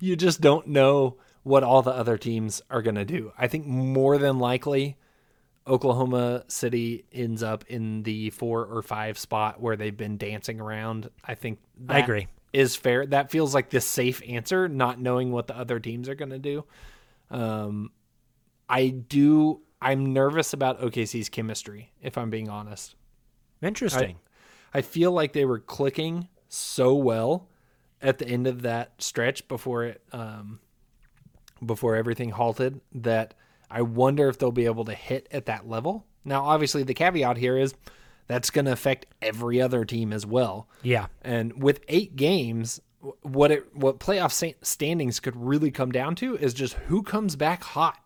you 0.00 0.16
just 0.16 0.40
don't 0.40 0.68
know 0.68 1.16
what 1.42 1.62
all 1.62 1.82
the 1.82 1.92
other 1.92 2.18
teams 2.18 2.62
are 2.70 2.82
going 2.82 2.94
to 2.94 3.04
do. 3.04 3.32
I 3.36 3.48
think 3.48 3.66
more 3.66 4.18
than 4.18 4.38
likely 4.38 4.96
Oklahoma 5.66 6.44
City 6.48 7.04
ends 7.12 7.42
up 7.42 7.64
in 7.68 8.02
the 8.02 8.30
4 8.30 8.64
or 8.64 8.82
5 8.82 9.18
spot 9.18 9.60
where 9.60 9.76
they've 9.76 9.96
been 9.96 10.16
dancing 10.16 10.60
around. 10.60 11.10
I 11.24 11.34
think 11.34 11.58
I 11.88 12.00
agree. 12.00 12.28
Is 12.52 12.76
fair. 12.76 13.06
That 13.06 13.30
feels 13.30 13.54
like 13.54 13.70
the 13.70 13.80
safe 13.80 14.20
answer, 14.28 14.68
not 14.68 15.00
knowing 15.00 15.32
what 15.32 15.46
the 15.46 15.56
other 15.56 15.80
teams 15.80 16.08
are 16.08 16.14
going 16.14 16.30
to 16.30 16.38
do. 16.38 16.64
Um 17.30 17.90
I 18.68 18.88
do 18.88 19.62
I'm 19.80 20.12
nervous 20.12 20.52
about 20.52 20.80
OKC's 20.80 21.28
chemistry 21.28 21.92
if 22.00 22.16
I'm 22.16 22.30
being 22.30 22.48
honest. 22.48 22.94
Interesting. 23.62 24.16
I 24.74 24.82
feel 24.82 25.12
like 25.12 25.32
they 25.32 25.44
were 25.44 25.58
clicking 25.58 26.28
so 26.52 26.94
well 26.94 27.48
at 28.00 28.18
the 28.18 28.26
end 28.26 28.46
of 28.46 28.62
that 28.62 28.92
stretch 28.98 29.46
before 29.48 29.84
it 29.84 30.02
um, 30.12 30.60
before 31.64 31.96
everything 31.96 32.30
halted 32.30 32.80
that 32.92 33.34
I 33.70 33.82
wonder 33.82 34.28
if 34.28 34.38
they'll 34.38 34.50
be 34.52 34.66
able 34.66 34.84
to 34.86 34.94
hit 34.94 35.28
at 35.30 35.46
that 35.46 35.68
level. 35.68 36.04
Now, 36.24 36.44
obviously, 36.44 36.82
the 36.82 36.94
caveat 36.94 37.36
here 37.36 37.56
is 37.56 37.74
that's 38.26 38.50
going 38.50 38.66
to 38.66 38.72
affect 38.72 39.06
every 39.22 39.60
other 39.60 39.84
team 39.84 40.12
as 40.12 40.26
well. 40.26 40.68
yeah. 40.82 41.06
And 41.22 41.62
with 41.62 41.80
eight 41.88 42.16
games, 42.16 42.80
what 43.22 43.50
it 43.50 43.74
what 43.74 43.98
playoff 43.98 44.54
standings 44.62 45.20
could 45.20 45.36
really 45.36 45.70
come 45.70 45.90
down 45.90 46.14
to 46.16 46.36
is 46.36 46.52
just 46.54 46.74
who 46.74 47.02
comes 47.02 47.34
back 47.36 47.62
hot, 47.64 47.98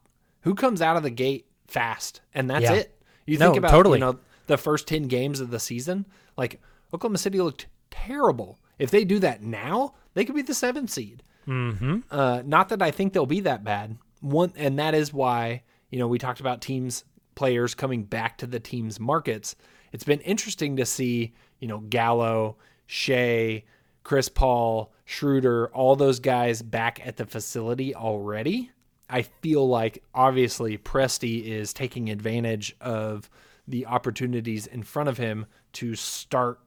who 0.42 0.54
comes 0.54 0.80
out 0.80 0.96
of 0.96 1.02
the 1.02 1.10
gate 1.10 1.46
fast, 1.66 2.20
and 2.34 2.48
that's 2.48 2.62
Yeah. 2.62 2.74
it. 2.74 3.02
You 3.26 3.38
No, 3.38 3.46
think 3.46 3.58
about 3.58 3.70
totally. 3.72 3.98
you 3.98 4.04
know 4.04 4.18
the 4.46 4.56
first 4.56 4.86
ten 4.86 5.04
games 5.04 5.40
of 5.40 5.50
the 5.50 5.58
season, 5.58 6.06
like 6.36 6.60
Oklahoma 6.94 7.18
City 7.18 7.40
looked 7.40 7.66
terrible. 8.04 8.58
If 8.78 8.90
they 8.90 9.04
do 9.04 9.18
that 9.20 9.42
now, 9.42 9.94
they 10.14 10.24
could 10.24 10.34
be 10.34 10.42
the 10.42 10.54
seventh 10.54 10.90
seed. 10.90 11.22
Mm-hmm. 11.46 12.00
Uh, 12.10 12.42
not 12.44 12.68
that 12.70 12.82
I 12.82 12.90
think 12.90 13.12
they'll 13.12 13.26
be 13.26 13.40
that 13.40 13.64
bad. 13.64 13.96
One, 14.20 14.52
and 14.56 14.78
that 14.78 14.94
is 14.94 15.12
why 15.12 15.62
you 15.90 15.98
know 15.98 16.08
we 16.08 16.18
talked 16.18 16.40
about 16.40 16.60
teams, 16.60 17.04
players 17.34 17.74
coming 17.74 18.04
back 18.04 18.38
to 18.38 18.46
the 18.46 18.60
team's 18.60 18.98
markets. 18.98 19.56
It's 19.92 20.04
been 20.04 20.20
interesting 20.20 20.76
to 20.76 20.86
see 20.86 21.34
you 21.60 21.68
know 21.68 21.78
Gallo, 21.78 22.56
Shai, 22.86 23.64
Chris 24.02 24.28
Paul, 24.28 24.92
Schroeder, 25.04 25.68
all 25.68 25.96
those 25.96 26.20
guys 26.20 26.62
back 26.62 27.04
at 27.06 27.16
the 27.16 27.26
facility 27.26 27.94
already, 27.94 28.70
I 29.08 29.22
feel 29.22 29.66
like 29.68 30.02
obviously 30.14 30.76
Presti 30.78 31.44
is 31.44 31.72
taking 31.72 32.10
advantage 32.10 32.76
of 32.80 33.30
the 33.68 33.86
opportunities 33.86 34.66
in 34.66 34.82
front 34.82 35.08
of 35.08 35.18
him 35.18 35.46
to 35.74 35.94
start 35.94 36.60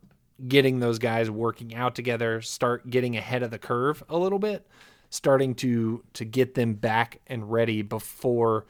getting 0.47 0.79
those 0.79 0.99
guys 0.99 1.29
working 1.29 1.75
out 1.75 1.95
together, 1.95 2.41
start 2.41 2.89
getting 2.89 3.15
ahead 3.17 3.43
of 3.43 3.51
the 3.51 3.59
curve 3.59 4.03
a 4.09 4.17
little 4.17 4.39
bit, 4.39 4.67
starting 5.09 5.55
to 5.55 6.03
to 6.13 6.25
get 6.25 6.55
them 6.55 6.73
back 6.73 7.19
and 7.27 7.51
ready 7.51 7.81
before 7.81 8.65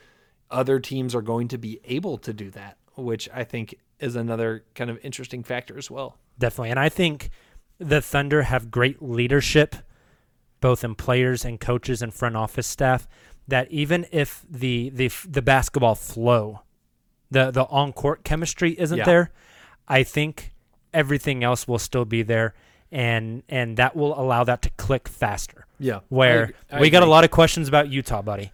other 0.49 0.79
teams 0.79 1.13
are 1.13 1.21
going 1.21 1.47
to 1.49 1.57
be 1.57 1.79
able 1.85 2.17
to 2.17 2.33
do 2.33 2.49
that, 2.51 2.77
which 2.95 3.29
I 3.33 3.43
think 3.43 3.75
is 3.99 4.15
another 4.15 4.63
kind 4.73 4.89
of 4.89 4.97
interesting 5.03 5.43
factor 5.43 5.77
as 5.77 5.91
well. 5.91 6.17
Definitely. 6.39 6.71
And 6.71 6.79
I 6.79 6.89
think 6.89 7.29
the 7.77 8.01
Thunder 8.01 8.43
have 8.43 8.71
great 8.71 9.01
leadership, 9.01 9.75
both 10.61 10.83
in 10.83 10.95
players 10.95 11.45
and 11.45 11.59
coaches 11.59 12.01
and 12.01 12.13
front 12.13 12.35
office 12.35 12.65
staff, 12.67 13.07
that 13.47 13.69
even 13.71 14.05
if 14.11 14.43
the 14.49 14.89
the, 14.89 15.11
the 15.27 15.41
basketball 15.41 15.95
flow, 15.95 16.61
the, 17.29 17.51
the 17.51 17.65
on 17.65 17.93
court 17.93 18.23
chemistry 18.23 18.71
isn't 18.79 18.97
Yeah. 18.97 19.05
there, 19.05 19.31
I 19.87 20.03
think 20.03 20.53
everything 20.93 21.43
else 21.43 21.67
will 21.67 21.79
still 21.79 22.05
be 22.05 22.21
there. 22.23 22.53
And 22.91 23.43
and 23.47 23.77
that 23.77 23.95
will 23.95 24.19
allow 24.19 24.43
that 24.45 24.61
to 24.63 24.69
click 24.71 25.07
faster. 25.07 25.65
Yeah. 25.79 25.99
Where 26.09 26.53
I- 26.71 26.77
I 26.77 26.81
we 26.81 26.89
got 26.89 27.03
a 27.03 27.05
lot 27.07 27.23
of 27.23 27.29
questions 27.31 27.67
about 27.67 27.89
Utah, 27.89 28.21
buddy. 28.23 28.51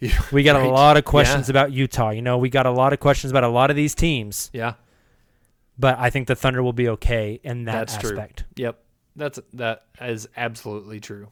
We 0.32 0.42
got 0.42 0.60
a 0.60 0.68
lot 0.68 0.96
of 0.96 1.04
questions 1.04 1.48
Yeah. 1.48 1.52
about 1.52 1.72
Utah. 1.72 2.10
You 2.10 2.22
know, 2.22 2.38
we 2.38 2.50
got 2.50 2.66
a 2.66 2.70
lot 2.70 2.92
of 2.92 3.00
questions 3.00 3.30
about 3.30 3.44
a 3.44 3.48
lot 3.48 3.70
of 3.70 3.76
these 3.76 3.94
teams, 3.94 4.50
Yeah. 4.52 4.74
but 5.78 5.98
I 5.98 6.10
think 6.10 6.28
the 6.28 6.36
Thunder 6.36 6.62
will 6.62 6.72
be 6.74 6.88
okay 6.90 7.40
in 7.42 7.64
that 7.64 7.88
That's 7.88 7.94
aspect. 8.04 8.44
true. 8.54 8.64
Yep. 8.64 8.78
That's 9.16 9.40
that 9.54 9.84
is 10.00 10.28
absolutely 10.36 11.00
true. 11.00 11.28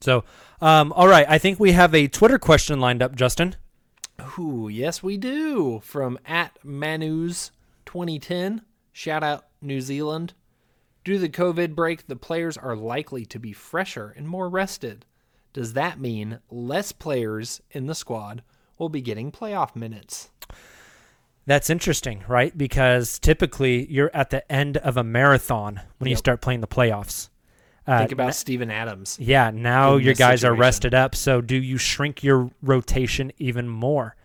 So, 0.00 0.24
um, 0.60 0.92
all 0.92 1.08
right, 1.08 1.24
I 1.28 1.38
think 1.38 1.58
we 1.58 1.72
have 1.72 1.94
a 1.94 2.08
Twitter 2.08 2.38
question 2.38 2.78
lined 2.80 3.02
up, 3.02 3.14
Justin. 3.14 3.56
Ooh, 4.38 4.68
yes, 4.70 5.02
we 5.02 5.16
do. 5.16 5.80
From 5.82 6.18
at 6.26 6.58
Manus 6.62 7.50
2010. 7.94 8.62
Shout 8.92 9.22
out 9.22 9.46
New 9.62 9.80
Zealand. 9.80 10.34
Due 11.04 11.12
to 11.14 11.18
the 11.20 11.28
COVID 11.28 11.76
break, 11.76 12.08
the 12.08 12.16
players 12.16 12.56
are 12.56 12.74
likely 12.74 13.24
to 13.26 13.38
be 13.38 13.52
fresher 13.52 14.12
and 14.16 14.26
more 14.28 14.48
rested. 14.48 15.06
Does 15.52 15.74
that 15.74 16.00
mean 16.00 16.40
less 16.50 16.90
players 16.90 17.60
in 17.70 17.86
the 17.86 17.94
squad 17.94 18.42
will 18.78 18.88
be 18.88 19.00
getting 19.00 19.30
playoff 19.30 19.76
minutes? 19.76 20.30
That's 21.46 21.70
interesting, 21.70 22.24
right? 22.26 22.56
Because 22.58 23.20
typically 23.20 23.86
you're 23.92 24.10
at 24.12 24.30
the 24.30 24.50
end 24.50 24.76
of 24.78 24.96
a 24.96 25.04
marathon 25.04 25.80
when 25.98 26.10
you 26.10 26.16
start 26.16 26.40
playing 26.40 26.62
the 26.62 26.66
playoffs. 26.66 27.28
Uh, 27.86 27.98
Think 27.98 28.12
about 28.12 28.28
n- 28.28 28.32
Steven 28.32 28.70
Adams. 28.72 29.18
yeah, 29.20 29.52
now 29.54 29.96
your 29.98 30.14
guys 30.14 30.42
are 30.42 30.54
rested 30.54 30.94
up. 30.94 31.14
So, 31.14 31.40
do 31.40 31.54
you 31.54 31.76
shrink 31.78 32.24
your 32.24 32.50
rotation 32.60 33.30
even 33.38 33.68
more? 33.68 34.16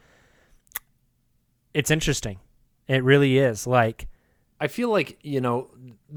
It's 1.75 1.91
interesting. 1.91 2.39
It 2.89 3.03
really 3.03 3.37
is. 3.37 3.65
Like, 3.65 4.07
I 4.59 4.67
feel 4.67 4.89
like, 4.89 5.19
you 5.21 5.39
know, 5.39 5.69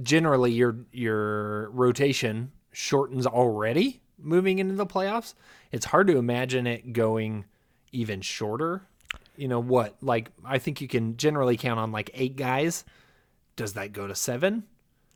generally 0.02 0.50
your 0.50 0.74
your 0.90 1.70
rotation 1.70 2.50
shortens 2.72 3.26
already 3.26 4.00
moving 4.18 4.58
into 4.58 4.74
the 4.74 4.86
playoffs. 4.86 5.34
It's 5.70 5.86
hard 5.86 6.06
to 6.08 6.16
imagine 6.16 6.66
it 6.66 6.92
going 6.92 7.44
even 7.92 8.20
shorter. 8.22 8.82
You 9.36 9.48
know 9.48 9.60
what? 9.60 9.96
Like 10.00 10.30
I 10.44 10.58
think 10.58 10.80
you 10.80 10.88
can 10.88 11.16
generally 11.18 11.56
count 11.56 11.78
on 11.78 11.92
like 11.92 12.10
8 12.14 12.36
guys. 12.36 12.84
Does 13.54 13.74
that 13.74 13.92
go 13.92 14.06
to 14.06 14.14
7? 14.14 14.64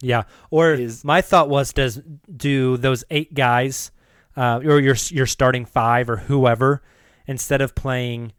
Yeah. 0.02 0.24
Or 0.50 0.72
is- 0.74 1.04
my 1.04 1.22
thought 1.22 1.48
was, 1.48 1.72
does 1.72 2.00
do 2.36 2.76
those 2.76 3.02
eight 3.10 3.32
guys, 3.32 3.90
uh, 4.36 4.60
or 4.62 4.78
your 4.80 4.96
your 5.08 5.26
starting 5.26 5.64
five 5.64 6.10
or 6.10 6.16
whoever, 6.18 6.82
instead 7.26 7.62
of 7.62 7.74
playing 7.74 8.32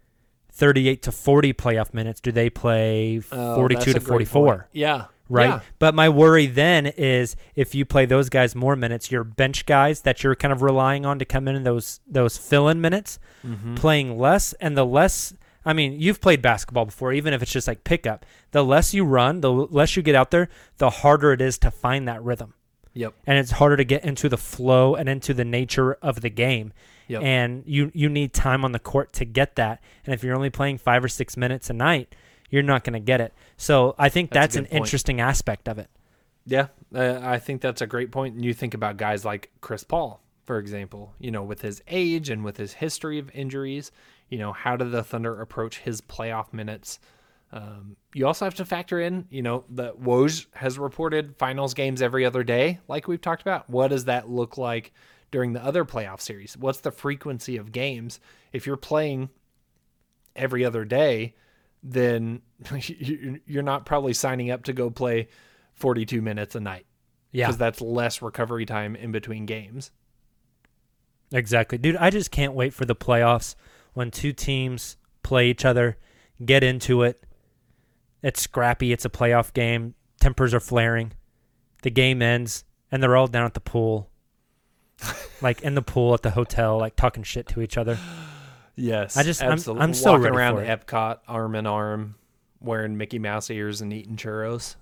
thirty-eight 0.57 1.01
to 1.03 1.11
forty 1.11 1.53
playoff 1.53 1.93
minutes, 1.93 2.19
do 2.19 2.31
they 2.31 2.49
play 2.49 3.21
Oh, 3.31 3.55
forty-two 3.55 3.79
that's 3.79 3.91
to 3.93 3.97
a 3.97 3.99
great 3.99 4.27
point. 4.27 4.29
forty-four? 4.29 4.67
Yeah. 4.73 5.05
Right. 5.29 5.49
Yeah. 5.49 5.59
But 5.77 5.93
my 5.93 6.07
worry 6.07 6.45
then 6.47 6.85
is 6.85 7.35
if 7.55 7.75
you 7.75 7.83
play 7.83 8.05
those 8.05 8.29
guys 8.29 8.55
more 8.55 8.77
minutes, 8.77 9.11
your 9.11 9.25
bench 9.25 9.65
guys 9.65 10.01
that 10.01 10.23
you're 10.23 10.35
kind 10.35 10.53
of 10.53 10.61
relying 10.61 11.05
on 11.05 11.19
to 11.19 11.25
come 11.25 11.47
in 11.49 11.55
in 11.55 11.63
those 11.63 11.99
those 12.07 12.37
fill-in 12.37 12.79
minutes, 12.81 13.19
Mm-hmm. 13.45 13.75
playing 13.75 14.17
less, 14.17 14.53
and 14.53 14.75
the 14.77 14.85
less. 14.85 15.33
I 15.65 15.73
mean, 15.73 15.99
you've 15.99 16.21
played 16.21 16.41
basketball 16.41 16.85
before, 16.85 17.11
even 17.11 17.33
if 17.33 17.41
it's 17.41 17.51
just 17.51 17.67
like 17.67 17.83
pickup. 17.83 18.25
The 18.51 18.63
less 18.63 18.93
you 18.93 19.03
run, 19.03 19.41
the 19.41 19.51
less 19.51 19.97
you 19.97 20.01
get 20.01 20.15
out 20.15 20.31
there, 20.31 20.47
the 20.77 20.89
harder 20.89 21.33
it 21.33 21.41
is 21.41 21.57
to 21.59 21.71
find 21.71 22.07
that 22.07 22.23
rhythm 22.23 22.53
Yep. 22.93 23.13
and 23.27 23.37
it's 23.37 23.51
harder 23.51 23.75
to 23.77 23.83
get 23.83 24.03
into 24.05 24.29
the 24.29 24.37
flow 24.37 24.95
and 24.95 25.09
into 25.09 25.33
the 25.33 25.43
nature 25.45 25.93
of 26.01 26.21
the 26.21 26.29
game. 26.29 26.71
Yep. 27.07 27.23
And 27.23 27.63
you 27.65 27.91
you 27.93 28.09
need 28.09 28.33
time 28.33 28.65
on 28.65 28.71
the 28.71 28.79
court 28.79 29.13
to 29.13 29.25
get 29.25 29.55
that. 29.55 29.81
And 30.05 30.13
if 30.13 30.23
you're 30.23 30.35
only 30.35 30.49
playing 30.49 30.77
five 30.77 31.03
or 31.03 31.07
six 31.07 31.37
minutes 31.37 31.69
a 31.69 31.73
night, 31.73 32.13
you're 32.49 32.63
not 32.63 32.83
going 32.83 32.93
to 32.93 32.99
get 32.99 33.21
it. 33.21 33.33
So 33.55 33.95
I 33.97 34.09
think 34.09 34.31
That's 34.31 34.55
that's, 34.55 34.55
an 34.57 34.65
point. 34.65 34.83
interesting 34.83 35.21
aspect 35.21 35.67
of 35.67 35.77
it. 35.79 35.89
Yeah, 36.45 36.67
uh, 36.95 37.19
I 37.21 37.39
think 37.39 37.61
that's 37.61 37.81
a 37.81 37.87
great 37.87 38.11
point. 38.11 38.35
And 38.35 38.45
you 38.45 38.53
think 38.53 38.73
about 38.73 38.97
guys 38.97 39.25
like 39.25 39.51
Chris 39.59 39.83
Paul, 39.83 40.21
for 40.45 40.59
example, 40.59 41.13
you 41.19 41.29
know, 41.29 41.43
with 41.43 41.61
his 41.61 41.81
age 41.87 42.29
and 42.29 42.43
with 42.43 42.55
his 42.55 42.73
history 42.73 43.19
of 43.19 43.29
injuries, 43.31 43.91
you 44.29 44.37
know, 44.37 44.53
how 44.53 44.77
do 44.77 44.89
the 44.89 45.03
Thunder 45.03 45.41
approach 45.41 45.79
his 45.79 45.99
playoff 45.99 46.53
minutes? 46.53 46.99
Um, 47.51 47.95
you 48.13 48.27
also 48.27 48.45
have 48.45 48.55
to 48.55 48.65
factor 48.65 48.99
in, 48.99 49.25
you 49.29 49.41
know, 49.41 49.63
that 49.71 50.01
Woj 50.01 50.47
has 50.53 50.77
reported 50.77 51.35
finals 51.37 51.73
games 51.73 52.01
every 52.01 52.25
other 52.25 52.43
day, 52.43 52.79
like 52.87 53.07
we've 53.07 53.21
talked 53.21 53.41
about. 53.41 53.69
What 53.69 53.89
does 53.89 54.05
that 54.05 54.29
look 54.29 54.57
like 54.57 54.93
during 55.31 55.53
the 55.53 55.63
other 55.63 55.83
playoff 55.85 56.21
series? 56.21 56.55
What's 56.57 56.79
the 56.81 56.91
frequency 56.91 57.57
of 57.57 57.71
games? 57.71 58.19
If 58.53 58.65
you're 58.65 58.77
playing 58.77 59.29
every 60.35 60.63
other 60.65 60.85
day, 60.85 61.35
then 61.83 62.41
you- 62.75 63.39
you're 63.45 63.63
not 63.63 63.85
probably 63.85 64.13
signing 64.13 64.51
up 64.51 64.63
to 64.65 64.73
go 64.73 64.89
play 64.89 65.27
42 65.73 66.21
minutes 66.21 66.55
a 66.55 66.59
night 66.59 66.85
Yeah, 67.31 67.45
because 67.47 67.57
that's 67.57 67.81
less 67.81 68.21
recovery 68.21 68.65
time 68.65 68.95
in 68.95 69.11
between 69.11 69.45
games. 69.45 69.91
exactly. 71.31 71.77
Dude, 71.77 71.95
I 71.97 72.09
just 72.09 72.31
can't 72.31 72.53
wait 72.53 72.73
for 72.73 72.85
the 72.85 72.95
playoffs 72.95 73.55
when 73.93 74.11
two 74.11 74.33
teams 74.33 74.97
play 75.23 75.49
each 75.49 75.65
other, 75.65 75.97
get 76.43 76.63
into 76.63 77.03
it. 77.03 77.23
It's 78.23 78.41
scrappy. 78.41 78.91
It's 78.91 79.05
a 79.05 79.09
playoff 79.09 79.53
game. 79.53 79.93
Tempers 80.19 80.53
are 80.53 80.59
flaring. 80.59 81.13
The 81.83 81.91
game 81.91 82.21
ends, 82.21 82.63
and 82.91 83.01
they're 83.03 83.15
all 83.15 83.27
down 83.27 83.45
at 83.45 83.53
the 83.53 83.59
pool. 83.59 84.09
like 85.41 85.61
in 85.61 85.75
the 85.75 85.81
pool 85.81 86.13
at 86.13 86.21
the 86.21 86.31
hotel, 86.31 86.77
like 86.77 86.95
talking 86.95 87.23
shit 87.23 87.47
to 87.49 87.61
each 87.61 87.77
other. 87.77 87.97
Yes, 88.75 89.17
I 89.17 89.23
just- 89.23 89.41
I'm- 89.41 89.53
absolutely. 89.53 89.83
I'm 89.83 89.93
so 89.93 90.11
walking 90.13 90.27
around. 90.35 90.55
Epcot 90.57 91.19
arm 91.27 91.55
in 91.55 91.65
arm, 91.65 92.15
wearing 92.61 92.97
Mickey 92.97 93.19
Mouse 93.19 93.49
ears 93.49 93.81
and 93.81 93.91
eating 93.91 94.15
churros. 94.17 94.75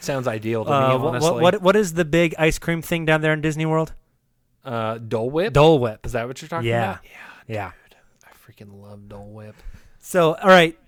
Sounds 0.00 0.28
ideal 0.28 0.64
to 0.64 0.70
me, 0.70 0.76
Uh, 0.76 0.98
what, 0.98 1.08
honestly. 1.08 1.30
what, 1.32 1.42
what 1.42 1.62
what 1.62 1.76
is 1.76 1.94
the 1.94 2.04
big 2.04 2.34
ice 2.38 2.58
cream 2.58 2.82
thing 2.82 3.04
down 3.06 3.20
there 3.22 3.32
in 3.32 3.40
Disney 3.40 3.64
World? 3.64 3.94
Uh, 4.64 4.98
Dole 4.98 5.30
Whip. 5.30 5.52
Dole 5.52 5.78
Whip. 5.78 6.04
Is 6.04 6.12
that 6.12 6.26
what 6.28 6.40
you're 6.42 6.48
talking 6.48 6.68
Yeah. 6.68 6.92
about? 6.92 7.04
Yeah, 7.48 7.54
Yeah. 7.54 7.70
I 8.24 8.50
freaking 8.52 8.82
love 8.82 9.08
Dole 9.08 9.30
Whip. 9.32 9.54
So, 10.00 10.34
all 10.34 10.48
right, 10.48 10.78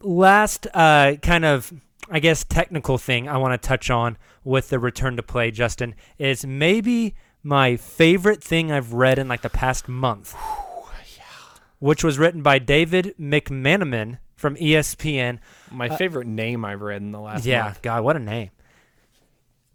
last 0.00 0.66
uh, 0.74 1.14
kind 1.22 1.44
of, 1.44 1.72
I 2.10 2.18
guess, 2.20 2.44
technical 2.44 2.98
thing 2.98 3.28
I 3.28 3.36
want 3.38 3.60
to 3.60 3.66
touch 3.68 3.90
on 3.90 4.18
with 4.44 4.68
the 4.68 4.78
return 4.78 5.16
to 5.16 5.22
play, 5.22 5.50
Justin, 5.50 5.94
is 6.18 6.44
maybe 6.44 7.14
my 7.42 7.76
favorite 7.76 8.42
thing 8.42 8.70
I've 8.70 8.92
read 8.92 9.18
in 9.18 9.28
like 9.28 9.42
the 9.42 9.50
past 9.50 9.88
month, 9.88 10.34
which 11.78 12.04
was 12.04 12.18
written 12.18 12.42
by 12.42 12.58
David 12.58 13.14
McMenamin 13.18 14.18
from 14.36 14.56
ESPN. 14.56 15.38
My 15.70 15.88
favorite 15.88 16.26
name 16.26 16.64
I've 16.64 16.82
read 16.82 17.02
in 17.02 17.12
the 17.12 17.20
last 17.20 17.46
Uh, 17.46 17.50
yeah, 17.50 17.62
month. 17.64 17.82
God, 17.82 18.04
what 18.04 18.16
a 18.16 18.20
name. 18.20 18.50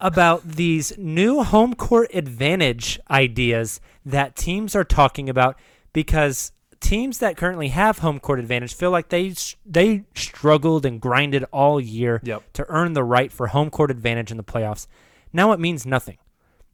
About 0.01 0.47
these 0.47 0.97
new 0.97 1.43
home 1.43 1.73
court 1.73 2.09
advantage 2.13 2.99
ideas 3.09 3.81
that 4.05 4.35
teams 4.35 4.75
are 4.75 4.85
talking 4.85 5.27
about 5.29 5.57
because 5.91 6.51
teams 6.79 7.17
that 7.19 7.37
currently 7.37 7.69
have 7.69 7.99
home 7.99 8.19
court 8.19 8.39
advantage 8.39 8.73
feel 8.73 8.91
like 8.91 9.09
they 9.09 9.33
they 9.65 10.03
struggled 10.15 10.85
and 10.85 10.99
grinded 11.01 11.43
all 11.51 11.79
year 11.79 12.21
Yep. 12.23 12.53
to 12.53 12.65
earn 12.69 12.93
the 12.93 13.03
right 13.03 13.31
for 13.31 13.47
home 13.47 13.69
court 13.69 13.91
advantage 13.91 14.31
in 14.31 14.37
the 14.37 14.43
playoffs. 14.43 14.87
Now 15.33 15.51
it 15.51 15.59
means 15.59 15.85
nothing. 15.85 16.17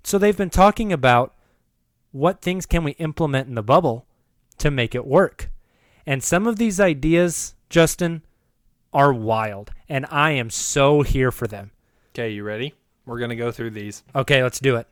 So 0.03 0.17
they've 0.17 0.37
been 0.37 0.49
talking 0.49 0.93
about 0.93 1.33
what 2.11 2.41
things 2.41 2.65
can 2.65 2.83
we 2.83 2.91
implement 2.93 3.47
in 3.49 3.55
the 3.55 3.63
bubble 3.63 4.05
to 4.59 4.71
make 4.71 4.95
it 4.95 5.05
work. 5.05 5.49
And 6.05 6.23
some 6.23 6.45
of 6.47 6.57
these 6.57 6.79
ideas, 6.79 7.55
Justin, 7.69 8.21
are 8.93 9.11
wild, 9.11 9.71
and 9.89 10.05
I 10.09 10.31
am 10.31 10.49
so 10.49 11.01
here 11.01 11.31
for 11.31 11.47
them. 11.47 11.71
Okay, 12.13 12.29
you 12.29 12.43
ready? 12.43 12.73
We're 13.05 13.19
gonna 13.19 13.35
go 13.35 13.51
through 13.51 13.71
these. 13.71 14.03
Okay, 14.15 14.41
let's 14.41 14.59
do 14.59 14.77
it. 14.77 14.87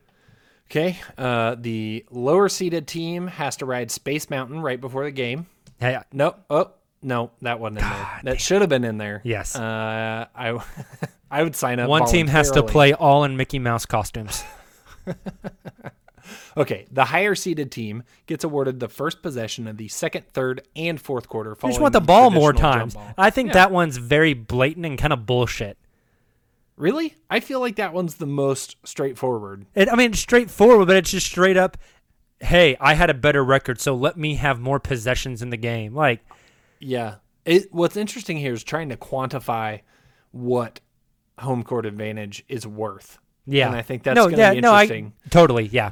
Okay, 0.71 0.97
uh, 1.17 1.55
the 1.59 2.05
lower 2.09 2.49
seeded 2.49 2.87
team 2.87 3.27
has 3.27 3.57
to 3.57 3.65
ride 3.65 3.91
Space 3.91 4.29
Mountain 4.29 4.61
right 4.61 4.79
before 4.81 5.03
the 5.03 5.11
game. 5.11 5.45
Hey, 5.79 5.99
Nope. 6.11 6.39
Oh, 6.49 6.71
no, 7.01 7.31
that 7.41 7.59
wasn't 7.59 7.79
in 7.79 7.83
there. 7.89 8.19
That 8.23 8.41
should 8.41 8.61
have 8.61 8.69
been 8.69 8.83
in 8.85 8.97
there. 8.97 9.21
Yes. 9.23 9.55
Uh, 9.55 10.25
I 10.35 10.59
I 11.31 11.43
would 11.43 11.55
sign 11.55 11.79
up. 11.79 11.89
One 11.89 12.05
team 12.05 12.27
has 12.27 12.49
to 12.51 12.63
play 12.63 12.93
all 12.93 13.23
in 13.25 13.37
Mickey 13.37 13.59
Mouse 13.59 13.85
costumes. 13.85 14.43
Okay, 16.55 16.85
the 16.91 17.03
higher 17.03 17.35
seeded 17.35 17.69
team 17.71 18.03
gets 18.27 18.43
awarded 18.45 18.79
the 18.79 18.87
first 18.87 19.21
possession 19.21 19.67
of 19.67 19.75
the 19.75 19.87
second, 19.89 20.25
third, 20.33 20.61
and 20.75 21.01
fourth 21.01 21.27
quarter. 21.27 21.51
I 21.51 21.55
Following 21.55 21.73
just 21.73 21.81
want 21.81 21.93
the 21.93 21.99
ball 21.99 22.29
more 22.29 22.53
times. 22.53 22.93
ball. 22.93 23.13
I 23.17 23.29
think 23.29 23.47
Yeah. 23.49 23.53
that 23.55 23.71
one's 23.71 23.97
very 23.97 24.33
blatant 24.33 24.85
and 24.85 24.97
kind 24.97 25.11
of 25.11 25.25
bullshit. 25.25 25.77
Really? 26.83 27.15
I 27.29 27.39
feel 27.39 27.61
like 27.61 27.77
that 27.77 27.93
one's 27.93 28.15
the 28.15 28.25
most 28.25 28.75
straightforward. 28.85 29.65
It, 29.73 29.87
I 29.87 29.95
mean, 29.95 30.11
straightforward, 30.11 30.87
but 30.87 30.97
it's 30.97 31.11
just 31.11 31.25
straight 31.27 31.55
up. 31.55 31.77
Hey, 32.41 32.75
I 32.77 32.93
had 32.95 33.09
a 33.09 33.13
better 33.13 33.41
record, 33.41 33.79
so 33.79 33.95
let 33.95 34.17
me 34.17 34.35
have 34.35 34.59
more 34.59 34.81
possessions 34.81 35.41
in 35.41 35.49
the 35.49 35.55
game. 35.55 35.95
Like, 35.95 36.19
Yeah. 36.79 37.15
It, 37.45 37.73
what's 37.73 37.95
interesting 37.95 38.35
here 38.35 38.51
is 38.51 38.65
trying 38.65 38.89
to 38.89 38.97
quantify 38.97 39.79
what 40.31 40.81
home 41.39 41.63
court 41.63 41.85
advantage 41.85 42.43
is 42.49 42.67
worth. 42.67 43.17
yeah, 43.45 43.67
And 43.67 43.77
I 43.77 43.81
think 43.81 44.03
that's 44.03 44.17
no, 44.17 44.23
going 44.23 44.35
to 44.35 44.41
yeah, 44.41 44.53
be 44.53 44.59
no, 44.59 44.73
I 44.73 44.81
interesting. 44.81 45.13
totally, 45.29 45.67
yeah. 45.67 45.91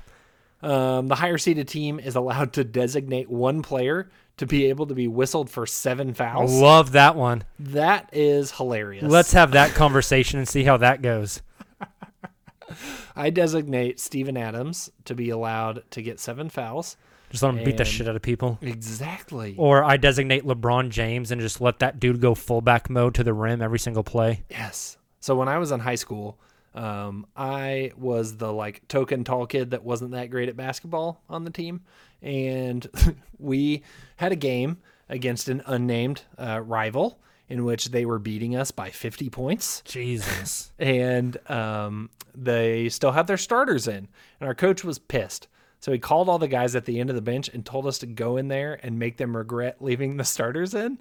Um, 0.62 1.08
the 1.08 1.16
higher 1.16 1.38
seeded 1.38 1.70
team 1.70 2.02
is 2.02 2.18
allowed 2.18 2.52
to 2.54 2.66
designate 2.66 3.30
one 3.30 3.62
player 3.62 4.10
to 4.38 4.46
be 4.46 4.66
able 4.66 4.88
to 4.88 4.96
be 4.96 5.08
whistled 5.08 5.50
for 5.50 5.66
seven 5.66 6.10
I 6.12 6.14
fouls. 6.14 6.54
love 6.54 6.94
that 6.94 7.16
one. 7.16 7.44
that 7.60 8.10
is 8.12 8.52
hilarious. 8.52 9.04
Let's 9.04 9.34
have 9.34 9.52
that 9.52 9.72
conversation 9.76 10.40
and 10.40 10.48
see 10.48 10.64
how 10.64 10.78
that 10.78 11.02
goes. 11.02 11.42
I 13.16 13.30
designate 13.30 14.00
Steven 14.00 14.38
Adams 14.38 14.90
to 15.06 15.14
be 15.14 15.30
allowed 15.30 15.84
to 15.92 16.02
get 16.02 16.20
seven 16.20 16.50
fouls. 16.50 16.98
Just 17.30 17.44
let 17.44 17.56
him 17.56 17.64
beat 17.64 17.78
the 17.78 17.86
shit 17.86 18.08
out 18.10 18.16
of 18.16 18.22
people. 18.22 18.58
Exactly. 18.62 19.56
Or 19.58 19.84
I 19.86 19.96
designate 19.96 20.44
LeBron 20.44 20.90
James 20.90 21.32
and 21.32 21.40
just 21.40 21.62
let 21.62 21.80
that 21.80 22.00
dude 22.00 22.20
go 22.20 22.36
fullback 22.36 22.90
mode 22.90 23.16
to 23.16 23.24
the 23.24 23.34
rim 23.34 23.62
every 23.62 23.80
single 23.80 24.04
play. 24.04 24.44
Yes. 24.50 24.98
So 25.22 25.36
when 25.36 25.48
I 25.48 25.58
was 25.58 25.72
in 25.72 25.80
high 25.80 25.96
school, 25.96 26.38
um, 26.74 27.26
I 27.36 27.92
was 27.98 28.38
the 28.38 28.52
like 28.52 28.88
token 28.88 29.24
tall 29.24 29.46
kid 29.46 29.72
that 29.72 29.84
wasn't 29.84 30.12
that 30.12 30.30
great 30.30 30.50
at 30.50 30.56
basketball 30.56 31.22
on 31.30 31.44
the 31.44 31.52
team, 31.52 31.82
and 32.22 32.88
we 33.40 33.84
had 34.18 34.32
a 34.32 34.38
game 34.38 34.78
against 35.10 35.50
an 35.50 35.62
unnamed 35.66 36.24
uh, 36.38 36.62
rival 36.62 37.20
in 37.50 37.66
which 37.66 37.90
they 37.90 38.06
were 38.06 38.20
beating 38.20 38.56
us 38.56 38.72
by 38.72 38.90
50 38.90 39.30
points, 39.30 39.82
Jesus. 39.86 40.72
and 40.80 41.38
um, 41.50 42.10
they 42.34 42.88
still 42.88 43.12
had 43.12 43.28
their 43.28 43.38
starters 43.38 43.90
in, 43.90 44.08
and 44.40 44.48
our 44.48 44.56
coach 44.56 44.86
was 44.86 44.98
pissed. 44.98 45.48
So 45.82 45.92
he 45.92 46.00
called 46.00 46.30
all 46.30 46.40
the 46.40 46.48
guys 46.48 46.76
at 46.76 46.86
the 46.86 47.00
end 47.00 47.10
of 47.10 47.16
the 47.16 47.22
bench 47.22 47.50
and 47.50 47.66
told 47.66 47.88
us 47.88 47.98
to 48.00 48.06
go 48.06 48.38
in 48.38 48.48
there 48.48 48.80
and 48.84 49.00
make 49.00 49.18
them 49.18 49.36
regret 49.36 49.82
leaving 49.82 50.16
the 50.16 50.24
starters 50.24 50.74
in. 50.74 51.00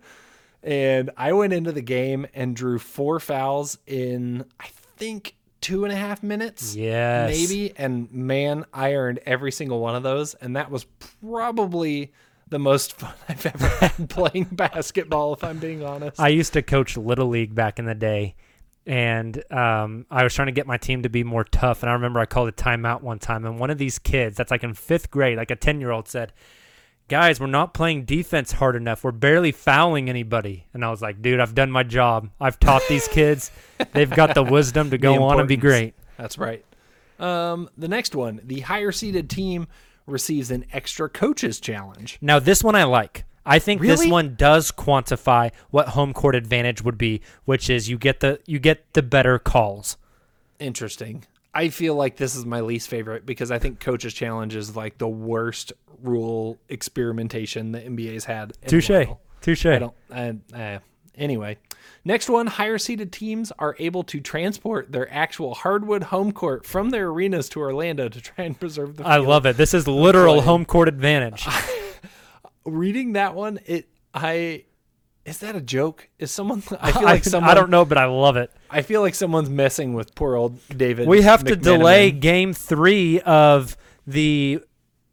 And 0.63 1.11
I 1.17 1.33
went 1.33 1.53
into 1.53 1.71
the 1.71 1.83
game 1.83 2.27
and 2.35 2.57
drew 2.57 2.79
four 2.79 3.21
fouls 3.21 3.79
in, 3.87 4.45
I 4.59 4.69
think, 4.97 5.37
two 5.61 5.85
and 5.85 5.93
a 5.93 5.97
half 5.97 6.23
minutes. 6.23 6.75
Yes. 6.75 7.31
Maybe. 7.31 7.73
And 7.77 8.11
man, 8.13 8.65
I 8.73 8.95
earned 8.95 9.21
every 9.27 9.53
single 9.53 9.81
one 9.81 9.95
of 9.95 10.03
those. 10.03 10.35
And 10.35 10.57
that 10.57 10.71
was 10.71 10.87
probably 11.21 12.13
the 12.49 12.59
most 12.59 12.93
fun 12.99 13.15
I've 13.29 13.47
ever 13.47 13.67
had 13.67 14.09
playing 14.11 14.49
basketball, 14.53 15.35
if 15.35 15.43
I'm 15.43 15.59
being 15.59 15.85
honest. 15.85 16.21
I 16.21 16.29
used 16.29 16.53
to 16.53 16.63
coach 16.63 16.97
Little 16.97 17.29
League 17.29 17.55
back 17.55 17.79
in 17.79 17.87
the 17.87 17.95
day, 17.95 18.35
and 18.87 19.43
um, 19.53 20.07
I 20.11 20.25
was 20.25 20.35
trying 20.35 20.47
to 20.47 20.53
get 20.53 20.67
my 20.67 20.77
team 20.77 21.03
to 21.03 21.09
be 21.09 21.25
more 21.25 21.45
tough. 21.45 21.83
And 21.83 21.91
I 21.91 21.95
remember 21.95 22.21
I 22.21 22.27
called 22.27 22.49
a 22.49 22.53
timeout 22.53 23.03
one 23.03 23.19
time, 23.19 23.47
and 23.47 23.59
one 23.59 23.71
of 23.71 23.79
these 23.79 23.99
kids, 23.99 24.37
that's 24.37 24.51
like 24.51 24.65
in 24.65 24.75
fifth 24.75 25.11
grade, 25.11 25.39
like 25.39 25.51
a 25.51 25.57
10 25.57 25.81
year 25.81 25.91
old, 25.91 26.09
said, 26.09 26.33
Guys, 27.11 27.41
we're 27.41 27.49
not 27.49 27.75
playing 27.75 28.05
defense 28.05 28.53
hard 28.53 28.77
enough. 28.77 29.03
We're 29.03 29.11
barely 29.11 29.51
fouling 29.51 30.09
anybody. 30.09 30.67
And 30.73 30.85
I 30.85 30.91
was 30.91 31.03
like, 31.03 31.21
Dude, 31.21 31.41
I've 31.41 31.57
done 31.57 31.69
my 31.69 31.83
job. 31.83 32.31
I've 32.41 32.61
taught 32.61 32.83
these 32.89 33.09
kids. 33.13 33.51
They've 33.93 34.09
got 34.09 34.37
the 34.37 34.45
wisdom 34.45 34.91
to 34.91 34.99
go 34.99 35.25
on 35.25 35.41
and 35.41 35.49
be 35.49 35.57
great. 35.57 35.95
That's 36.17 36.39
right. 36.39 36.65
Um, 37.19 37.69
the 37.77 37.89
next 37.89 38.15
one, 38.15 38.41
the 38.45 38.61
higher 38.61 38.93
seeded 38.93 39.29
team 39.29 39.67
receives 40.07 40.53
an 40.53 40.67
extra 40.73 41.09
coaches 41.09 41.59
challenge. 41.59 42.17
Now, 42.21 42.39
this 42.39 42.63
one 42.63 42.77
I 42.77 42.85
like. 42.85 43.25
I 43.45 43.59
think 43.59 43.83
this 43.83 44.07
one 44.07 44.37
does 44.37 44.71
quantify 44.71 45.51
what 45.71 45.89
home 45.89 46.13
court 46.13 46.37
advantage 46.37 46.83
would 46.83 46.97
be, 46.97 47.23
which 47.45 47.69
is 47.69 47.89
you 47.89 47.99
get 47.99 48.21
the 48.21 48.39
you 48.47 48.61
get 48.61 48.93
the 48.93 49.03
better 49.03 49.41
calls. 49.41 49.97
Interesting. 50.61 51.25
I 51.53 51.69
feel 51.69 51.95
like 51.95 52.17
this 52.17 52.37
is 52.37 52.47
my 52.47 52.61
least 52.61 52.89
favorite 52.89 53.27
because 53.27 53.51
I 53.51 53.59
think 53.59 53.81
coaches 53.81 54.15
challenge 54.15 54.55
is 54.55 54.77
like 54.77 54.99
the 54.99 55.09
worst 55.09 55.73
rule 56.03 56.59
experimentation 56.69 57.73
the 57.73 57.81
NBA's 57.81 58.25
had. 58.25 58.53
Touche. 58.67 58.91
Touche. 59.41 59.67
I 59.67 59.79
don't. 59.79 59.95
I, 60.13 60.37
uh, 60.55 60.79
anyway, 61.17 61.59
next 62.05 62.29
one: 62.29 62.47
higher 62.47 62.79
seeded 62.79 63.13
teams 63.13 63.53
are 63.59 63.75
able 63.79 64.05
to 64.05 64.21
transport 64.21 64.93
their 64.93 65.13
actual 65.13 65.55
hardwood 65.55 66.05
home 66.05 66.33
court 66.33 66.65
from 66.65 66.91
their 66.91 67.09
arenas 67.09 67.49
to 67.51 67.61
Orlando 67.61 68.09
to 68.09 68.21
try 68.21 68.45
and 68.45 68.59
preserve 68.59 68.97
the. 68.97 69.07
I 69.07 69.17
love 69.17 69.47
it. 69.47 69.57
This 69.57 69.75
is 69.75 69.89
literal 69.89 70.43
home 70.43 70.65
court 70.65 70.89
advantage. 70.89 71.47
Reading 72.65 73.15
that 73.15 73.35
one, 73.35 73.59
it 73.67 73.89
I 74.15 74.65
is 75.31 75.39
that 75.39 75.55
a 75.55 75.61
joke? 75.61 76.09
Is 76.19 76.33
someone? 76.33 76.63
I 76.81 76.91
feel 76.91 77.03
like 77.05 77.25
someone. 77.25 77.51
I 77.51 77.55
don't 77.55 77.71
know, 77.71 77.85
but 77.85 77.97
I 77.97 78.07
love 78.07 78.37
it. 78.37 78.51
I 78.69 78.83
feel 78.83 79.01
like 79.01 79.15
someone's 79.15 79.49
messing 79.49 79.95
with 79.95 80.15
poor 80.15 80.35
old 80.35 80.59
David. 80.77 81.07
We 81.09 81.23
have 81.23 81.45
to 81.45 81.57
McMenamin. 81.57 81.63
delay 81.63 82.11
game 82.11 82.53
three 82.53 83.21
of 83.21 83.77
the 84.07 84.61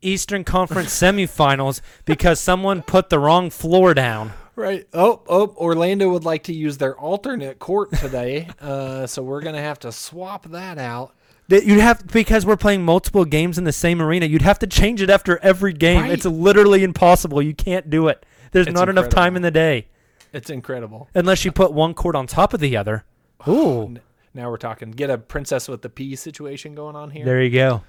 Eastern 0.02 0.44
Conference 0.44 0.90
semifinals 1.02 1.82
because 2.06 2.40
someone 2.40 2.82
put 2.82 3.10
the 3.10 3.20
wrong 3.20 3.52
floor 3.52 3.94
down. 3.94 4.34
Right. 4.56 4.88
Oh, 4.92 5.22
oh, 5.28 5.54
Orlando 5.56 6.10
would 6.10 6.26
like 6.26 6.46
to 6.46 6.54
use 6.54 6.80
their 6.80 6.98
alternate 6.98 7.60
court 7.60 7.94
today. 7.94 8.50
uh, 8.60 9.06
so 9.06 9.22
we're 9.22 9.42
going 9.42 9.54
to 9.54 9.62
have 9.62 9.78
to 9.80 9.92
swap 9.92 10.48
that 10.50 10.80
out. 10.80 11.14
That 11.50 11.64
You'd 11.64 11.80
have 11.80 12.08
because 12.08 12.44
we're 12.44 12.58
playing 12.58 12.84
multiple 12.84 13.24
games 13.24 13.60
in 13.60 13.66
the 13.66 13.72
same 13.72 14.02
arena. 14.02 14.26
You'd 14.26 14.42
have 14.42 14.60
to 14.60 14.68
change 14.68 15.02
it 15.02 15.12
after 15.12 15.38
every 15.44 15.74
game. 15.74 16.02
Right. 16.02 16.12
It's 16.12 16.26
literally 16.26 16.84
impossible. 16.84 17.42
You 17.42 17.54
can't 17.54 17.90
do 17.90 18.08
it. 18.08 18.26
There's 18.52 18.68
It's 18.68 18.74
not 18.74 18.90
enough 18.90 19.10
time 19.10 19.36
in 19.36 19.44
the 19.44 19.52
day 19.52 19.88
It's 20.34 20.50
incredible. 20.50 21.10
unless 21.14 21.46
you 21.46 21.52
put 21.52 21.74
one 21.74 21.94
court 21.94 22.16
on 22.16 22.28
top 22.28 22.54
of 22.54 22.60
the 22.60 22.76
other. 22.78 23.06
Ooh, 23.48 23.96
Now 24.34 24.50
we're 24.50 24.58
talking. 24.58 24.92
Get 24.92 25.10
a 25.10 25.18
princess 25.18 25.68
with 25.68 25.82
the 25.82 25.90
pea 25.90 26.16
situation 26.16 26.76
going 26.76 26.96
on 26.96 27.12
here. 27.12 27.26
there 27.26 27.42
you 27.42 27.50
go. 27.52 27.84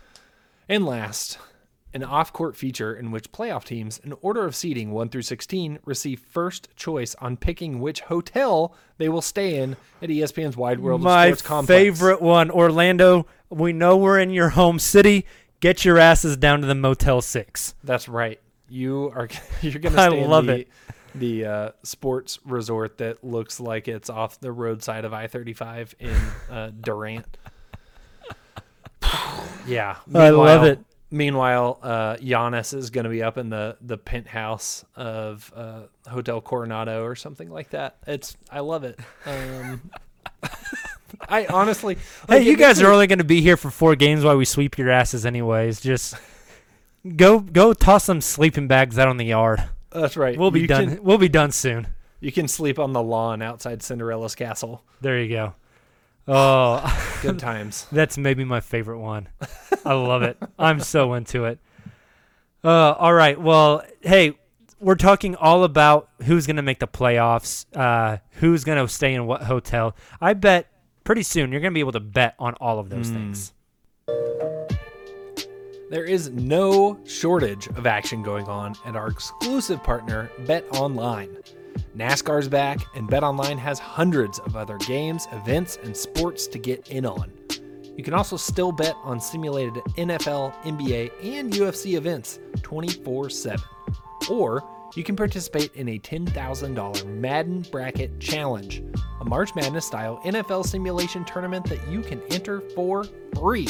And 0.68 0.84
last, 0.84 1.38
an 1.94 2.04
off 2.04 2.32
court 2.32 2.54
feature 2.56 2.94
in 2.94 3.10
which 3.10 3.32
playoff 3.32 3.64
teams, 3.64 3.98
in 4.04 4.12
order 4.20 4.44
of 4.44 4.54
seeding 4.54 4.90
1 4.90 5.08
through 5.08 5.22
16, 5.22 5.78
receive 5.84 6.20
first 6.20 6.68
choice 6.76 7.14
on 7.20 7.36
picking 7.38 7.80
which 7.80 8.00
hotel 8.02 8.74
they 8.98 9.08
will 9.08 9.22
stay 9.22 9.58
in 9.58 9.76
at 10.02 10.10
ESPN's 10.10 10.56
Wide 10.56 10.80
World 10.80 11.00
My 11.00 11.26
of 11.26 11.38
Sports 11.38 11.42
complex. 11.48 11.68
My 11.68 11.84
favorite 11.84 12.20
one, 12.22 12.50
Orlando. 12.50 13.26
We 13.48 13.72
know 13.72 13.96
we're 13.96 14.18
in 14.18 14.30
your 14.30 14.50
home 14.50 14.78
city. 14.78 15.24
Get 15.60 15.84
your 15.84 15.98
asses 15.98 16.36
down 16.36 16.60
to 16.60 16.66
the 16.66 16.74
Motel 16.74 17.22
Six. 17.22 17.74
That's 17.82 18.08
right. 18.08 18.38
You 18.68 19.10
are 19.14 19.28
you're 19.62 19.80
going 19.80 19.94
to 19.94 20.00
I 20.00 20.08
love 20.08 20.46
the, 20.46 20.60
it. 20.60 20.68
The 21.14 21.44
uh, 21.44 21.70
sports 21.82 22.38
resort 22.44 22.98
that 22.98 23.24
looks 23.24 23.60
like 23.60 23.88
it's 23.88 24.10
off 24.10 24.40
the 24.40 24.52
roadside 24.52 25.04
of 25.04 25.12
I-35 25.12 25.94
in 26.00 26.16
uh, 26.50 26.70
Durant. 26.80 27.36
yeah, 29.66 29.96
I 30.14 30.30
love 30.30 30.64
it. 30.64 30.80
Meanwhile, 31.10 31.78
uh, 31.82 32.16
Giannis 32.16 32.74
is 32.74 32.90
going 32.90 33.04
to 33.04 33.10
be 33.10 33.22
up 33.22 33.38
in 33.38 33.48
the 33.48 33.78
the 33.80 33.96
penthouse 33.96 34.84
of 34.94 35.50
uh, 35.56 35.82
Hotel 36.06 36.42
Coronado 36.42 37.02
or 37.02 37.16
something 37.16 37.50
like 37.50 37.70
that. 37.70 37.96
It's 38.06 38.36
I 38.52 38.60
love 38.60 38.84
it. 38.84 39.00
Um, 39.24 39.90
I 41.28 41.46
honestly, 41.46 41.96
Hey, 42.28 42.42
you 42.42 42.56
guys 42.56 42.82
are 42.82 42.92
only 42.92 43.06
going 43.06 43.18
to 43.18 43.24
be 43.24 43.40
here 43.40 43.56
for 43.56 43.70
four 43.70 43.96
games 43.96 44.24
while 44.24 44.36
we 44.36 44.44
sweep 44.44 44.76
your 44.76 44.90
asses, 44.90 45.24
anyways. 45.24 45.80
Just 45.80 46.14
go, 47.16 47.40
go, 47.40 47.72
toss 47.72 48.04
some 48.04 48.20
sleeping 48.20 48.68
bags 48.68 48.98
out 48.98 49.08
on 49.08 49.16
the 49.16 49.26
yard. 49.26 49.64
That's 49.90 50.16
right. 50.16 50.38
We'll 50.38 50.50
be 50.50 50.60
You 50.60 50.66
done. 50.66 50.96
can- 50.96 51.02
we'll 51.04 51.18
be 51.18 51.28
done 51.28 51.50
soon. 51.52 51.86
you 52.20 52.32
can 52.32 52.48
sleep 52.48 52.78
on 52.78 52.92
the 52.92 53.02
lawn 53.02 53.42
outside 53.42 53.82
Cinderella's 53.82 54.34
castle. 54.34 54.82
There 55.00 55.20
you 55.20 55.28
go. 55.28 55.54
Oh, 56.26 57.18
Good 57.22 57.38
times. 57.48 57.86
that's 57.90 58.18
maybe 58.18 58.44
my 58.44 58.60
favorite 58.60 58.98
one. 58.98 59.28
I 59.84 59.94
love 59.94 60.22
it. 60.22 60.36
I'm 60.58 60.80
so 60.80 61.14
into 61.14 61.44
it. 61.46 61.58
Uh, 62.62 62.92
all 62.92 63.14
right. 63.14 63.40
Well, 63.40 63.82
hey, 64.02 64.36
we're 64.80 64.96
talking 64.96 65.36
all 65.36 65.64
about 65.64 66.08
who's 66.24 66.46
going 66.46 66.56
to 66.56 66.62
make 66.62 66.80
the 66.80 66.88
playoffs, 66.88 67.64
uh, 67.74 68.18
who's 68.32 68.64
going 68.64 68.84
to 68.84 68.92
stay 68.92 69.14
in 69.14 69.26
what 69.26 69.42
hotel. 69.44 69.96
I 70.20 70.34
bet 70.34 70.66
pretty 71.04 71.22
soon 71.22 71.50
you're 71.50 71.60
going 71.60 71.72
to 71.72 71.74
be 71.74 71.80
able 71.80 71.92
to 71.92 72.00
bet 72.00 72.34
on 72.38 72.54
all 72.54 72.78
of 72.78 72.90
those 72.90 73.08
things. 73.08 73.52
There 75.90 76.04
is 76.04 76.28
no 76.28 77.00
shortage 77.06 77.66
of 77.68 77.86
action 77.86 78.22
going 78.22 78.44
on 78.44 78.76
at 78.84 78.94
our 78.94 79.08
exclusive 79.08 79.82
partner, 79.82 80.30
Bet 80.46 80.66
Online. 80.72 81.34
NASCAR's 81.96 82.46
back, 82.46 82.80
and 82.94 83.08
Bet 83.08 83.22
Online 83.22 83.56
has 83.56 83.78
hundreds 83.78 84.38
of 84.40 84.54
other 84.54 84.76
games, 84.78 85.26
events, 85.32 85.78
and 85.82 85.96
sports 85.96 86.46
to 86.48 86.58
get 86.58 86.88
in 86.88 87.06
on. 87.06 87.32
You 87.96 88.04
can 88.04 88.12
also 88.12 88.36
still 88.36 88.70
bet 88.70 88.96
on 89.02 89.18
simulated 89.18 89.76
NFL, 89.96 90.52
NBA, 90.62 91.10
and 91.22 91.50
UFC 91.54 91.96
events 91.96 92.38
24 92.60 93.30
7. 93.30 93.58
Or 94.30 94.62
you 94.94 95.02
can 95.02 95.16
participate 95.16 95.74
in 95.74 95.88
a 95.88 95.98
$10,000 95.98 97.06
Madden 97.06 97.62
Bracket 97.72 98.20
Challenge, 98.20 98.82
a 99.22 99.24
March 99.24 99.54
Madness 99.54 99.86
style 99.86 100.20
NFL 100.22 100.66
simulation 100.66 101.24
tournament 101.24 101.64
that 101.70 101.88
you 101.88 102.02
can 102.02 102.20
enter 102.30 102.60
for 102.74 103.04
free. 103.34 103.68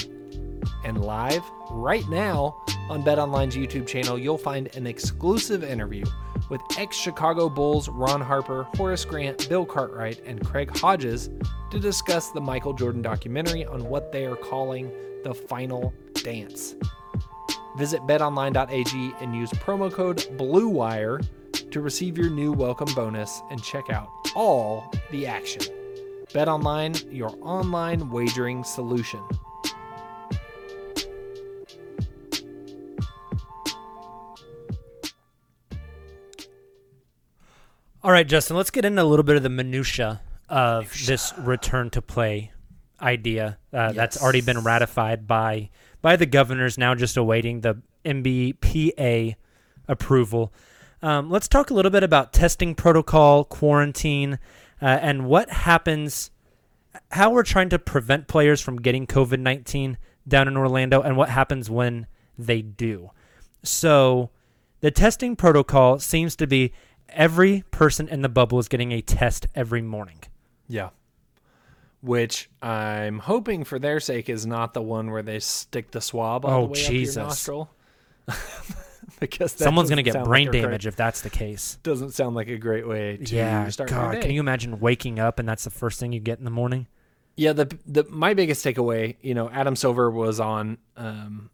And 0.85 1.05
live 1.05 1.43
right 1.71 2.09
now 2.09 2.63
on 2.89 3.03
BetOnline's 3.03 3.57
YouTube 3.57 3.87
channel, 3.87 4.19
you'll 4.19 4.39
find 4.39 4.75
an 4.77 4.87
exclusive 4.87 5.63
interview 5.63 6.05
with 6.49 6.61
ex 6.79 6.97
Chicago 6.97 7.49
Bulls 7.49 7.89
Ron 7.89 8.21
Harper, 8.21 8.65
Horace 8.77 9.05
Grant, 9.05 9.49
Bill 9.49 9.67
Cartwright, 9.67 10.21
and 10.25 10.45
Craig 10.45 10.77
Hodges 10.77 11.31
to 11.71 11.79
discuss 11.79 12.31
the 12.31 12.41
Michael 12.41 12.73
Jordan 12.73 13.03
documentary 13.03 13.65
on 13.65 13.85
what 13.89 14.13
they 14.13 14.25
are 14.25 14.37
calling 14.37 14.91
the 15.25 15.35
final 15.35 15.93
dance. 16.15 16.75
Visit 17.77 18.01
betonline.ag 18.03 19.15
and 19.21 19.35
use 19.35 19.51
promo 19.51 19.93
code 19.93 20.27
BLUEWIRE 20.37 21.21
to 21.71 21.81
receive 21.81 22.17
your 22.17 22.31
new 22.31 22.53
welcome 22.53 22.93
bonus 22.95 23.43
and 23.51 23.63
check 23.63 23.91
out 23.91 24.09
all 24.35 24.93
the 25.11 25.27
action. 25.27 25.63
BetOnline, 26.33 27.13
your 27.15 27.35
online 27.43 28.11
wagering 28.11 28.65
solution. 28.65 29.21
All 38.01 38.13
right, 38.13 38.27
Justin, 38.27 38.57
let's 38.57 38.71
get 38.71 38.85
into 38.85 39.03
a 39.03 39.05
little 39.05 39.25
bit 39.25 39.35
of 39.35 39.43
the 39.43 39.49
minutia 39.49 40.21
of 40.49 40.89
this 41.05 41.35
return 41.37 41.91
to 41.91 42.01
play 42.01 42.53
idea 43.01 43.59
uh, 43.73 43.91
that's 43.91 44.23
already 44.23 44.41
been 44.41 44.61
ratified 44.61 45.27
by 45.27 45.71
by 46.01 46.15
the 46.15 46.25
governors. 46.25 46.79
Now 46.79 46.95
just 46.95 47.17
awaiting 47.17 47.63
the 47.63 47.83
NBPA 48.05 49.35
approval. 49.89 50.53
Um, 51.03 51.29
let's 51.29 51.49
talk 51.49 51.71
a 51.71 51.75
little 51.75 51.91
bit 51.91 52.05
about 52.05 52.33
testing 52.33 52.77
protocol, 52.77 53.43
quarantine, 53.43 54.39
uh, 54.81 54.87
and 54.87 55.27
what 55.27 55.51
happens. 55.51 56.31
How 57.11 57.31
we're 57.31 57.43
trying 57.43 57.69
to 57.71 57.81
prevent 57.81 58.29
players 58.29 58.61
from 58.61 58.81
getting 58.81 59.09
COVID 59.09 59.41
nineteen 59.41 59.99
down 60.27 60.47
in 60.47 60.57
Orlando, 60.57 61.03
and 61.03 61.17
what 61.17 61.31
happens 61.31 61.69
when 61.69 62.07
they 62.39 62.63
do. 62.63 63.11
So, 63.65 64.31
the 64.83 64.93
testing 64.93 65.35
protocol 65.35 65.99
seems 65.99 66.37
to 66.37 66.47
be 66.47 66.73
every 67.09 67.65
person 67.71 68.09
in 68.09 68.23
the 68.23 68.29
bubble 68.29 68.59
is 68.59 68.69
getting 68.69 68.93
a 68.93 69.01
test 69.01 69.47
every 69.55 69.83
morning. 69.83 70.21
Yeah. 70.69 70.91
Which 72.01 72.49
I'm 72.63 73.19
hoping 73.19 73.65
for 73.65 73.79
their 73.79 73.99
sake 74.01 74.29
is 74.29 74.47
not 74.47 74.73
the 74.75 74.83
one 74.83 75.11
where 75.11 75.23
they 75.23 75.41
stick 75.41 75.91
the 75.91 76.01
swab 76.01 76.45
all 76.45 76.53
Oh, 76.53 76.67
the 76.67 76.73
way 76.73 76.85
Jesus. 76.87 77.17
up 77.17 77.21
your 77.23 77.29
nostril. 77.29 77.71
because 79.21 79.55
that 79.55 79.65
Someone's 79.65 79.89
going 79.89 79.97
to 79.97 80.03
get 80.09 80.23
brain 80.25 80.47
like 80.47 80.49
a 80.49 80.51
great- 80.59 80.63
damage 80.63 80.87
if 80.87 80.95
that's 80.97 81.23
the 81.23 81.31
case. 81.31 81.79
doesn't 81.83 82.13
sound 82.13 82.37
like 82.37 82.49
a 82.49 82.57
great 82.59 82.87
way 82.87 83.17
to 83.17 83.35
Yeah, 83.35 83.69
start 83.71 83.91
your 83.91 83.99
God, 84.01 84.13
day. 84.13 84.21
can 84.21 84.31
you 84.31 84.41
imagine 84.41 84.79
waking 84.81 85.19
up 85.19 85.39
and 85.39 85.49
that's 85.49 85.65
the 85.65 85.71
first 85.71 85.99
thing 85.99 86.13
you 86.13 86.21
get 86.21 86.39
in 86.39 86.45
the 86.45 86.51
morning? 86.51 86.87
Yeah, 87.37 87.53
the 87.53 87.77
the 87.87 88.05
my 88.11 88.35
biggest 88.35 88.65
takeaway, 88.65 89.17
you 89.23 89.33
know, 89.35 89.49
Adam 89.51 89.77
Silver 89.77 90.11
was 90.11 90.41
on 90.41 90.77
um, 90.97 91.51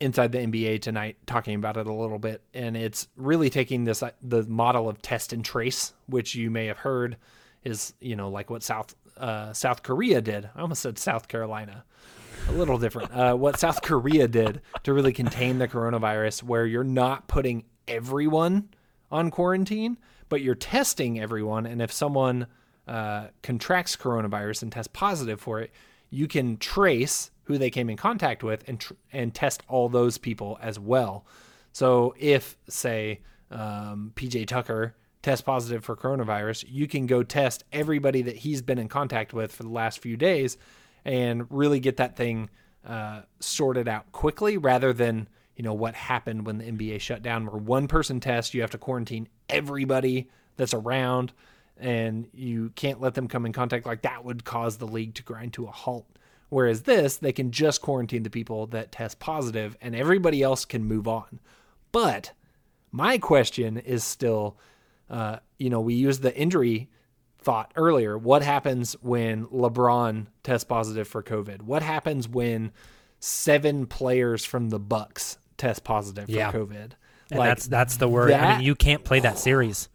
inside 0.00 0.32
the 0.32 0.38
NBA 0.38 0.80
tonight 0.82 1.16
talking 1.26 1.54
about 1.54 1.76
it 1.76 1.86
a 1.86 1.92
little 1.92 2.18
bit, 2.18 2.42
and 2.54 2.76
it's 2.76 3.08
really 3.16 3.50
taking 3.50 3.84
this 3.84 4.02
uh, 4.02 4.10
the 4.22 4.42
model 4.44 4.88
of 4.88 5.00
test 5.02 5.32
and 5.32 5.44
trace, 5.44 5.94
which 6.06 6.34
you 6.34 6.50
may 6.50 6.66
have 6.66 6.78
heard 6.78 7.16
is 7.64 7.94
you 8.00 8.16
know 8.16 8.28
like 8.28 8.50
what 8.50 8.62
South 8.62 8.94
uh, 9.16 9.52
South 9.52 9.82
Korea 9.82 10.20
did. 10.20 10.48
I 10.54 10.60
almost 10.60 10.82
said 10.82 10.98
South 10.98 11.28
Carolina. 11.28 11.84
A 12.48 12.52
little 12.52 12.78
different. 12.78 13.12
Uh, 13.12 13.34
what 13.34 13.58
South 13.58 13.82
Korea 13.82 14.28
did 14.28 14.60
to 14.84 14.92
really 14.92 15.12
contain 15.12 15.58
the 15.58 15.66
coronavirus, 15.66 16.44
where 16.44 16.64
you're 16.64 16.84
not 16.84 17.26
putting 17.26 17.64
everyone 17.88 18.68
on 19.10 19.30
quarantine, 19.32 19.98
but 20.28 20.42
you're 20.42 20.54
testing 20.54 21.18
everyone, 21.18 21.66
and 21.66 21.82
if 21.82 21.92
someone 21.92 22.46
uh, 22.86 23.28
contracts 23.42 23.96
coronavirus 23.96 24.62
and 24.62 24.72
tests 24.72 24.90
positive 24.92 25.40
for 25.40 25.60
it, 25.60 25.72
you 26.10 26.28
can 26.28 26.56
trace 26.56 27.30
who 27.46 27.58
they 27.58 27.70
came 27.70 27.88
in 27.88 27.96
contact 27.96 28.42
with 28.42 28.64
and 28.68 28.80
tr- 28.80 28.94
and 29.12 29.34
test 29.34 29.62
all 29.68 29.88
those 29.88 30.18
people 30.18 30.58
as 30.60 30.78
well. 30.78 31.24
So 31.72 32.14
if 32.18 32.56
say 32.68 33.20
um, 33.50 34.12
PJ 34.14 34.46
Tucker 34.46 34.94
tests 35.22 35.42
positive 35.42 35.84
for 35.84 35.96
coronavirus, 35.96 36.64
you 36.68 36.86
can 36.86 37.06
go 37.06 37.22
test 37.22 37.64
everybody 37.72 38.22
that 38.22 38.36
he's 38.36 38.62
been 38.62 38.78
in 38.78 38.88
contact 38.88 39.32
with 39.32 39.52
for 39.52 39.62
the 39.62 39.68
last 39.68 39.98
few 40.00 40.16
days 40.16 40.56
and 41.04 41.46
really 41.50 41.80
get 41.80 41.96
that 41.96 42.16
thing 42.16 42.50
uh, 42.86 43.22
sorted 43.40 43.88
out 43.88 44.10
quickly 44.12 44.56
rather 44.56 44.92
than 44.92 45.28
you 45.56 45.62
know 45.62 45.74
what 45.74 45.94
happened 45.94 46.46
when 46.46 46.58
the 46.58 46.64
NBA 46.64 47.00
shut 47.00 47.22
down 47.22 47.46
where 47.46 47.56
one 47.56 47.88
person 47.88 48.20
tests 48.20 48.54
you 48.54 48.60
have 48.60 48.70
to 48.70 48.78
quarantine 48.78 49.28
everybody 49.48 50.28
that's 50.56 50.74
around 50.74 51.32
and 51.78 52.28
you 52.32 52.70
can't 52.74 53.00
let 53.00 53.14
them 53.14 53.28
come 53.28 53.44
in 53.46 53.52
contact 53.52 53.86
like 53.86 54.02
that 54.02 54.24
would 54.24 54.44
cause 54.44 54.78
the 54.78 54.86
league 54.86 55.14
to 55.14 55.22
grind 55.22 55.52
to 55.54 55.66
a 55.66 55.70
halt 55.70 56.06
whereas 56.48 56.82
this 56.82 57.16
they 57.16 57.32
can 57.32 57.50
just 57.50 57.82
quarantine 57.82 58.22
the 58.22 58.30
people 58.30 58.66
that 58.66 58.92
test 58.92 59.18
positive 59.18 59.76
and 59.80 59.94
everybody 59.96 60.42
else 60.42 60.64
can 60.64 60.84
move 60.84 61.06
on 61.08 61.40
but 61.92 62.32
my 62.92 63.18
question 63.18 63.76
is 63.78 64.02
still 64.04 64.56
uh, 65.10 65.36
you 65.58 65.70
know 65.70 65.80
we 65.80 65.94
used 65.94 66.22
the 66.22 66.34
injury 66.36 66.88
thought 67.38 67.70
earlier 67.76 68.16
what 68.18 68.42
happens 68.42 68.94
when 69.02 69.46
lebron 69.46 70.26
tests 70.42 70.64
positive 70.64 71.06
for 71.06 71.22
covid 71.22 71.62
what 71.62 71.82
happens 71.82 72.28
when 72.28 72.72
seven 73.20 73.86
players 73.86 74.44
from 74.44 74.70
the 74.70 74.78
bucks 74.78 75.38
test 75.56 75.84
positive 75.84 76.28
Yeah. 76.28 76.50
for 76.50 76.58
covid 76.66 76.92
And 77.30 77.40
that's 77.40 77.66
that's 77.66 77.96
the 77.96 78.08
word. 78.08 78.30
I 78.32 78.56
mean, 78.56 78.64
you 78.64 78.74
can't 78.76 79.02
play 79.04 79.18
that 79.20 79.36
series. 79.38 79.88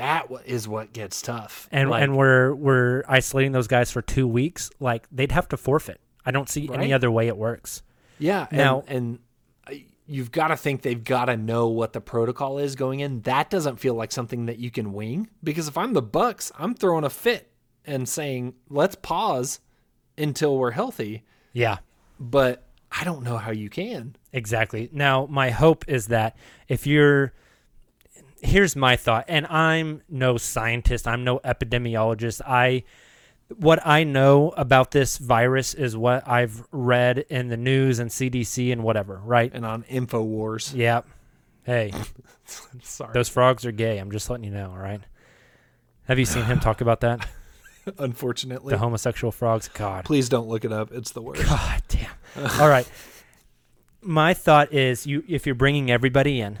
That 0.00 0.28
is 0.46 0.66
what 0.66 0.92
gets 0.92 1.20
tough 1.22 1.68
And 1.70 1.90
Like, 1.90 2.02
and 2.02 2.16
we're 2.16 2.54
we're 2.54 3.02
isolating 3.08 3.52
those 3.52 3.68
guys 3.68 3.90
for 3.90 4.02
2 4.02 4.26
weeks. 4.26 4.70
Like 4.80 5.06
they'd 5.12 5.32
have 5.32 5.48
to 5.50 5.56
forfeit. 5.56 6.00
I 6.24 6.30
don't 6.30 6.48
see 6.48 6.68
any 6.72 6.92
other 6.92 7.10
way 7.10 7.28
it 7.28 7.36
works. 7.36 7.82
Yeah, 8.18 8.46
and, 8.50 8.58
Now- 8.58 8.84
and 8.88 9.18
uh, 9.66 9.74
you've 10.06 10.30
got 10.32 10.48
to 10.48 10.56
think 10.56 10.82
they've 10.82 11.02
got 11.02 11.26
to 11.26 11.36
know 11.36 11.68
what 11.68 11.92
the 11.92 12.00
protocol 12.00 12.58
is 12.58 12.74
going 12.76 13.00
in. 13.00 13.20
That 13.22 13.48
doesn't 13.50 13.76
feel 13.80 13.94
like 13.94 14.12
something 14.12 14.46
that 14.46 14.58
you 14.58 14.70
can 14.70 14.92
wing 14.92 15.28
because 15.42 15.68
if 15.68 15.78
I'm 15.78 15.92
the 15.94 16.02
Bucks, 16.02 16.52
I'm 16.58 16.74
throwing 16.74 17.04
a 17.04 17.10
fit 17.10 17.50
and 17.86 18.08
saying 18.08 18.54
let's 18.68 18.94
pause 18.96 19.60
until 20.18 20.56
we're 20.58 20.72
healthy. 20.72 21.24
Yeah. 21.52 21.78
But 22.18 22.66
I 22.92 23.04
don't 23.04 23.22
know 23.22 23.38
how 23.38 23.52
you 23.52 23.70
can. 23.70 24.16
Exactly. 24.32 24.90
Now, 24.92 25.26
my 25.30 25.50
hope 25.50 25.84
is 25.88 26.08
that 26.08 26.36
if 26.68 26.86
you're 26.86 27.32
here's 28.42 28.74
my 28.76 28.96
thought 28.96 29.24
and 29.28 29.46
I'm 29.46 30.02
no 30.08 30.36
scientist, 30.36 31.06
I'm 31.06 31.24
no 31.24 31.38
epidemiologist. 31.40 32.40
I 32.46 32.84
what 33.56 33.84
I 33.84 34.04
know 34.04 34.50
about 34.56 34.92
this 34.92 35.18
virus 35.18 35.74
is 35.74 35.96
what 35.96 36.26
I've 36.28 36.64
read 36.70 37.18
in 37.18 37.48
the 37.48 37.56
news 37.56 37.98
and 37.98 38.08
CDC 38.10 38.72
and 38.72 38.82
whatever, 38.84 39.20
right? 39.24 39.50
And 39.52 39.66
on 39.66 39.82
Infowars, 39.84 40.74
Yeah. 40.74 41.02
Hey, 41.64 41.92
sorry, 42.82 43.12
those 43.12 43.28
frogs 43.28 43.66
are 43.66 43.72
gay. 43.72 43.98
I'm 43.98 44.10
just 44.10 44.30
letting 44.30 44.44
you 44.44 44.50
know, 44.50 44.70
all 44.70 44.78
right? 44.78 45.00
Have 46.04 46.18
you 46.18 46.24
seen 46.24 46.44
him 46.44 46.58
talk 46.60 46.80
about 46.80 47.00
that? 47.00 47.28
unfortunately, 47.98 48.70
The 48.72 48.78
homosexual 48.78 49.30
frogs? 49.32 49.68
God. 49.68 50.04
please 50.04 50.28
don't 50.28 50.48
look 50.48 50.64
it 50.64 50.72
up. 50.72 50.90
It's 50.92 51.12
the 51.12 51.22
worst. 51.22 51.44
God 51.44 51.82
damn. 51.88 52.10
All 52.60 52.68
right. 52.68 52.88
My 54.02 54.32
thought 54.32 54.72
is 54.72 55.06
you 55.06 55.22
if 55.28 55.44
you're 55.44 55.54
bringing 55.54 55.90
everybody 55.90 56.40
in 56.40 56.60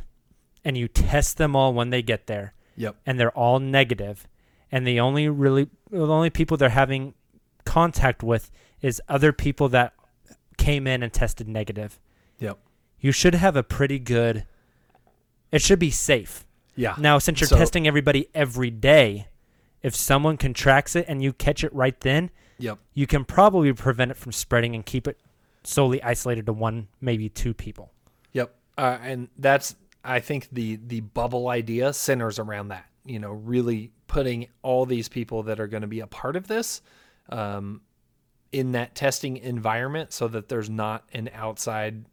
and 0.64 0.76
you 0.76 0.88
test 0.88 1.36
them 1.38 1.54
all 1.56 1.72
when 1.74 1.90
they 1.90 2.02
get 2.02 2.26
there 2.26 2.54
Yep. 2.76 2.96
and 3.06 3.18
they're 3.18 3.30
all 3.36 3.58
negative 3.58 4.26
and 4.72 4.86
the 4.86 5.00
only 5.00 5.28
really 5.28 5.68
the 5.90 6.06
only 6.06 6.30
people 6.30 6.56
they're 6.56 6.68
having 6.70 7.14
contact 7.64 8.22
with 8.22 8.50
is 8.80 9.00
other 9.08 9.32
people 9.32 9.68
that 9.70 9.92
came 10.56 10.86
in 10.86 11.02
and 11.02 11.12
tested 11.12 11.48
negative. 11.48 11.98
Yep. 12.38 12.58
You 13.00 13.12
should 13.12 13.34
have 13.34 13.56
a 13.56 13.62
pretty 13.62 13.98
good 13.98 14.46
it 15.52 15.60
should 15.62 15.78
be 15.80 15.90
safe. 15.90 16.44
Yeah. 16.76 16.94
Now, 16.98 17.18
since 17.18 17.40
you're 17.40 17.48
So- 17.48 17.56
testing 17.58 17.86
everybody 17.88 18.28
every 18.34 18.70
day, 18.70 19.26
if 19.82 19.94
someone 19.96 20.36
contracts 20.36 20.94
it 20.94 21.04
and 21.08 21.22
you 21.22 21.32
catch 21.32 21.64
it 21.64 21.72
right 21.74 21.98
then, 22.00 22.30
Yep. 22.58 22.78
you 22.94 23.06
can 23.06 23.24
probably 23.24 23.72
prevent 23.72 24.12
it 24.12 24.16
from 24.16 24.30
spreading 24.32 24.74
and 24.74 24.86
keep 24.86 25.08
it 25.08 25.18
solely 25.64 26.00
isolated 26.02 26.46
to 26.46 26.52
one, 26.52 26.86
maybe 27.00 27.28
two 27.28 27.52
people. 27.52 27.90
Yep. 28.32 28.54
Uh, 28.78 28.98
and 29.02 29.28
that's 29.36 29.74
I 30.04 30.20
think 30.20 30.48
the 30.52 30.76
the 30.76 31.00
bubble 31.00 31.48
idea 31.48 31.92
centers 31.92 32.38
around 32.38 32.68
that. 32.68 32.86
You 33.04 33.18
know, 33.18 33.30
really 33.30 33.92
putting 34.06 34.48
all 34.62 34.86
these 34.86 35.08
people 35.08 35.42
that 35.44 35.60
are 35.60 35.66
going 35.66 35.82
to 35.82 35.86
be 35.86 36.00
a 36.00 36.06
part 36.06 36.36
of 36.36 36.48
this 36.48 36.82
um, 37.28 37.80
in 38.52 38.72
that 38.72 38.94
testing 38.94 39.36
environment, 39.38 40.12
so 40.12 40.28
that 40.28 40.48
there's 40.48 40.70
not 40.70 41.04
an 41.12 41.30
outside 41.34 42.04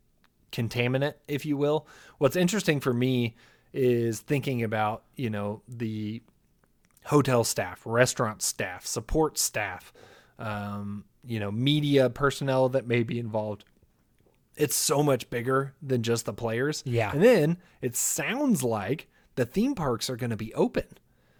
contaminant, 0.51 1.13
if 1.27 1.45
you 1.45 1.57
will. 1.57 1.87
What's 2.17 2.35
interesting 2.35 2.79
for 2.79 2.93
me 2.93 3.35
is 3.73 4.19
thinking 4.19 4.63
about 4.63 5.03
you 5.15 5.29
know 5.29 5.61
the 5.67 6.21
hotel 7.05 7.43
staff, 7.43 7.81
restaurant 7.85 8.41
staff, 8.41 8.85
support 8.85 9.37
staff, 9.37 9.93
um, 10.39 11.05
you 11.25 11.39
know, 11.39 11.51
media 11.51 12.09
personnel 12.09 12.69
that 12.69 12.85
may 12.85 13.03
be 13.03 13.17
involved 13.19 13.63
it's 14.57 14.75
so 14.75 15.01
much 15.03 15.29
bigger 15.29 15.73
than 15.81 16.03
just 16.03 16.25
the 16.25 16.33
players. 16.33 16.83
Yeah. 16.85 17.11
And 17.11 17.23
then 17.23 17.57
it 17.81 17.95
sounds 17.95 18.63
like 18.63 19.07
the 19.35 19.45
theme 19.45 19.75
parks 19.75 20.09
are 20.09 20.15
going 20.15 20.31
to 20.31 20.37
be 20.37 20.53
open. 20.55 20.85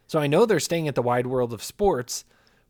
So 0.08 0.20
I 0.20 0.28
know 0.28 0.46
they're 0.46 0.60
staying 0.60 0.88
at 0.88 0.96
the 0.96 1.02
wide 1.02 1.28
world 1.28 1.52
of 1.52 1.62
sports, 1.64 2.24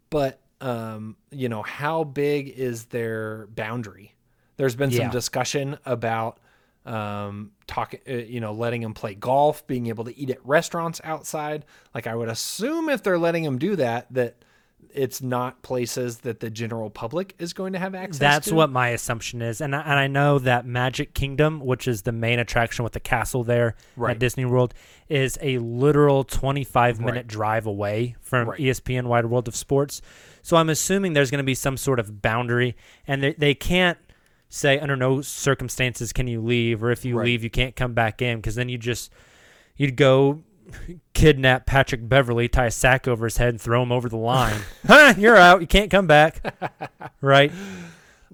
but 0.09 0.39
um, 0.59 1.17
you 1.29 1.49
know, 1.49 1.61
how 1.61 2.03
big 2.03 2.49
is 2.49 2.85
their 2.85 3.47
boundary? 3.47 4.15
There's 4.55 4.75
been 4.75 4.89
some 4.89 5.01
Yeah. 5.01 5.09
discussion 5.11 5.77
about 5.85 6.39
um, 6.85 7.51
talking, 7.67 7.99
uh, 8.09 8.13
you 8.13 8.39
know, 8.39 8.53
letting 8.53 8.81
them 8.81 8.93
play 8.93 9.13
golf, 9.13 9.67
being 9.67 9.87
able 9.87 10.05
to 10.05 10.17
eat 10.17 10.29
at 10.29 10.43
restaurants 10.45 11.01
outside. 11.03 11.65
Like 11.93 12.07
I 12.07 12.15
would 12.15 12.29
assume 12.29 12.87
if 12.89 13.03
they're 13.03 13.19
letting 13.19 13.43
them 13.43 13.57
do 13.59 13.75
that, 13.75 14.07
that 14.13 14.37
it's 14.97 15.21
not 15.21 15.61
places 15.61 16.19
that 16.19 16.39
the 16.39 16.49
general 16.49 16.89
public 16.89 17.35
is 17.39 17.53
going 17.53 17.73
to 17.73 17.79
have 17.79 17.93
access 17.95 18.15
to 18.17 18.19
That's 18.19 18.47
to. 18.49 18.55
what 18.55 18.69
my 18.71 18.89
assumption 18.89 19.41
is, 19.41 19.61
and 19.61 19.75
I, 19.75 19.81
and 19.81 19.93
I 19.99 20.07
know 20.07 20.39
that 20.39 20.65
Magic 20.65 21.13
Kingdom, 21.13 21.59
which 21.59 21.87
is 21.87 22.01
the 22.01 22.11
main 22.11 22.39
attraction 22.39 22.83
with 22.83 22.93
the 22.93 22.99
castle 22.99 23.43
there 23.43 23.75
Right. 23.95 24.11
at 24.11 24.19
Disney 24.19 24.45
World, 24.45 24.73
is 25.07 25.37
a 25.41 25.59
literal 25.59 26.23
25 26.23 26.99
minute 26.99 27.13
Right. 27.15 27.27
drive 27.27 27.65
away 27.65 28.15
from 28.21 28.49
Right. 28.49 28.59
ESPN 28.59 29.05
Wide 29.07 29.25
World 29.27 29.47
of 29.47 29.55
Sports. 29.55 30.01
So 30.41 30.57
I'm 30.57 30.69
assuming 30.69 31.13
there's 31.13 31.31
going 31.31 31.39
to 31.39 31.43
be 31.45 31.55
some 31.55 31.77
sort 31.77 31.99
of 31.99 32.21
boundary, 32.21 32.75
and 33.07 33.21
they, 33.21 33.33
they 33.33 33.53
can't 33.53 33.97
say 34.49 34.79
under 34.79 34.95
no 34.95 35.21
circumstances 35.21 36.11
can 36.13 36.25
you 36.27 36.41
leave, 36.41 36.81
or 36.83 36.89
if 36.91 37.03
you 37.05 37.17
leave 37.19 37.43
you 37.43 37.49
can't 37.49 37.75
come 37.75 37.93
back 37.93 38.21
in, 38.21 38.37
because 38.37 38.55
then 38.55 38.69
you 38.69 38.77
just 38.77 39.11
you'd 39.75 39.95
go 39.95 40.41
kidnap 41.13 41.65
Patrick 41.65 42.07
Beverley, 42.07 42.47
tie 42.47 42.65
a 42.67 42.71
sack 42.71 43.07
over 43.07 43.25
his 43.25 43.37
head, 43.37 43.49
and 43.49 43.61
throw 43.61 43.83
him 43.83 43.91
over 43.91 44.09
the 44.09 44.17
line. 44.17 44.61
huh, 44.87 45.13
you're 45.17 45.37
out. 45.37 45.61
You 45.61 45.67
can't 45.67 45.89
come 45.91 46.07
back. 46.07 46.41
right? 47.21 47.51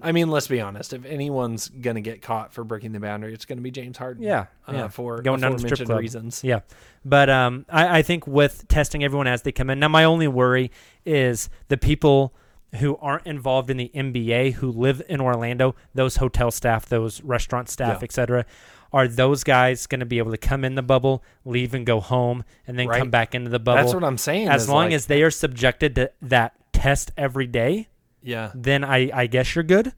I 0.02 0.12
mean, 0.12 0.28
let's 0.28 0.48
be 0.48 0.60
honest. 0.60 0.92
If 0.92 1.04
anyone's 1.06 1.68
going 1.68 1.94
to 1.94 2.02
get 2.02 2.20
caught 2.20 2.52
for 2.52 2.62
breaking 2.64 2.92
the 2.92 3.00
boundary, 3.00 3.32
it's 3.32 3.44
going 3.46 3.58
to 3.58 3.62
be 3.62 3.70
James 3.70 3.96
Harden. 3.96 4.22
Yeah, 4.22 4.46
uh, 4.68 4.72
yeah. 4.72 4.88
for 4.88 5.22
Going 5.22 5.40
down 5.40 5.56
to 5.56 5.62
the 5.62 5.74
strip 5.74 5.86
club. 5.86 6.00
reasons. 6.00 6.42
Yeah, 6.44 6.60
but 7.04 7.30
um, 7.30 7.64
I, 7.68 7.98
I 7.98 8.02
think 8.02 8.26
with 8.26 8.68
testing 8.68 9.02
everyone 9.04 9.26
as 9.28 9.42
they 9.42 9.52
come 9.52 9.70
in. 9.70 9.78
Now, 9.78 9.88
my 9.88 10.04
only 10.04 10.28
worry 10.28 10.70
is 11.06 11.48
the 11.68 11.76
people 11.78 12.34
who 12.80 12.96
aren't 12.96 13.24
involved 13.26 13.70
in 13.70 13.76
the 13.76 13.90
NBA 13.94 14.54
who 14.54 14.70
live 14.72 15.00
in 15.08 15.20
Orlando, 15.20 15.76
those 15.94 16.16
hotel 16.16 16.50
staff, 16.50 16.86
those 16.86 17.22
restaurant 17.22 17.68
staff, 17.68 17.98
Yeah. 18.00 18.04
etc. 18.04 18.46
Are 18.94 19.08
those 19.08 19.42
guys 19.42 19.88
going 19.88 19.98
to 20.00 20.06
be 20.06 20.18
able 20.18 20.30
to 20.30 20.38
come 20.38 20.64
in 20.64 20.76
the 20.76 20.82
bubble, 20.82 21.24
leave 21.44 21.74
and 21.74 21.84
go 21.84 21.98
home, 21.98 22.44
and 22.66 22.78
then 22.78 22.88
come 22.88 23.10
back 23.10 23.34
into 23.34 23.50
the 23.50 23.58
bubble? 23.58 23.82
That's 23.82 23.92
what 23.92 24.04
I'm 24.04 24.18
saying. 24.18 24.48
As 24.48 24.68
long 24.68 24.84
like- 24.84 24.92
as 24.92 25.06
they 25.06 25.22
are 25.24 25.32
subjected 25.32 25.96
to 25.96 26.12
that 26.22 26.54
test 26.72 27.10
every 27.16 27.48
day, 27.48 27.88
yeah, 28.22 28.52
then 28.54 28.84
I, 28.84 29.10
I 29.12 29.26
guess 29.26 29.54
you're 29.54 29.64
good 29.64 29.92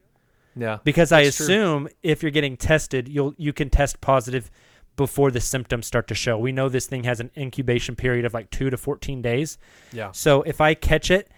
yeah, 0.56 0.78
because 0.82 1.12
I 1.12 1.24
That's 1.24 1.36
true. 1.36 1.44
assume 1.44 1.88
if 2.02 2.22
you're 2.22 2.32
getting 2.32 2.56
tested, 2.56 3.06
you'll 3.06 3.34
you 3.36 3.52
can 3.52 3.68
test 3.68 4.00
positive 4.00 4.50
before 4.96 5.30
the 5.30 5.40
symptoms 5.40 5.86
start 5.86 6.08
to 6.08 6.14
show. 6.14 6.38
We 6.38 6.52
know 6.52 6.70
this 6.70 6.86
thing 6.86 7.04
has 7.04 7.20
an 7.20 7.30
incubation 7.36 7.96
period 7.96 8.24
of 8.24 8.32
like 8.32 8.50
2 8.50 8.70
to 8.70 8.78
14 8.78 9.20
days. 9.20 9.58
yeah, 9.92 10.10
So 10.12 10.40
if 10.42 10.58
I 10.58 10.72
catch 10.72 11.10
it 11.10 11.28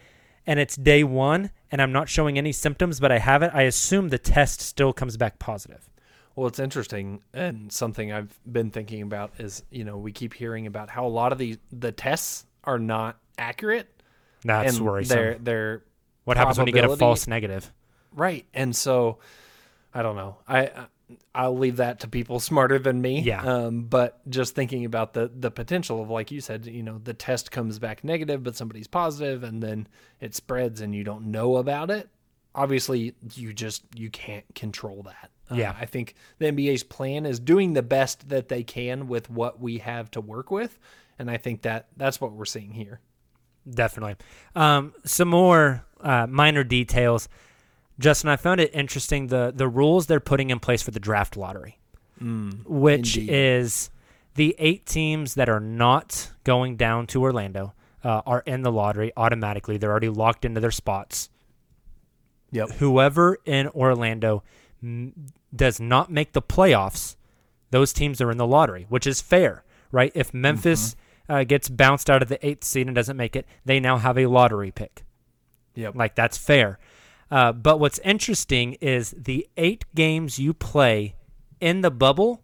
and 0.46 0.60
it's 0.60 0.76
day 0.76 1.02
1 1.02 1.50
and 1.72 1.82
I'm 1.82 1.90
not 1.90 2.08
showing 2.08 2.38
any 2.38 2.52
symptoms 2.52 3.00
but 3.00 3.10
I 3.10 3.18
have 3.18 3.42
it, 3.42 3.50
I 3.52 3.62
assume 3.62 4.10
the 4.10 4.18
test 4.18 4.60
still 4.60 4.92
comes 4.92 5.16
back 5.16 5.40
positive. 5.40 5.90
Well, 6.38 6.46
it's 6.46 6.60
interesting, 6.60 7.20
and 7.34 7.72
something 7.72 8.12
I've 8.12 8.38
been 8.46 8.70
thinking 8.70 9.02
about 9.02 9.32
is, 9.38 9.64
you 9.72 9.82
know, 9.82 9.98
we 9.98 10.12
keep 10.12 10.32
hearing 10.32 10.68
about 10.68 10.88
how 10.88 11.04
a 11.04 11.08
lot 11.08 11.32
of 11.32 11.38
the 11.38 11.58
the 11.72 11.90
tests 11.90 12.46
are 12.62 12.78
not 12.78 13.18
accurate. 13.36 13.88
That's 14.44 14.76
and 14.76 14.86
worrisome. 14.86 15.16
They're, 15.16 15.38
they're 15.40 15.82
what 16.22 16.36
happens 16.36 16.56
when 16.56 16.68
you 16.68 16.72
get 16.72 16.84
a 16.84 16.96
false 16.96 17.26
negative? 17.26 17.72
right, 18.14 18.46
and 18.54 18.76
so 18.76 19.18
I 19.92 20.02
don't 20.02 20.14
know. 20.14 20.36
I 20.46 20.86
I'll 21.34 21.58
leave 21.58 21.78
that 21.78 21.98
to 22.00 22.08
people 22.08 22.38
smarter 22.38 22.78
than 22.78 23.02
me. 23.02 23.18
Yeah. 23.18 23.42
Um, 23.42 23.82
but 23.86 24.20
just 24.30 24.54
thinking 24.54 24.84
about 24.84 25.14
the 25.14 25.28
the 25.34 25.50
potential 25.50 26.00
of, 26.00 26.08
like 26.08 26.30
you 26.30 26.40
said, 26.40 26.66
you 26.66 26.84
know, 26.84 27.00
the 27.02 27.14
test 27.14 27.50
comes 27.50 27.80
back 27.80 28.04
negative, 28.04 28.44
but 28.44 28.54
somebody's 28.54 28.86
positive, 28.86 29.42
and 29.42 29.60
then 29.60 29.88
it 30.20 30.36
spreads, 30.36 30.82
and 30.82 30.94
you 30.94 31.02
don't 31.02 31.32
know 31.32 31.56
about 31.56 31.90
it. 31.90 32.08
Obviously, 32.54 33.16
you 33.34 33.52
just 33.52 33.82
you 33.96 34.08
can't 34.08 34.44
control 34.54 35.02
that. 35.02 35.32
Uh, 35.50 35.54
Yeah. 35.56 35.74
I 35.78 35.86
think 35.86 36.14
the 36.38 36.46
NBA's 36.46 36.82
plan 36.82 37.26
is 37.26 37.40
doing 37.40 37.72
the 37.72 37.82
best 37.82 38.28
that 38.28 38.48
they 38.48 38.62
can 38.62 39.08
with 39.08 39.30
what 39.30 39.60
we 39.60 39.78
have 39.78 40.10
to 40.12 40.20
work 40.20 40.50
with, 40.50 40.78
and 41.18 41.30
I 41.30 41.36
think 41.36 41.62
that 41.62 41.88
that's 41.96 42.20
what 42.20 42.32
we're 42.32 42.44
seeing 42.44 42.72
here. 42.72 43.00
Definitely. 43.68 44.16
Um, 44.54 44.94
some 45.04 45.28
more 45.28 45.84
uh, 46.00 46.26
minor 46.26 46.64
details. 46.64 47.28
Justin, 47.98 48.30
I 48.30 48.36
found 48.36 48.60
it 48.60 48.70
interesting 48.74 49.26
the 49.26 49.52
the 49.54 49.68
rules 49.68 50.06
they're 50.06 50.20
putting 50.20 50.50
in 50.50 50.60
place 50.60 50.82
for 50.82 50.90
the 50.92 51.00
draft 51.00 51.36
lottery, 51.36 51.78
which 52.64 53.16
indeed. 53.16 53.32
is 53.32 53.90
the 54.36 54.54
eight 54.58 54.86
teams 54.86 55.34
that 55.34 55.48
are 55.48 55.60
not 55.60 56.30
going 56.44 56.76
down 56.76 57.06
to 57.08 57.22
Orlando 57.22 57.74
uh, 58.04 58.22
are 58.24 58.40
in 58.46 58.62
the 58.62 58.70
lottery 58.70 59.12
automatically. 59.16 59.76
They're 59.78 59.90
already 59.90 60.08
locked 60.08 60.44
into 60.44 60.60
their 60.60 60.70
spots. 60.70 61.28
Yep. 62.52 62.70
Whoever 62.78 63.38
in 63.44 63.66
Orlando 63.68 64.44
does 65.54 65.80
not 65.80 66.10
make 66.10 66.32
the 66.32 66.42
playoffs, 66.42 67.16
those 67.70 67.92
teams 67.92 68.20
are 68.20 68.30
in 68.30 68.38
the 68.38 68.46
lottery, 68.46 68.86
which 68.88 69.06
is 69.06 69.20
fair, 69.20 69.64
right? 69.92 70.12
If 70.14 70.32
Memphis 70.32 70.96
uh, 71.28 71.44
gets 71.44 71.68
bounced 71.68 72.08
out 72.08 72.22
of 72.22 72.28
the 72.28 72.44
eighth 72.46 72.64
seed 72.64 72.86
and 72.86 72.94
doesn't 72.94 73.16
make 73.16 73.36
it, 73.36 73.46
they 73.64 73.80
now 73.80 73.98
have 73.98 74.18
a 74.18 74.26
lottery 74.26 74.70
pick. 74.70 75.04
Yep. 75.74 75.94
Like 75.94 76.14
that's 76.14 76.36
fair. 76.36 76.78
Uh, 77.30 77.52
but 77.52 77.78
what's 77.78 77.98
interesting 78.00 78.74
is 78.74 79.14
the 79.16 79.46
eight 79.56 79.84
games 79.94 80.38
you 80.38 80.54
play 80.54 81.14
in 81.60 81.82
the 81.82 81.90
bubble 81.90 82.42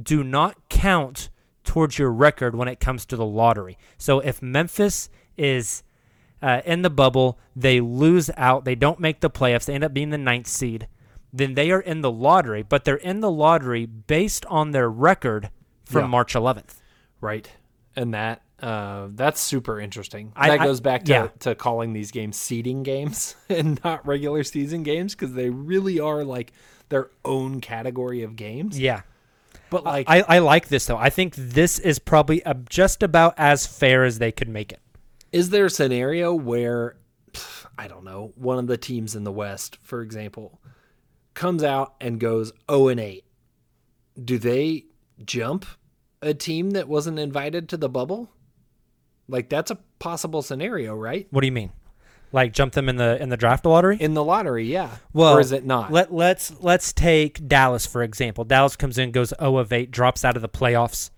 do 0.00 0.22
not 0.22 0.56
count 0.68 1.30
towards 1.64 1.98
your 1.98 2.10
record 2.10 2.54
when 2.54 2.68
it 2.68 2.80
comes 2.80 3.04
to 3.06 3.16
the 3.16 3.26
lottery. 3.26 3.78
So 3.96 4.20
if 4.20 4.40
Memphis 4.40 5.08
is 5.36 5.82
uh, 6.40 6.62
in 6.64 6.82
the 6.82 6.90
bubble, 6.90 7.38
they 7.56 7.80
lose 7.80 8.30
out, 8.36 8.64
they 8.64 8.74
don't 8.74 9.00
make 9.00 9.20
the 9.20 9.30
playoffs, 9.30 9.64
they 9.64 9.74
end 9.74 9.84
up 9.84 9.94
being 9.94 10.10
the 10.10 10.18
ninth 10.18 10.46
seed, 10.46 10.88
then 11.32 11.54
they 11.54 11.70
are 11.70 11.80
in 11.80 12.00
the 12.00 12.10
lottery, 12.10 12.62
but 12.62 12.84
they're 12.84 12.96
in 12.96 13.20
the 13.20 13.30
lottery 13.30 13.86
based 13.86 14.46
on 14.46 14.70
their 14.72 14.88
record 14.90 15.50
from 15.84 16.02
Yeah. 16.04 16.08
March 16.08 16.34
11th. 16.34 16.76
Right. 17.20 17.50
And 17.96 18.14
that 18.14 18.42
uh, 18.60 19.06
that's 19.14 19.40
super 19.40 19.78
interesting. 19.80 20.32
I- 20.34 20.48
that 20.56 20.64
goes 20.64 20.80
back 20.80 21.04
to, 21.04 21.12
yeah. 21.12 21.28
to 21.40 21.54
calling 21.54 21.92
these 21.92 22.10
games 22.10 22.36
seeding 22.36 22.82
games 22.82 23.36
and 23.48 23.80
not 23.84 24.04
regular 24.06 24.42
season 24.42 24.82
games 24.82 25.14
because 25.14 25.32
they 25.34 25.48
really 25.50 26.00
are 26.00 26.24
like 26.24 26.52
their 26.88 27.10
own 27.24 27.60
category 27.60 28.22
of 28.22 28.34
games. 28.34 28.78
Yeah. 28.78 29.02
But 29.70 29.84
like, 29.84 30.06
I, 30.08 30.22
I 30.26 30.38
like 30.38 30.68
this 30.68 30.86
though. 30.86 30.96
I 30.96 31.10
think 31.10 31.34
this 31.36 31.78
is 31.78 31.98
probably 31.98 32.42
just 32.68 33.02
about 33.02 33.34
as 33.36 33.66
fair 33.66 34.04
as 34.04 34.18
they 34.18 34.32
could 34.32 34.48
make 34.48 34.72
it. 34.72 34.80
is 35.30 35.50
there 35.50 35.66
a 35.66 35.70
scenario 35.70 36.34
where 36.34 36.96
I 37.78 37.86
don't 37.86 38.04
know 38.04 38.32
one 38.34 38.58
of 38.58 38.66
the 38.66 38.78
teams 38.78 39.14
in 39.14 39.24
the 39.24 39.30
West, 39.32 39.76
for 39.82 40.00
example, 40.02 40.58
comes 41.38 41.62
out 41.62 41.94
and 42.00 42.18
goes 42.18 42.52
zero 42.68 42.88
and 42.88 43.00
eight? 43.00 43.24
Do 44.22 44.38
they 44.38 44.86
jump 45.24 45.64
a 46.20 46.34
team 46.34 46.72
that 46.72 46.88
wasn't 46.88 47.18
invited 47.18 47.68
to 47.68 47.76
the 47.76 47.88
bubble? 47.88 48.28
Like 49.28 49.48
that's 49.48 49.70
a 49.70 49.78
possible 50.00 50.42
scenario, 50.42 50.94
right? 50.94 51.28
What 51.30 51.42
do 51.42 51.46
you 51.46 51.52
mean? 51.52 51.70
Like 52.32 52.52
jump 52.52 52.72
them 52.74 52.88
in 52.88 52.96
the 52.96 53.22
in 53.22 53.28
the 53.28 53.36
draft 53.36 53.64
lottery? 53.64 53.96
In 54.00 54.14
the 54.14 54.24
lottery, 54.24 54.66
yeah. 54.66 54.96
Well, 55.12 55.36
or 55.36 55.40
is 55.40 55.52
it 55.52 55.64
not? 55.64 55.92
Let 55.92 56.12
let's 56.12 56.52
let's 56.60 56.92
take 56.92 57.46
Dallas 57.46 57.86
for 57.86 58.02
example. 58.02 58.44
Dallas 58.44 58.74
comes 58.74 58.98
in, 58.98 59.12
goes 59.12 59.32
0 59.38 59.58
of 59.58 59.72
8, 59.72 59.92
drops 59.92 60.24
out 60.24 60.34
of 60.34 60.42
the 60.42 60.48
playoffs. 60.48 61.10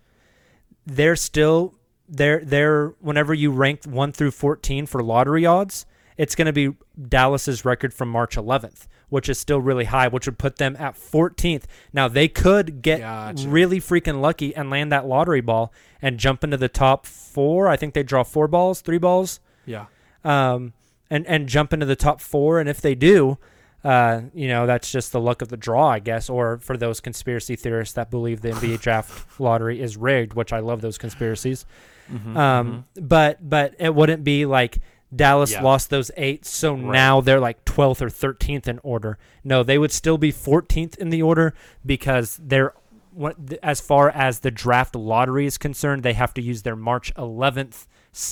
They're 0.86 1.16
still 1.16 1.74
they're 2.06 2.44
they're 2.44 2.88
whenever 3.00 3.32
you 3.32 3.50
rank 3.52 3.84
1 3.84 4.12
through 4.12 4.32
14 4.32 4.86
for 4.86 5.02
lottery 5.02 5.46
odds, 5.46 5.86
it's 6.18 6.34
going 6.34 6.46
to 6.46 6.52
be 6.52 6.76
Dallas's 7.08 7.64
record 7.64 7.94
from 7.94 8.10
March 8.10 8.36
11th, 8.36 8.86
which 9.10 9.28
is 9.28 9.38
still 9.38 9.60
really 9.60 9.84
high, 9.84 10.08
which 10.08 10.26
would 10.26 10.38
put 10.38 10.56
them 10.56 10.76
at 10.78 10.94
14th. 10.94 11.64
Now 11.92 12.08
they 12.08 12.26
could 12.26 12.80
get 12.80 13.00
Gotcha. 13.00 13.48
really 13.48 13.80
freaking 13.80 14.20
lucky 14.20 14.56
and 14.56 14.70
land 14.70 14.90
that 14.90 15.06
lottery 15.06 15.42
ball 15.42 15.72
and 16.00 16.18
jump 16.18 16.42
into 16.42 16.56
the 16.56 16.68
top 16.68 17.04
4. 17.04 17.68
I 17.68 17.76
think 17.76 17.92
they 17.92 18.02
draw 18.02 18.22
4 18.22 18.48
balls, 18.48 18.80
3 18.80 18.96
balls 18.98 19.40
yeah. 19.66 19.86
um, 20.24 20.72
and 21.10 21.26
and 21.26 21.48
jump 21.48 21.72
into 21.72 21.86
the 21.86 21.96
top 21.96 22.20
four. 22.20 22.60
And 22.60 22.68
if 22.68 22.80
they 22.80 22.94
do, 22.94 23.38
uh, 23.84 24.22
you 24.34 24.48
know 24.48 24.66
that's 24.66 24.90
just 24.90 25.12
the 25.12 25.20
luck 25.20 25.42
of 25.42 25.48
the 25.48 25.56
draw, 25.56 25.88
I 25.88 25.98
guess. 25.98 26.28
Or 26.28 26.58
for 26.58 26.76
those 26.76 27.00
conspiracy 27.00 27.56
theorists 27.56 27.94
that 27.94 28.10
believe 28.10 28.40
the 28.40 28.50
NBA 28.50 28.80
draft 28.80 29.40
lottery 29.40 29.80
is 29.80 29.96
rigged, 29.96 30.34
which 30.34 30.52
I 30.52 30.60
love 30.60 30.80
those 30.80 30.98
conspiracies. 30.98 31.66
Mm-hmm, 32.12 32.36
um, 32.36 32.86
but 32.94 33.48
but 33.48 33.74
it 33.78 33.94
wouldn't 33.94 34.24
be 34.24 34.46
like 34.46 34.78
Dallas 35.14 35.52
Yeah. 35.52 35.62
lost 35.62 35.90
those 35.90 36.10
eight, 36.16 36.44
so 36.44 36.76
now 36.76 37.20
they're 37.20 37.40
like 37.40 37.64
twelfth 37.64 38.00
or 38.00 38.10
thirteenth 38.10 38.68
in 38.68 38.78
order. 38.82 39.18
No, 39.42 39.62
they 39.62 39.76
would 39.78 39.92
still 39.92 40.18
be 40.18 40.30
fourteenth 40.30 40.96
in 40.98 41.10
the 41.10 41.22
order 41.22 41.54
because 41.84 42.38
they're. 42.42 42.74
As 43.60 43.80
far 43.80 44.08
as 44.08 44.38
the 44.38 44.52
draft 44.52 44.94
lottery 44.94 45.44
is 45.44 45.58
concerned, 45.58 46.04
they 46.04 46.12
have 46.12 46.32
to 46.34 46.40
use 46.40 46.62
their 46.62 46.76
March 46.76 47.12
11th 47.16 47.86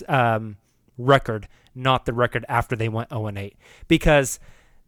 um, 0.09 0.57
record, 0.97 1.49
not 1.75 2.07
the 2.07 2.13
record 2.13 2.45
after 2.49 2.77
they 2.77 2.89
went 2.89 3.11
0 3.11 3.27
and 3.27 3.39
8. 3.39 3.57
Because 3.89 4.39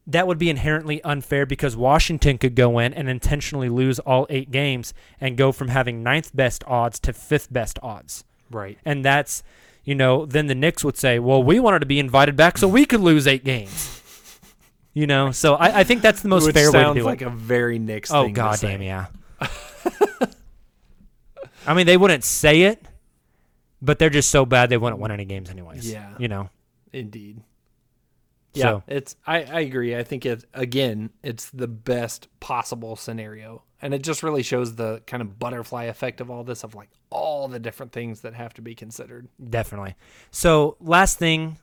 that 0.07 0.29
would 0.29 0.39
be 0.39 0.49
inherently 0.49 1.03
unfair 1.03 1.45
because 1.45 1.77
Washington 1.77 2.39
could 2.39 2.55
go 2.55 2.79
in 2.79 2.95
and 2.95 3.09
intentionally 3.09 3.69
lose 3.69 3.99
all 3.99 4.29
eight 4.31 4.53
games 4.53 4.95
and 5.21 5.37
go 5.37 5.51
from 5.51 5.69
having 5.69 6.05
ninth 6.05 6.31
best 6.35 6.63
odds 6.69 7.01
to 7.01 7.13
fifth 7.13 7.53
best 7.53 7.77
odds. 7.83 8.25
Right. 8.49 8.79
And 8.85 9.05
that's, 9.05 9.43
you 9.85 9.95
know, 9.95 10.27
then 10.27 10.47
the 10.47 10.55
Knicks 10.55 10.85
would 10.85 10.97
say, 10.97 11.19
well, 11.19 11.43
we 11.43 11.59
wanted 11.61 11.81
to 11.81 11.87
be 11.87 11.99
invited 11.99 12.37
back 12.37 12.59
so 12.59 12.69
we 12.69 12.85
could 12.85 13.01
lose 13.01 13.27
eight 13.27 13.45
games. 13.45 13.97
You 14.93 15.07
know, 15.07 15.31
so 15.31 15.55
I, 15.55 15.81
I 15.81 15.85
think 15.85 16.03
that's 16.03 16.21
the 16.21 16.29
most 16.29 16.45
Which 16.47 16.55
fair 16.55 16.71
way 16.73 16.79
to 16.81 16.85
sounds 16.85 16.97
do 16.99 17.05
like 17.05 17.23
it. 17.23 17.29
a 17.29 17.31
very 17.31 17.79
Knicks 17.79 18.11
oh, 18.11 18.25
thing. 18.25 18.35
to 18.35 18.41
god 18.41 18.59
say. 18.59 18.73
damn, 18.73 18.83
yeah. 18.83 19.07
I 21.67 21.75
mean, 21.75 21.87
they 21.87 21.97
wouldn't 21.97 22.25
say 22.25 22.63
it, 22.63 22.83
but 23.83 23.99
they're 23.99 24.11
just 24.11 24.31
so 24.31 24.45
bad 24.45 24.71
they 24.71 24.77
wouldn't 24.77 25.01
win 25.01 25.11
any 25.11 25.25
games 25.25 25.51
anyways. 25.51 25.91
Yeah. 25.91 26.15
You 26.19 26.29
know, 26.29 26.51
Indeed. 26.93 27.43
Yeah, 28.55 28.65
So- 28.65 28.83
it's 28.89 29.15
I, 29.27 29.45
I 29.45 29.61
agree. 29.61 29.95
I 29.97 30.03
think 30.03 30.27
it 30.27 30.45
again, 30.55 31.11
it's 31.23 31.51
the 31.51 31.69
best 31.69 32.27
possible 32.41 32.97
scenario. 32.97 33.63
And 33.83 33.95
it 33.95 34.03
just 34.03 34.23
really 34.23 34.43
shows 34.43 34.75
the 34.77 35.03
kind 35.07 35.23
of 35.23 35.39
butterfly 35.39 35.85
effect 35.85 36.21
of 36.21 36.31
all 36.31 36.45
this 36.45 36.65
of 36.65 36.75
like 36.75 36.91
all 37.11 37.49
the 37.49 37.59
different 37.59 37.93
things 37.93 38.21
that 38.21 38.35
have 38.35 38.53
to 38.55 38.63
be 38.63 38.75
considered. 38.75 39.29
definitely. 39.49 39.95
So, 40.31 40.77
last 40.81 41.19
thing, 41.19 41.57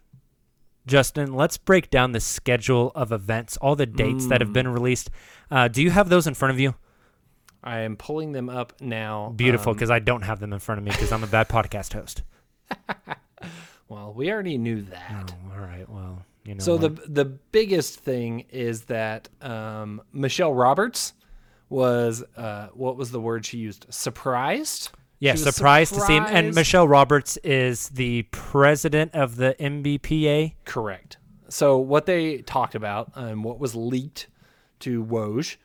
Justin, 0.87 1.33
let's 1.33 1.57
break 1.57 1.89
down 1.89 2.13
the 2.13 2.19
schedule 2.19 2.91
of 2.95 3.11
events, 3.11 3.57
all 3.57 3.75
the 3.75 3.85
dates 3.85 4.27
that 4.27 4.41
have 4.41 4.49
Mm. 4.49 4.53
been 4.53 4.67
released. 4.69 5.09
Uh, 5.51 5.67
do 5.67 5.81
you 5.83 5.91
have 5.91 6.09
those 6.09 6.25
in 6.27 6.33
front 6.33 6.53
of 6.53 6.59
you? 6.59 6.75
I 7.63 7.79
am 7.79 7.97
pulling 7.97 8.31
them 8.31 8.49
up 8.49 8.73
now. 8.79 9.33
Beautiful, 9.35 9.71
Um, 9.71 9.75
because 9.75 9.89
I 9.91 9.99
don't 9.99 10.21
have 10.21 10.39
them 10.39 10.53
in 10.53 10.59
front 10.59 10.79
of 10.79 10.85
me 10.85 10.91
because 10.91 11.11
I'm 11.11 11.23
a 11.23 11.27
bad 11.27 11.49
podcast 11.49 11.93
host. 11.93 12.23
well, 13.89 14.13
we 14.13 14.31
already 14.31 14.57
knew 14.57 14.81
that. 14.83 15.33
Oh, 15.51 15.53
all 15.53 15.59
right. 15.61 15.87
Well, 15.89 16.23
you 16.45 16.55
know. 16.55 16.63
So 16.63 16.77
the 16.77 16.89
the 17.07 17.25
biggest 17.25 17.99
thing 17.99 18.45
is 18.49 18.83
that 18.83 19.29
um, 19.41 20.01
Michele 20.13 20.53
Roberts 20.53 21.13
was 21.69 22.23
uh, 22.35 22.67
what 22.73 22.97
was 22.97 23.11
the 23.11 23.19
word 23.19 23.45
she 23.45 23.57
used? 23.57 23.85
Surprised. 23.89 24.91
yeah, 25.19 25.33
was 25.33 25.43
surprised 25.43 25.93
to 25.95 26.01
see 26.01 26.15
him. 26.15 26.25
And 26.27 26.55
Michele 26.55 26.87
Roberts 26.87 27.37
is 27.37 27.89
the 27.89 28.23
president 28.31 29.13
of 29.13 29.35
the 29.35 29.55
NBPA. 29.59 30.53
Correct. 30.65 31.17
So 31.49 31.77
what 31.77 32.05
they 32.05 32.39
talked 32.39 32.75
about 32.75 33.11
and 33.15 33.43
what 33.43 33.59
was 33.59 33.75
leaked 33.75 34.27
to 34.79 35.03
Woj 35.03 35.57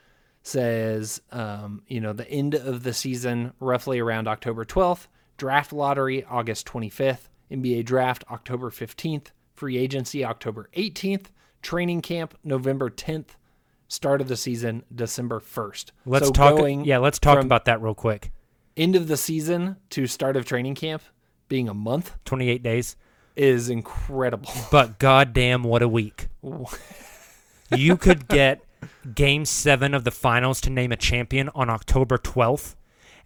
says, 0.42 1.20
um, 1.30 1.82
you 1.86 2.00
know, 2.00 2.12
the 2.12 2.28
end 2.28 2.55
of 2.55 2.82
the 2.82 2.92
season 2.92 3.53
roughly 3.61 4.00
around 4.00 4.26
October 4.28 4.64
12th, 4.64 5.07
draft 5.36 5.72
lottery 5.72 6.24
August 6.24 6.66
25th, 6.66 7.28
NBA 7.50 7.84
draft 7.84 8.24
October 8.30 8.70
15th, 8.70 9.28
free 9.55 9.76
agency 9.76 10.24
October 10.24 10.68
18th, 10.76 11.26
training 11.62 12.00
camp 12.00 12.36
November 12.42 12.90
10th, 12.90 13.36
start 13.93 14.20
of 14.22 14.28
the 14.28 14.36
season 14.36 14.82
December 14.95 15.38
1st. 15.38 15.90
Let's 16.07 16.26
So 16.28 16.32
talk. 16.32 16.86
Yeah, 16.86 16.97
let's 16.99 17.18
talk 17.18 17.43
about 17.45 17.66
that 17.66 17.82
real 17.82 17.95
quick. 17.95 18.32
end 18.76 18.97
of 18.97 19.07
the 19.09 19.16
season 19.18 19.76
to 19.90 20.07
start 20.07 20.34
of 20.36 20.47
training 20.47 20.74
camp 20.76 21.03
being 21.49 21.68
a 21.68 21.74
month 21.74 22.14
28 22.24 22.62
days. 22.62 22.97
is 23.36 23.68
incredible. 23.68 24.51
But 24.70 24.99
goddamn, 24.99 25.62
what 25.64 25.82
a 25.82 25.88
week! 25.88 26.28
you 27.76 27.97
could 27.97 28.28
get 28.28 28.62
Game 29.14 29.45
Seven 29.45 29.93
of 29.95 30.05
the 30.05 30.11
finals 30.11 30.61
to 30.62 30.70
name 30.70 30.93
a 30.93 30.97
champion 30.97 31.51
on 31.55 31.68
October 31.70 32.16
12th, 32.18 32.74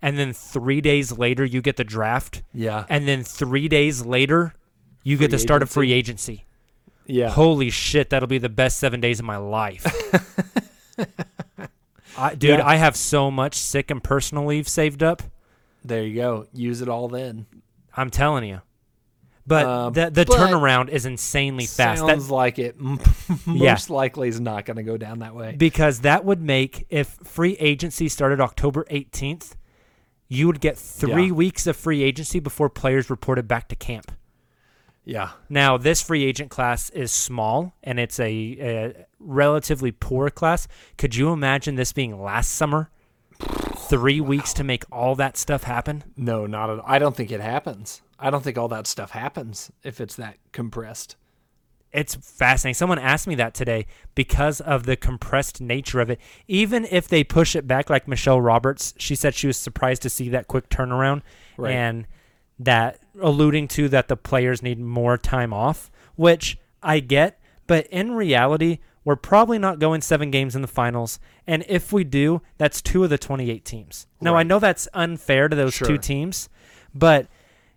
and 0.02 0.18
then 0.18 0.32
three 0.32 0.80
days 0.80 1.16
later 1.16 1.44
you 1.44 1.60
get 1.62 1.76
the 1.76 1.84
draft, 1.84 2.42
Yeah. 2.52 2.84
and 2.88 3.06
then 3.06 3.22
three 3.22 3.68
days 3.68 4.04
later 4.04 4.54
you 5.04 5.16
get 5.16 5.30
the 5.30 5.38
start 5.38 5.62
of 5.62 5.70
free 5.70 5.92
agency. 5.92 6.45
Yeah. 7.06 7.30
Holy 7.30 7.70
shit, 7.70 8.10
that'll 8.10 8.26
be 8.26 8.38
the 8.38 8.48
best 8.48 8.78
seven 8.78 9.00
days 9.00 9.18
of 9.20 9.24
my 9.26 9.36
life. 9.36 9.84
I, 12.18 12.34
dude, 12.34 12.58
Yeah. 12.58 12.66
I 12.66 12.76
have 12.76 12.96
so 12.96 13.30
much 13.30 13.54
sick 13.56 13.90
and 13.90 14.02
personal 14.02 14.46
leave 14.46 14.68
saved 14.68 15.02
up. 15.02 15.22
There 15.84 16.02
you 16.02 16.14
go. 16.14 16.46
Use 16.52 16.80
it 16.80 16.88
all 16.88 17.08
then. 17.08 17.46
I'm 17.96 18.10
telling 18.10 18.44
you. 18.44 18.62
But 19.46 19.66
Uh, 19.66 19.90
the 19.90 20.10
the 20.10 20.24
but- 20.24 20.36
turnaround 20.36 20.88
is 20.88 21.06
insanely 21.06 21.66
fast. 21.66 22.00
That- 22.04 22.08
Sounds 22.08 22.30
like 22.30 22.58
it 22.58 22.76
most 22.80 23.06
Yeah. 23.46 23.78
likely 23.94 24.28
is 24.28 24.40
not 24.40 24.64
going 24.64 24.78
to 24.78 24.82
go 24.82 24.96
down 24.96 25.20
that 25.20 25.34
way. 25.34 25.54
because 25.56 26.00
that 26.00 26.24
would 26.24 26.40
make 26.40 26.86
if 26.88 27.08
free 27.22 27.56
agency 27.60 28.08
started 28.08 28.40
October 28.40 28.84
18th, 28.90 29.54
you 30.28 30.46
would 30.48 30.60
get 30.60 30.76
3 30.76 31.26
Yeah. 31.26 31.32
weeks 31.32 31.66
of 31.68 31.76
free 31.76 32.02
agency 32.02 32.40
before 32.40 32.68
players 32.68 33.08
reported 33.10 33.46
back 33.46 33.68
to 33.68 33.76
camp. 33.76 34.10
Yeah. 35.06 35.30
Now, 35.48 35.78
this 35.78 36.02
free 36.02 36.24
agent 36.24 36.50
class 36.50 36.90
is 36.90 37.10
small 37.12 37.72
and 37.82 37.98
it's 37.98 38.18
a, 38.20 38.26
a 38.26 39.06
relatively 39.20 39.92
poor 39.92 40.28
class. 40.30 40.66
Could 40.98 41.14
you 41.14 41.32
imagine 41.32 41.76
this 41.76 41.92
being 41.92 42.20
last 42.20 42.50
summer? 42.52 42.90
3 43.40 44.20
weeks 44.20 44.52
to 44.54 44.64
make 44.64 44.84
all 44.90 45.14
that 45.14 45.36
stuff 45.36 45.62
happen? 45.64 46.02
No, 46.16 46.46
not 46.46 46.70
at 46.70 46.80
all. 46.80 46.84
I 46.86 46.98
don't 46.98 47.14
think 47.16 47.30
it 47.30 47.40
happens. 47.40 48.02
I 48.18 48.30
don't 48.30 48.42
think 48.42 48.58
all 48.58 48.68
that 48.68 48.86
stuff 48.86 49.10
happens 49.12 49.70
if 49.84 50.00
it's 50.00 50.16
that 50.16 50.38
compressed. 50.52 51.16
it's 51.92 52.14
fascinating. 52.16 52.74
Someone 52.74 52.98
asked 52.98 53.26
me 53.28 53.36
that 53.36 53.54
today 53.54 53.86
because 54.14 54.60
of 54.60 54.84
the 54.86 54.96
compressed 54.96 55.60
nature 55.60 56.00
of 56.00 56.10
it. 56.10 56.18
Even 56.48 56.84
if 56.90 57.06
they 57.08 57.22
push 57.22 57.54
it 57.54 57.66
back, 57.68 57.88
like 57.88 58.08
Michele 58.08 58.40
Roberts, 58.40 58.92
she 58.98 59.14
said 59.14 59.34
she 59.34 59.46
was 59.46 59.56
surprised 59.56 60.02
to 60.02 60.10
see 60.10 60.28
that 60.30 60.48
quick 60.48 60.68
turnaround 60.68 61.22
Right. 61.58 61.72
and 61.74 62.06
that 62.58 63.00
alluding 63.20 63.68
to 63.68 63.88
that 63.88 64.08
the 64.08 64.16
players 64.16 64.62
need 64.62 64.78
more 64.78 65.18
time 65.18 65.52
off, 65.52 65.90
which 66.14 66.58
I 66.82 67.00
get. 67.00 67.40
But 67.66 67.86
in 67.88 68.12
reality, 68.12 68.78
we're 69.04 69.16
probably 69.16 69.58
not 69.58 69.78
going 69.78 70.00
seven 70.00 70.30
games 70.30 70.56
in 70.56 70.62
the 70.62 70.68
finals. 70.68 71.18
And 71.46 71.64
if 71.68 71.92
we 71.92 72.04
do, 72.04 72.42
that's 72.58 72.82
two 72.82 73.04
of 73.04 73.10
the 73.10 73.18
28 73.18 73.64
teams. 73.64 74.06
Now, 74.20 74.34
I 74.34 74.42
know 74.42 74.58
that's 74.58 74.88
unfair 74.94 75.48
to 75.48 75.56
those 75.56 75.76
two 75.76 75.98
teams, 75.98 76.48
but 76.94 77.28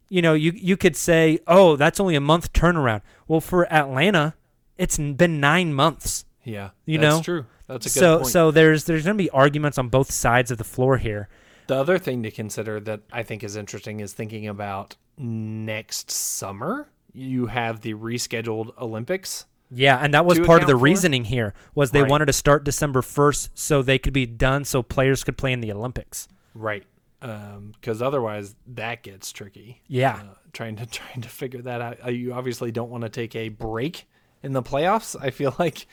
you 0.09 0.23
know, 0.23 0.33
you 0.33 0.51
you 0.55 0.75
could 0.75 0.95
say, 0.95 1.37
"Oh, 1.45 1.75
that's 1.75 1.99
only 1.99 2.15
a 2.15 2.19
month 2.19 2.51
turnaround." 2.51 3.01
Well, 3.27 3.41
for 3.41 3.71
Atlanta, 3.71 4.33
it's 4.75 4.97
been 4.97 5.39
9 5.39 5.71
months. 5.71 6.25
Yeah. 6.43 6.71
You 6.85 6.97
that's 6.97 7.17
know? 7.17 7.21
true. 7.21 7.45
That's 7.67 7.85
a 7.85 7.89
good 7.89 7.99
so 7.99 8.17
point. 8.17 8.27
so 8.27 8.49
there's 8.49 8.85
there's 8.85 9.05
going 9.05 9.17
to 9.17 9.23
be 9.23 9.29
arguments 9.29 9.77
on 9.77 9.89
both 9.89 10.11
sides 10.11 10.49
of 10.49 10.57
the 10.57 10.63
floor 10.63 10.97
here. 10.97 11.29
The 11.69 11.75
other 11.77 11.97
thing 11.97 12.23
to 12.23 12.31
consider 12.31 12.79
that 12.81 13.01
I 13.11 13.23
think 13.23 13.43
is 13.43 13.55
interesting 13.55 13.99
is 14.01 14.13
thinking 14.13 14.47
about 14.47 14.95
next 15.17 16.11
summer. 16.11 16.89
You 17.13 17.47
have 17.47 17.81
the 17.81 17.93
rescheduled 17.93 18.77
Olympics. 18.77 19.45
Yeah, 19.71 19.97
and 20.01 20.13
that 20.13 20.25
was 20.25 20.39
part 20.39 20.61
of 20.61 20.67
the 20.67 20.73
for? 20.73 20.79
reasoning 20.79 21.25
here 21.25 21.53
was 21.75 21.91
they 21.91 22.01
Right. 22.01 22.09
wanted 22.09 22.25
to 22.25 22.33
start 22.33 22.63
December 22.63 23.01
1st 23.01 23.49
so 23.53 23.81
they 23.83 23.99
could 23.99 24.13
be 24.13 24.25
done 24.25 24.65
so 24.65 24.81
players 24.81 25.23
could 25.23 25.37
play 25.37 25.53
in 25.53 25.61
the 25.61 25.71
Olympics. 25.71 26.27
Right. 26.55 26.83
Because 27.21 28.01
otherwise 28.01 28.55
that 28.67 29.03
gets 29.03 29.31
tricky. 29.31 29.81
Yeah. 29.87 30.15
uh, 30.15 30.33
trying 30.53 30.75
to 30.77 30.85
trying 30.99 31.21
to 31.21 31.29
figure 31.29 31.61
that 31.61 31.81
out. 31.81 31.97
Uh, 32.05 32.09
You 32.09 32.33
obviously 32.33 32.71
don't 32.71 32.89
want 32.89 33.03
to 33.03 33.09
take 33.09 33.35
a 33.35 33.49
break 33.49 34.07
in 34.41 34.53
the 34.53 34.63
playoffs. 34.63 35.15
I 35.21 35.29
feel 35.29 35.53
like 35.59 35.85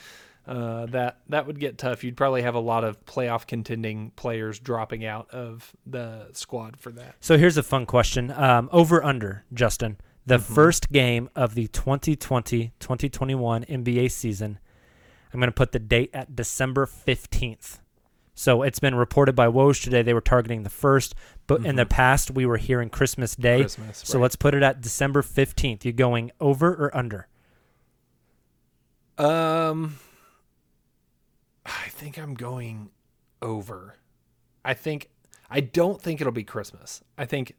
uh, 0.46 0.86
that 0.86 1.18
that 1.28 1.46
would 1.46 1.58
get 1.58 1.76
tough. 1.78 2.04
You'd 2.04 2.16
probably 2.16 2.42
have 2.42 2.54
a 2.54 2.60
lot 2.60 2.84
of 2.84 3.04
playoff 3.04 3.46
contending 3.46 4.10
players 4.12 4.58
dropping 4.60 5.04
out 5.04 5.28
of 5.30 5.74
the 5.84 6.28
squad 6.32 6.76
for 6.78 6.90
that. 6.92 7.16
So 7.20 7.36
here's 7.36 7.56
a 7.56 7.62
fun 7.62 7.84
question. 7.86 8.30
Um, 8.30 8.68
over 8.72 9.02
under, 9.04 9.44
Justin. 9.52 9.98
The 10.24 10.38
Mm-hmm. 10.38 10.54
first 10.54 10.90
game 10.90 11.30
of 11.36 11.54
the 11.54 11.68
2020-2021 11.68 12.70
NBA 13.68 14.10
season. 14.10 14.58
I'm 15.32 15.38
going 15.40 15.48
to 15.48 15.54
put 15.54 15.70
the 15.72 15.78
date 15.78 16.10
at 16.12 16.34
December 16.34 16.86
15th. 16.86 17.78
So 18.34 18.62
it's 18.62 18.78
been 18.80 18.94
reported 18.96 19.34
by 19.34 19.46
Woj 19.46 19.82
today 19.82 20.02
they 20.02 20.12
were 20.14 20.20
targeting 20.20 20.62
the 20.62 20.70
first, 20.70 21.14
but 21.46 21.64
in 21.64 21.76
the 21.76 21.86
past 21.86 22.30
we 22.30 22.44
were 22.44 22.56
hearing 22.58 22.90
Christmas 22.90 23.34
Day. 23.36 23.60
Mm-hmm. 23.60 23.82
Christmas, 23.82 24.02
so 24.04 24.18
right. 24.18 24.22
let's 24.22 24.36
put 24.36 24.54
it 24.54 24.62
at 24.62 24.80
December 24.80 25.22
15th. 25.22 25.84
You 25.84 25.92
going 25.92 26.30
over 26.40 26.74
or 26.74 26.94
under? 26.96 27.28
Um, 29.18 29.96
I 31.66 31.88
think 31.88 32.18
I'm 32.18 32.34
going 32.34 32.90
over. 33.42 33.96
I 34.64 34.74
think 34.74 35.10
I 35.50 35.60
don't 35.60 36.00
think 36.00 36.20
it'll 36.20 36.32
be 36.32 36.44
Christmas. 36.44 37.02
I 37.18 37.24
think 37.24 37.54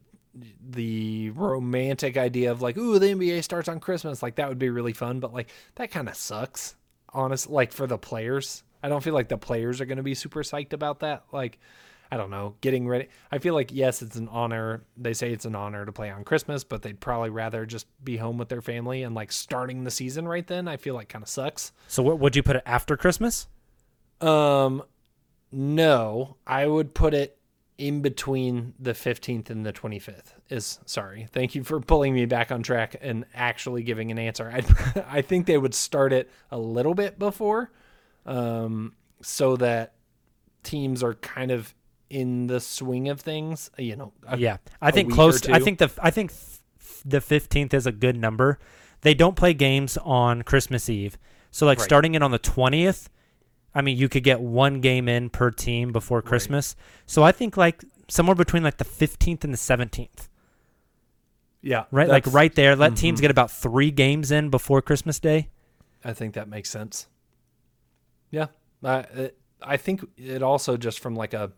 the 0.70 1.32
romantic 1.32 2.18
idea 2.18 2.52
of 2.52 2.62
like, 2.62 2.78
ooh, 2.78 3.00
the 3.00 3.08
NBA 3.08 3.44
starts 3.44 3.68
on 3.68 3.80
Christmas, 3.80 4.22
like 4.22 4.36
that 4.36 4.50
would 4.50 4.60
be 4.60 4.70
really 4.70 4.94
fun, 4.94 5.20
but 5.20 5.34
like 5.34 5.50
that 5.76 5.92
kind 5.92 6.08
of 6.08 6.16
sucks. 6.16 6.76
Honest, 7.14 7.50
like 7.50 7.72
for 7.72 7.88
the 7.88 7.98
players, 7.98 8.64
I 8.84 8.90
don't 8.90 9.04
feel 9.04 9.14
like 9.14 9.30
the 9.30 9.38
players 9.38 9.82
are 9.82 9.86
going 9.86 9.98
to 9.98 10.04
be 10.04 10.14
super 10.14 10.44
psyched 10.44 10.74
about 10.74 11.00
that. 11.00 11.24
Like, 11.32 11.58
I 12.12 12.18
don't 12.18 12.30
know, 12.30 12.56
getting 12.62 12.88
ready. 12.88 13.08
I 13.32 13.40
feel 13.40 13.54
like 13.54 13.72
yes, 13.74 14.02
it's 14.02 14.18
an 14.18 14.28
honor. 14.28 14.84
They 14.98 15.14
say 15.14 15.32
it's 15.32 15.46
an 15.46 15.56
honor 15.56 15.86
to 15.86 15.92
play 15.92 16.10
on 16.10 16.24
Christmas, 16.24 16.64
but 16.64 16.82
they'd 16.82 17.00
probably 17.00 17.30
rather 17.30 17.66
just 17.66 17.88
be 18.04 18.18
home 18.18 18.38
with 18.38 18.50
their 18.50 18.62
family 18.62 19.04
and 19.04 19.16
like 19.16 19.32
starting 19.32 19.84
the 19.84 19.92
season 19.92 20.28
right 20.28 20.46
then. 20.46 20.68
I 20.68 20.78
feel 20.78 20.94
like 20.94 21.10
kind 21.10 21.24
of 21.24 21.30
sucks. 21.30 21.72
So 21.88 22.04
what 22.04 22.20
would 22.20 22.36
you 22.36 22.44
put 22.44 22.58
it 22.58 22.64
after 22.66 22.96
Christmas? 22.96 23.48
Um, 24.22 24.84
no, 25.52 26.38
I 26.46 26.66
would 26.66 26.94
put 26.94 27.14
it 27.14 27.38
in 27.78 28.02
between 28.02 28.74
the 28.80 28.94
15th 28.94 29.50
and 29.52 29.66
the 29.66 29.72
25th. 29.72 30.34
Is 30.50 30.80
sorry. 30.86 31.28
Thank 31.32 31.54
you 31.56 31.64
for 31.64 31.80
pulling 31.80 32.14
me 32.14 32.26
back 32.26 32.52
on 32.52 32.64
track 32.64 32.96
and 33.02 33.26
actually 33.36 33.84
giving 33.84 34.12
an 34.12 34.18
answer. 34.20 34.50
I 34.52 35.04
I 35.18 35.22
think 35.22 35.46
they 35.46 35.58
would 35.58 35.76
start 35.76 36.14
it 36.14 36.30
a 36.52 36.58
little 36.58 36.96
bit 36.96 37.20
before, 37.20 37.72
um, 38.26 38.94
so 39.22 39.58
that 39.58 39.94
teams 40.64 41.04
are 41.04 41.14
kind 41.16 41.52
of 41.52 41.74
in 42.10 42.48
the 42.48 42.60
swing 42.60 43.10
of 43.10 43.20
things. 43.22 43.70
You 43.78 43.96
know, 43.98 44.14
a- 44.28 44.38
yeah, 44.38 44.58
I 44.82 44.92
think 44.92 45.12
close. 45.14 45.48
or 45.48 45.54
I 45.54 45.60
think 45.60 45.80
the 45.80 45.92
I 46.02 46.10
think 46.12 46.32
the 47.06 47.22
fifteenth 47.22 47.74
is 47.74 47.86
a 47.86 47.92
good 47.92 48.16
number. 48.18 48.58
They 49.02 49.14
don't 49.14 49.36
play 49.36 49.54
games 49.54 49.98
on 49.98 50.42
Christmas 50.42 50.90
Eve, 50.90 51.18
so 51.52 51.66
like 51.68 51.78
Right. 51.80 51.86
starting 51.86 52.16
it 52.16 52.24
on 52.24 52.32
the 52.32 52.40
twentieth. 52.40 53.10
I 53.78 53.82
mean, 53.84 53.96
you 53.96 54.10
could 54.10 54.24
get 54.24 54.42
one 54.42 54.82
game 54.82 55.08
in 55.08 55.30
per 55.30 55.52
team 55.52 55.92
before 55.92 56.24
Christmas. 56.24 56.76
So 57.06 57.22
I 57.22 57.32
think 57.32 57.58
like 57.58 57.84
somewhere 58.08 58.36
between 58.36 58.64
like 58.64 58.78
the 58.78 58.84
fifteenth 58.86 59.44
and 59.44 59.54
the 59.54 59.58
seventeenth, 59.58 60.30
yeah, 61.62 61.84
right? 61.92 62.08
Like 62.10 62.26
right 62.34 62.54
there. 62.56 62.76
Let 62.76 62.96
teams 62.96 63.20
Mhm. 63.20 63.22
get 63.22 63.32
about 63.32 63.52
three 63.52 63.92
games 63.92 64.32
in 64.32 64.50
before 64.50 64.82
Christmas 64.82 65.20
Day. 65.20 65.50
I 66.04 66.14
think 66.14 66.34
that 66.34 66.48
makes 66.50 66.70
sense. 66.72 67.08
Yeah, 68.32 68.48
I 68.84 69.00
it, 69.00 69.38
I 69.62 69.78
think 69.78 70.06
it 70.18 70.42
also 70.42 70.76
just 70.76 71.00
from 71.00 71.16
like 71.16 71.34
a, 71.36 71.52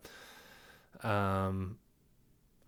um, 1.02 1.78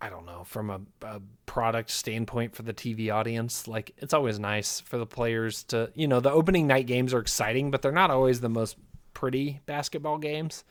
I 0.01 0.09
don't 0.09 0.25
know, 0.25 0.43
from 0.45 0.69
a, 0.69 0.81
a 1.03 1.21
product 1.45 1.91
standpoint 1.91 2.55
for 2.55 2.63
the 2.63 2.73
TV 2.73 3.13
audience, 3.13 3.67
like 3.67 3.91
it's 3.97 4.13
always 4.15 4.39
nice 4.39 4.79
for 4.79 4.97
the 4.97 5.05
players 5.05 5.63
to, 5.65 5.91
you 5.93 6.07
know, 6.07 6.19
the 6.19 6.31
opening 6.31 6.65
night 6.67 6.87
games 6.87 7.13
are 7.13 7.19
exciting, 7.19 7.69
but 7.71 7.81
they're 7.83 7.91
not 7.91 8.09
always 8.11 8.41
the 8.41 8.49
most 8.49 8.77
pretty 9.23 9.61
basketball 9.65 10.17
games. 10.17 10.65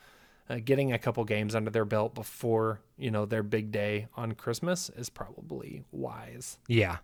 Uh, 0.47 0.59
getting 0.63 0.93
a 0.93 0.99
couple 0.99 1.25
games 1.25 1.55
under 1.55 1.71
their 1.71 1.85
belt 1.85 2.13
before 2.13 2.81
you 2.99 3.09
know 3.09 3.25
their 3.25 3.41
big 3.41 3.71
day 3.71 4.05
on 4.15 4.33
Christmas 4.33 4.91
is 4.95 5.09
probably 5.09 5.83
wise. 5.91 6.59
Yeah, 6.67 6.97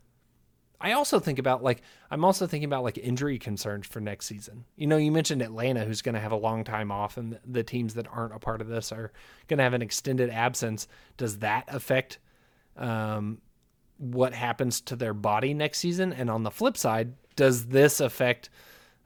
I 0.80 0.92
also 0.92 1.20
think 1.20 1.40
about 1.40 1.64
like 1.64 1.82
I'm 2.12 2.24
also 2.24 2.46
thinking 2.46 2.70
about 2.70 2.84
like 2.84 3.00
injury 3.00 3.40
concerns 3.40 3.88
for 3.88 4.00
next 4.00 4.28
season. 4.28 4.66
You 4.76 4.86
know, 4.86 4.98
you 4.98 5.12
mentioned 5.12 5.42
Atlanta, 5.42 5.86
who's 5.86 6.04
going 6.04 6.14
to 6.14 6.22
have 6.22 6.34
a 6.34 6.36
long 6.38 6.64
time 6.64 6.92
off, 6.92 7.18
and 7.18 7.40
the- 7.44 7.64
teams 7.64 7.96
that 7.96 8.06
aren't 8.12 8.36
a 8.36 8.40
part 8.40 8.62
of 8.62 8.68
this 8.68 8.92
are 8.92 9.12
going 9.48 9.58
to 9.58 9.64
have 9.64 9.74
an 9.74 9.82
extended 9.82 10.30
absence. 10.30 10.88
Does 11.18 11.40
that 11.40 11.64
affect 11.70 12.20
um, 12.78 13.42
what 13.98 14.36
happens 14.36 14.82
to 14.82 14.96
their 14.96 15.16
body 15.16 15.56
next 15.56 15.80
season? 15.80 16.14
And 16.14 16.30
on 16.30 16.44
the 16.44 16.52
flip 16.52 16.78
side, 16.78 17.14
does 17.36 17.66
this 17.66 18.00
affect 18.00 18.52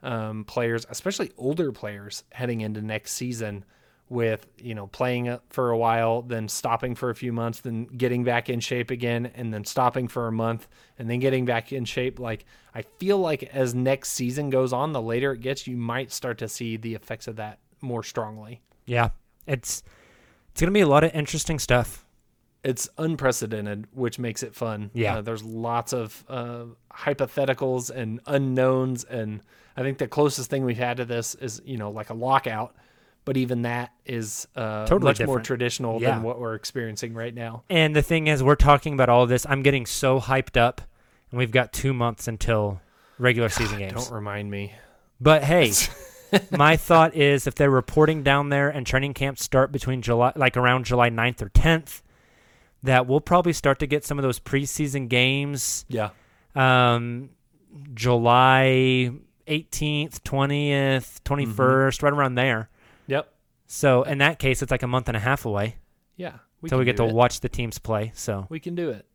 um, 0.04 0.44
players, 0.44 0.86
especially 0.88 1.32
older 1.36 1.72
players, 1.72 2.22
heading 2.32 2.60
into 2.60 2.80
next 2.80 3.12
season? 3.12 3.64
With 4.10 4.46
you 4.58 4.74
know 4.74 4.86
playing 4.86 5.38
for 5.48 5.70
a 5.70 5.78
while, 5.78 6.20
then 6.20 6.46
stopping 6.46 6.94
for 6.94 7.08
a 7.08 7.14
few 7.14 7.32
months, 7.32 7.60
then 7.60 7.86
getting 7.86 8.22
back 8.22 8.50
in 8.50 8.60
shape 8.60 8.90
again, 8.90 9.32
and 9.34 9.52
then 9.52 9.64
stopping 9.64 10.08
for 10.08 10.28
a 10.28 10.32
month, 10.32 10.68
and 10.98 11.08
then 11.08 11.20
getting 11.20 11.46
back 11.46 11.72
in 11.72 11.86
shape. 11.86 12.20
Like 12.20 12.44
I 12.74 12.82
feel 12.82 13.16
like 13.16 13.44
as 13.44 13.74
next 13.74 14.10
season 14.10 14.50
goes 14.50 14.74
on, 14.74 14.92
the 14.92 15.00
later 15.00 15.32
it 15.32 15.40
gets, 15.40 15.66
you 15.66 15.78
might 15.78 16.12
start 16.12 16.36
to 16.38 16.48
see 16.48 16.76
the 16.76 16.94
effects 16.94 17.26
of 17.26 17.36
that 17.36 17.60
more 17.80 18.02
strongly. 18.02 18.60
yeah. 18.84 19.08
It's 19.46 19.82
it's 20.50 20.60
gonna 20.60 20.72
be 20.72 20.80
a 20.80 20.86
lot 20.86 21.04
of 21.04 21.12
interesting 21.14 21.58
stuff. 21.58 22.06
It's 22.62 22.88
unprecedented, 22.96 23.86
which 23.92 24.18
makes 24.18 24.42
it 24.42 24.54
fun. 24.54 24.90
Yeah. 24.94 25.16
Uh, 25.16 25.22
there's 25.22 25.42
lots 25.42 25.92
of 25.92 26.24
uh, 26.28 26.64
hypotheticals 26.92 27.90
and 27.90 28.20
unknowns, 28.26 29.04
and 29.04 29.42
I 29.76 29.82
think 29.82 29.98
the 29.98 30.08
closest 30.08 30.50
thing 30.50 30.64
we've 30.64 30.76
had 30.76 30.98
to 30.98 31.04
this 31.04 31.34
is 31.34 31.60
you 31.64 31.76
know 31.78 31.90
like 31.90 32.10
a 32.10 32.14
lockout, 32.14 32.74
but 33.24 33.36
even 33.36 33.62
that 33.62 33.92
is 34.06 34.46
uh, 34.56 34.86
Totally 34.86 35.10
much 35.10 35.20
more 35.24 35.40
traditional 35.40 36.00
Yeah. 36.00 36.12
than 36.12 36.22
what 36.22 36.38
we're 36.38 36.54
experiencing 36.54 37.14
right 37.14 37.34
now. 37.34 37.64
And 37.70 37.94
the 37.96 38.02
thing 38.02 38.26
is, 38.26 38.42
we're 38.42 38.54
talking 38.54 38.94
about 38.94 39.08
all 39.08 39.26
this. 39.26 39.46
I'm 39.48 39.62
getting 39.62 39.86
so 39.86 40.20
hyped 40.20 40.56
up, 40.56 40.80
and 41.30 41.38
we've 41.38 41.50
got 41.50 41.72
two 41.72 41.92
months 41.94 42.28
until 42.28 42.80
regular 43.18 43.48
season 43.48 43.78
games. 43.78 43.92
Don't 43.94 44.12
remind 44.14 44.50
me. 44.50 44.72
But 45.20 45.44
hey, 45.44 45.72
my 46.50 46.76
thought 46.76 47.14
is 47.14 47.46
if 47.46 47.54
they're 47.54 47.70
reporting 47.70 48.22
down 48.22 48.48
there 48.50 48.68
and 48.68 48.86
training 48.86 49.14
camps 49.14 49.42
start 49.42 49.72
between 49.72 50.02
July, 50.02 50.32
like 50.36 50.56
around 50.56 50.84
July 50.84 51.08
9th 51.10 51.42
or 51.42 51.48
10th, 51.50 52.02
that 52.82 53.06
we'll 53.06 53.20
probably 53.20 53.52
start 53.52 53.78
to 53.78 53.86
get 53.86 54.04
some 54.04 54.18
of 54.18 54.22
those 54.22 54.38
preseason 54.38 55.08
games. 55.08 55.84
Yeah. 55.88 56.10
Um, 56.54 57.30
July 57.94 59.10
18th, 59.46 60.20
20th, 60.22 61.20
21st, 61.24 62.02
right 62.02 62.12
around 62.12 62.34
there. 62.34 62.70
Yep. 63.06 63.32
So 63.66 64.02
in 64.02 64.18
that 64.18 64.38
case, 64.38 64.62
it's 64.62 64.70
like 64.70 64.82
a 64.82 64.86
month 64.88 65.08
and 65.08 65.16
a 65.16 65.20
half 65.20 65.44
away 65.44 65.76
Yeah. 66.16 66.34
until 66.62 66.78
we 66.78 66.84
can 66.84 66.94
get 66.94 66.96
to 67.02 67.08
it. 67.08 67.14
watch 67.14 67.40
the 67.40 67.48
teams 67.48 67.78
play. 67.78 68.12
So 68.14 68.46
We 68.48 68.60
can 68.60 68.74
do 68.74 68.90
it. 68.90 69.06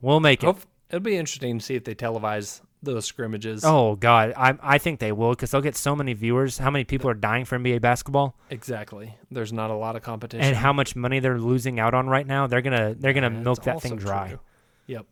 we'll 0.00 0.20
make 0.20 0.42
it. 0.42 0.46
Hope, 0.46 0.60
it'll 0.90 1.00
be 1.00 1.16
interesting 1.16 1.58
to 1.58 1.64
see 1.64 1.74
if 1.74 1.84
they 1.84 1.94
televise 1.94 2.60
those 2.82 3.06
scrimmages. 3.06 3.64
Oh 3.64 3.96
God, 3.96 4.34
I 4.36 4.54
I 4.62 4.76
think 4.78 5.00
they 5.00 5.10
will 5.10 5.30
because 5.30 5.50
they'll 5.50 5.62
get 5.62 5.74
so 5.74 5.96
many 5.96 6.12
viewers. 6.12 6.58
How 6.58 6.70
many 6.70 6.84
people 6.84 7.08
are 7.08 7.14
dying 7.14 7.46
for 7.46 7.58
NBA 7.58 7.80
basketball, 7.80 8.36
exactly. 8.50 9.16
There's 9.30 9.54
not 9.54 9.70
a 9.70 9.74
lot 9.74 9.96
of 9.96 10.02
competition. 10.02 10.44
and 10.46 10.54
how 10.54 10.72
much 10.74 10.94
money 10.94 11.18
they're 11.18 11.38
losing 11.40 11.80
out 11.80 11.94
on 11.94 12.08
right 12.08 12.26
now? 12.26 12.46
They're 12.46 12.60
gonna 12.60 12.94
they're 12.94 13.14
gonna 13.14 13.30
milk 13.30 13.62
that 13.62 13.80
thing 13.80 13.96
dry. 13.96 14.28
true. 14.28 14.40
Yep. 14.88 15.06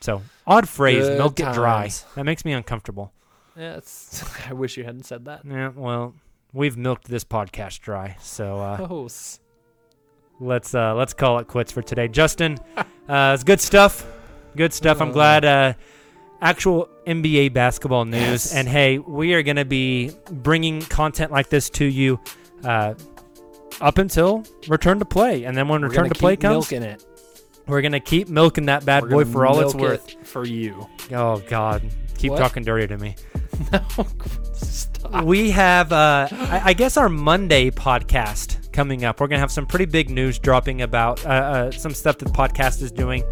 So 0.00 0.22
odd 0.46 0.68
phrase, 0.70 1.06
Good 1.06 1.18
milk 1.18 1.38
it 1.38 1.52
dry. 1.52 1.90
That 2.14 2.24
makes 2.24 2.46
me 2.46 2.52
uncomfortable. 2.54 3.12
Yeah, 3.56 3.76
it's, 3.76 4.22
I 4.48 4.52
wish 4.52 4.76
you 4.76 4.84
hadn't 4.84 5.04
said 5.04 5.24
that. 5.26 5.42
Yeah, 5.44 5.70
well, 5.74 6.14
we've 6.52 6.76
milked 6.76 7.08
this 7.08 7.24
podcast 7.24 7.80
dry, 7.80 8.16
so 8.20 8.58
uh, 8.58 8.86
Oh, 8.90 9.08
let's 10.40 10.74
uh, 10.74 10.94
let's 10.94 11.14
call 11.14 11.38
it 11.38 11.46
quits 11.48 11.72
for 11.72 11.82
today. 11.82 12.08
Justin, 12.08 12.58
uh, 13.08 13.32
it's 13.34 13.44
good 13.44 13.60
stuff. 13.60 14.06
Good 14.56 14.72
stuff. 14.72 15.00
I'm 15.00 15.12
glad. 15.12 15.44
Uh, 15.44 15.72
actual 16.40 16.88
NBA 17.06 17.52
basketball 17.54 18.04
news, 18.04 18.20
Yes. 18.20 18.54
and 18.54 18.68
hey, 18.68 18.98
we 18.98 19.32
are 19.34 19.42
going 19.42 19.56
to 19.56 19.64
be 19.64 20.10
bringing 20.30 20.80
content 20.82 21.32
like 21.32 21.48
this 21.48 21.70
to 21.70 21.84
you 21.84 22.20
uh, 22.64 22.94
up 23.80 23.98
until 23.98 24.44
return 24.68 24.98
to 24.98 25.04
play, 25.06 25.44
and 25.44 25.56
then 25.56 25.68
when 25.68 25.80
we're 25.80 25.88
return 25.88 26.04
gonna 26.04 26.14
play 26.14 26.36
comes, 26.36 26.70
milking 26.70 26.82
it. 26.82 27.04
we're 27.66 27.80
going 27.80 27.92
to 27.92 28.00
keep 28.00 28.28
milking 28.28 28.66
that 28.66 28.84
bad 28.84 29.04
We're 29.04 29.24
boy 29.24 29.24
for 29.24 29.46
all 29.46 29.60
it's 29.60 29.74
worth. 29.74 30.10
it 30.10 30.26
for 30.26 30.46
you. 30.46 30.86
Oh 31.12 31.42
God, 31.48 31.82
keep 32.18 32.32
What? 32.32 32.38
talking 32.38 32.62
dirty 32.64 32.86
to 32.86 32.98
me. 32.98 33.14
Stop. 34.52 35.24
We 35.24 35.50
have, 35.50 35.92
uh, 35.92 36.28
I, 36.30 36.62
I 36.66 36.72
guess, 36.72 36.96
our 36.96 37.08
Monday 37.08 37.70
podcast 37.70 38.72
coming 38.72 39.04
up. 39.04 39.20
We're 39.20 39.28
gonna 39.28 39.40
have 39.40 39.52
some 39.52 39.66
pretty 39.66 39.86
big 39.86 40.10
news 40.10 40.38
dropping 40.38 40.82
about 40.82 41.24
uh, 41.24 41.28
uh, 41.28 41.70
some 41.70 41.92
stuff 41.92 42.18
that 42.18 42.26
the 42.26 42.32
podcast 42.32 42.82
is 42.82 42.92
doing. 42.92 43.22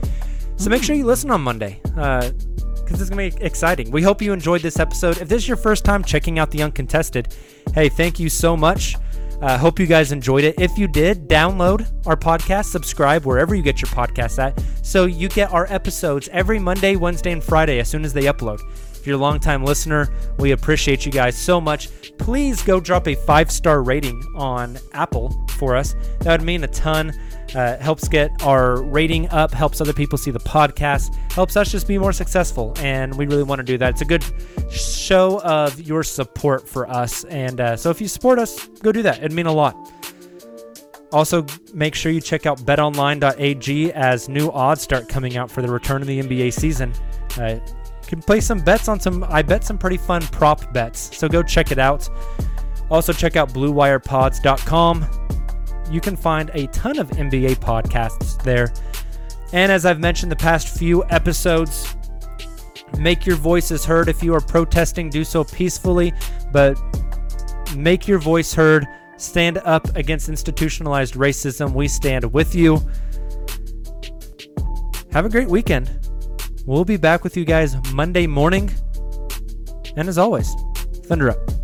So 0.56 0.70
make 0.70 0.82
sure 0.82 0.94
you 0.96 1.04
listen 1.04 1.30
on 1.30 1.42
Monday 1.42 1.80
because 1.82 3.00
it's 3.00 3.10
gonna 3.10 3.30
be 3.30 3.44
exciting. 3.44 3.90
We 3.90 4.02
hope 4.02 4.22
you 4.22 4.32
enjoyed 4.32 4.62
this 4.62 4.78
episode. 4.78 5.20
If 5.20 5.28
this 5.28 5.42
is 5.42 5.48
your 5.48 5.56
first 5.56 5.84
time 5.84 6.04
checking 6.04 6.38
out 6.38 6.50
the 6.50 6.62
Uncontested, 6.62 7.34
hey, 7.74 7.88
thank 7.88 8.18
you 8.18 8.28
so 8.28 8.56
much. 8.56 8.96
Uh, 9.42 9.58
hope 9.58 9.78
you 9.78 9.86
guys 9.86 10.12
enjoyed 10.12 10.44
it. 10.44 10.54
If 10.58 10.78
you 10.78 10.86
did, 10.88 11.28
download 11.28 11.86
our 12.06 12.16
podcast, 12.16 12.66
subscribe 12.66 13.26
wherever 13.26 13.54
you 13.54 13.62
get 13.62 13.82
your 13.82 13.90
podcasts 13.90 14.38
at, 14.38 14.62
so 14.82 15.04
you 15.04 15.28
get 15.28 15.52
our 15.52 15.66
episodes 15.70 16.28
every 16.32 16.58
Monday, 16.58 16.96
Wednesday, 16.96 17.32
and 17.32 17.42
Friday 17.42 17.78
as 17.80 17.88
soon 17.88 18.04
as 18.04 18.12
they 18.12 18.22
upload. 18.24 18.60
If 19.04 19.08
you're 19.08 19.18
a 19.18 19.20
longtime 19.20 19.62
listener, 19.62 20.08
we 20.38 20.52
appreciate 20.52 21.04
you 21.04 21.12
guys 21.12 21.36
so 21.36 21.60
much. 21.60 21.90
Please 22.16 22.62
go 22.62 22.80
drop 22.80 23.06
a 23.06 23.14
five 23.14 23.50
star 23.52 23.82
rating 23.82 24.24
on 24.34 24.78
Apple 24.94 25.46
for 25.58 25.76
us. 25.76 25.94
That 26.20 26.40
would 26.40 26.46
mean 26.46 26.64
a 26.64 26.68
ton. 26.68 27.12
Uh, 27.54 27.76
helps 27.76 28.08
get 28.08 28.30
our 28.42 28.82
rating 28.82 29.28
up, 29.28 29.52
helps 29.52 29.82
other 29.82 29.92
people 29.92 30.16
see 30.16 30.30
the 30.30 30.40
podcast, 30.40 31.14
helps 31.32 31.54
us 31.54 31.70
just 31.70 31.86
be 31.86 31.98
more 31.98 32.14
successful. 32.14 32.72
And 32.78 33.14
we 33.18 33.26
really 33.26 33.42
want 33.42 33.58
to 33.58 33.62
do 33.62 33.76
that. 33.76 33.90
It's 33.90 34.00
a 34.00 34.06
good 34.06 34.24
show 34.70 35.38
of 35.42 35.78
your 35.82 36.02
support 36.02 36.66
for 36.66 36.88
us. 36.88 37.24
And 37.24 37.60
uh, 37.60 37.76
so 37.76 37.90
if 37.90 38.00
you 38.00 38.08
support 38.08 38.38
us, 38.38 38.68
go 38.68 38.90
do 38.90 39.02
that. 39.02 39.18
It'd 39.18 39.32
mean 39.32 39.44
a 39.44 39.52
lot. 39.52 39.76
Also, 41.12 41.44
make 41.74 41.94
sure 41.94 42.10
you 42.10 42.22
check 42.22 42.46
out 42.46 42.56
betonline.ag 42.60 43.92
as 43.92 44.30
new 44.30 44.50
odds 44.50 44.80
start 44.80 45.10
coming 45.10 45.36
out 45.36 45.50
for 45.50 45.60
the 45.60 45.70
return 45.70 46.00
of 46.00 46.08
the 46.08 46.22
NBA 46.22 46.54
season. 46.54 46.90
Uh, 47.38 47.58
can 48.06 48.20
play 48.22 48.40
some 48.40 48.58
bets 48.60 48.88
on 48.88 49.00
some, 49.00 49.24
I 49.24 49.42
bet, 49.42 49.64
some 49.64 49.78
pretty 49.78 49.96
fun 49.96 50.22
prop 50.22 50.72
bets. 50.72 51.16
So 51.16 51.28
go 51.28 51.42
check 51.42 51.72
it 51.72 51.78
out. 51.78 52.08
Also, 52.90 53.12
check 53.12 53.36
out 53.36 53.50
BlueWirePods.com. 53.50 55.06
You 55.90 56.00
can 56.00 56.16
find 56.16 56.50
a 56.54 56.66
ton 56.68 56.98
of 56.98 57.08
NBA 57.10 57.56
podcasts 57.56 58.42
there. 58.42 58.72
And 59.52 59.70
as 59.70 59.86
I've 59.86 60.00
mentioned 60.00 60.32
the 60.32 60.36
past 60.36 60.76
few 60.76 61.04
episodes, 61.04 61.94
make 62.98 63.26
your 63.26 63.36
voices 63.36 63.84
heard. 63.84 64.08
If 64.08 64.22
you 64.22 64.34
are 64.34 64.40
protesting, 64.40 65.10
do 65.10 65.24
so 65.24 65.44
peacefully, 65.44 66.12
but 66.52 66.78
make 67.76 68.08
your 68.08 68.18
voice 68.18 68.52
heard. 68.54 68.86
Stand 69.16 69.58
up 69.58 69.94
against 69.96 70.28
institutionalized 70.28 71.14
racism. 71.14 71.72
We 71.72 71.88
stand 71.88 72.32
with 72.32 72.54
you. 72.54 72.80
Have 75.12 75.24
a 75.24 75.28
great 75.28 75.48
weekend. 75.48 76.03
We'll 76.66 76.84
be 76.86 76.96
back 76.96 77.24
with 77.24 77.36
you 77.36 77.44
guys 77.44 77.76
Monday 77.92 78.26
morning. 78.26 78.70
And 79.96 80.08
as 80.08 80.16
always, 80.16 80.50
Thunder 81.06 81.30
up. 81.30 81.63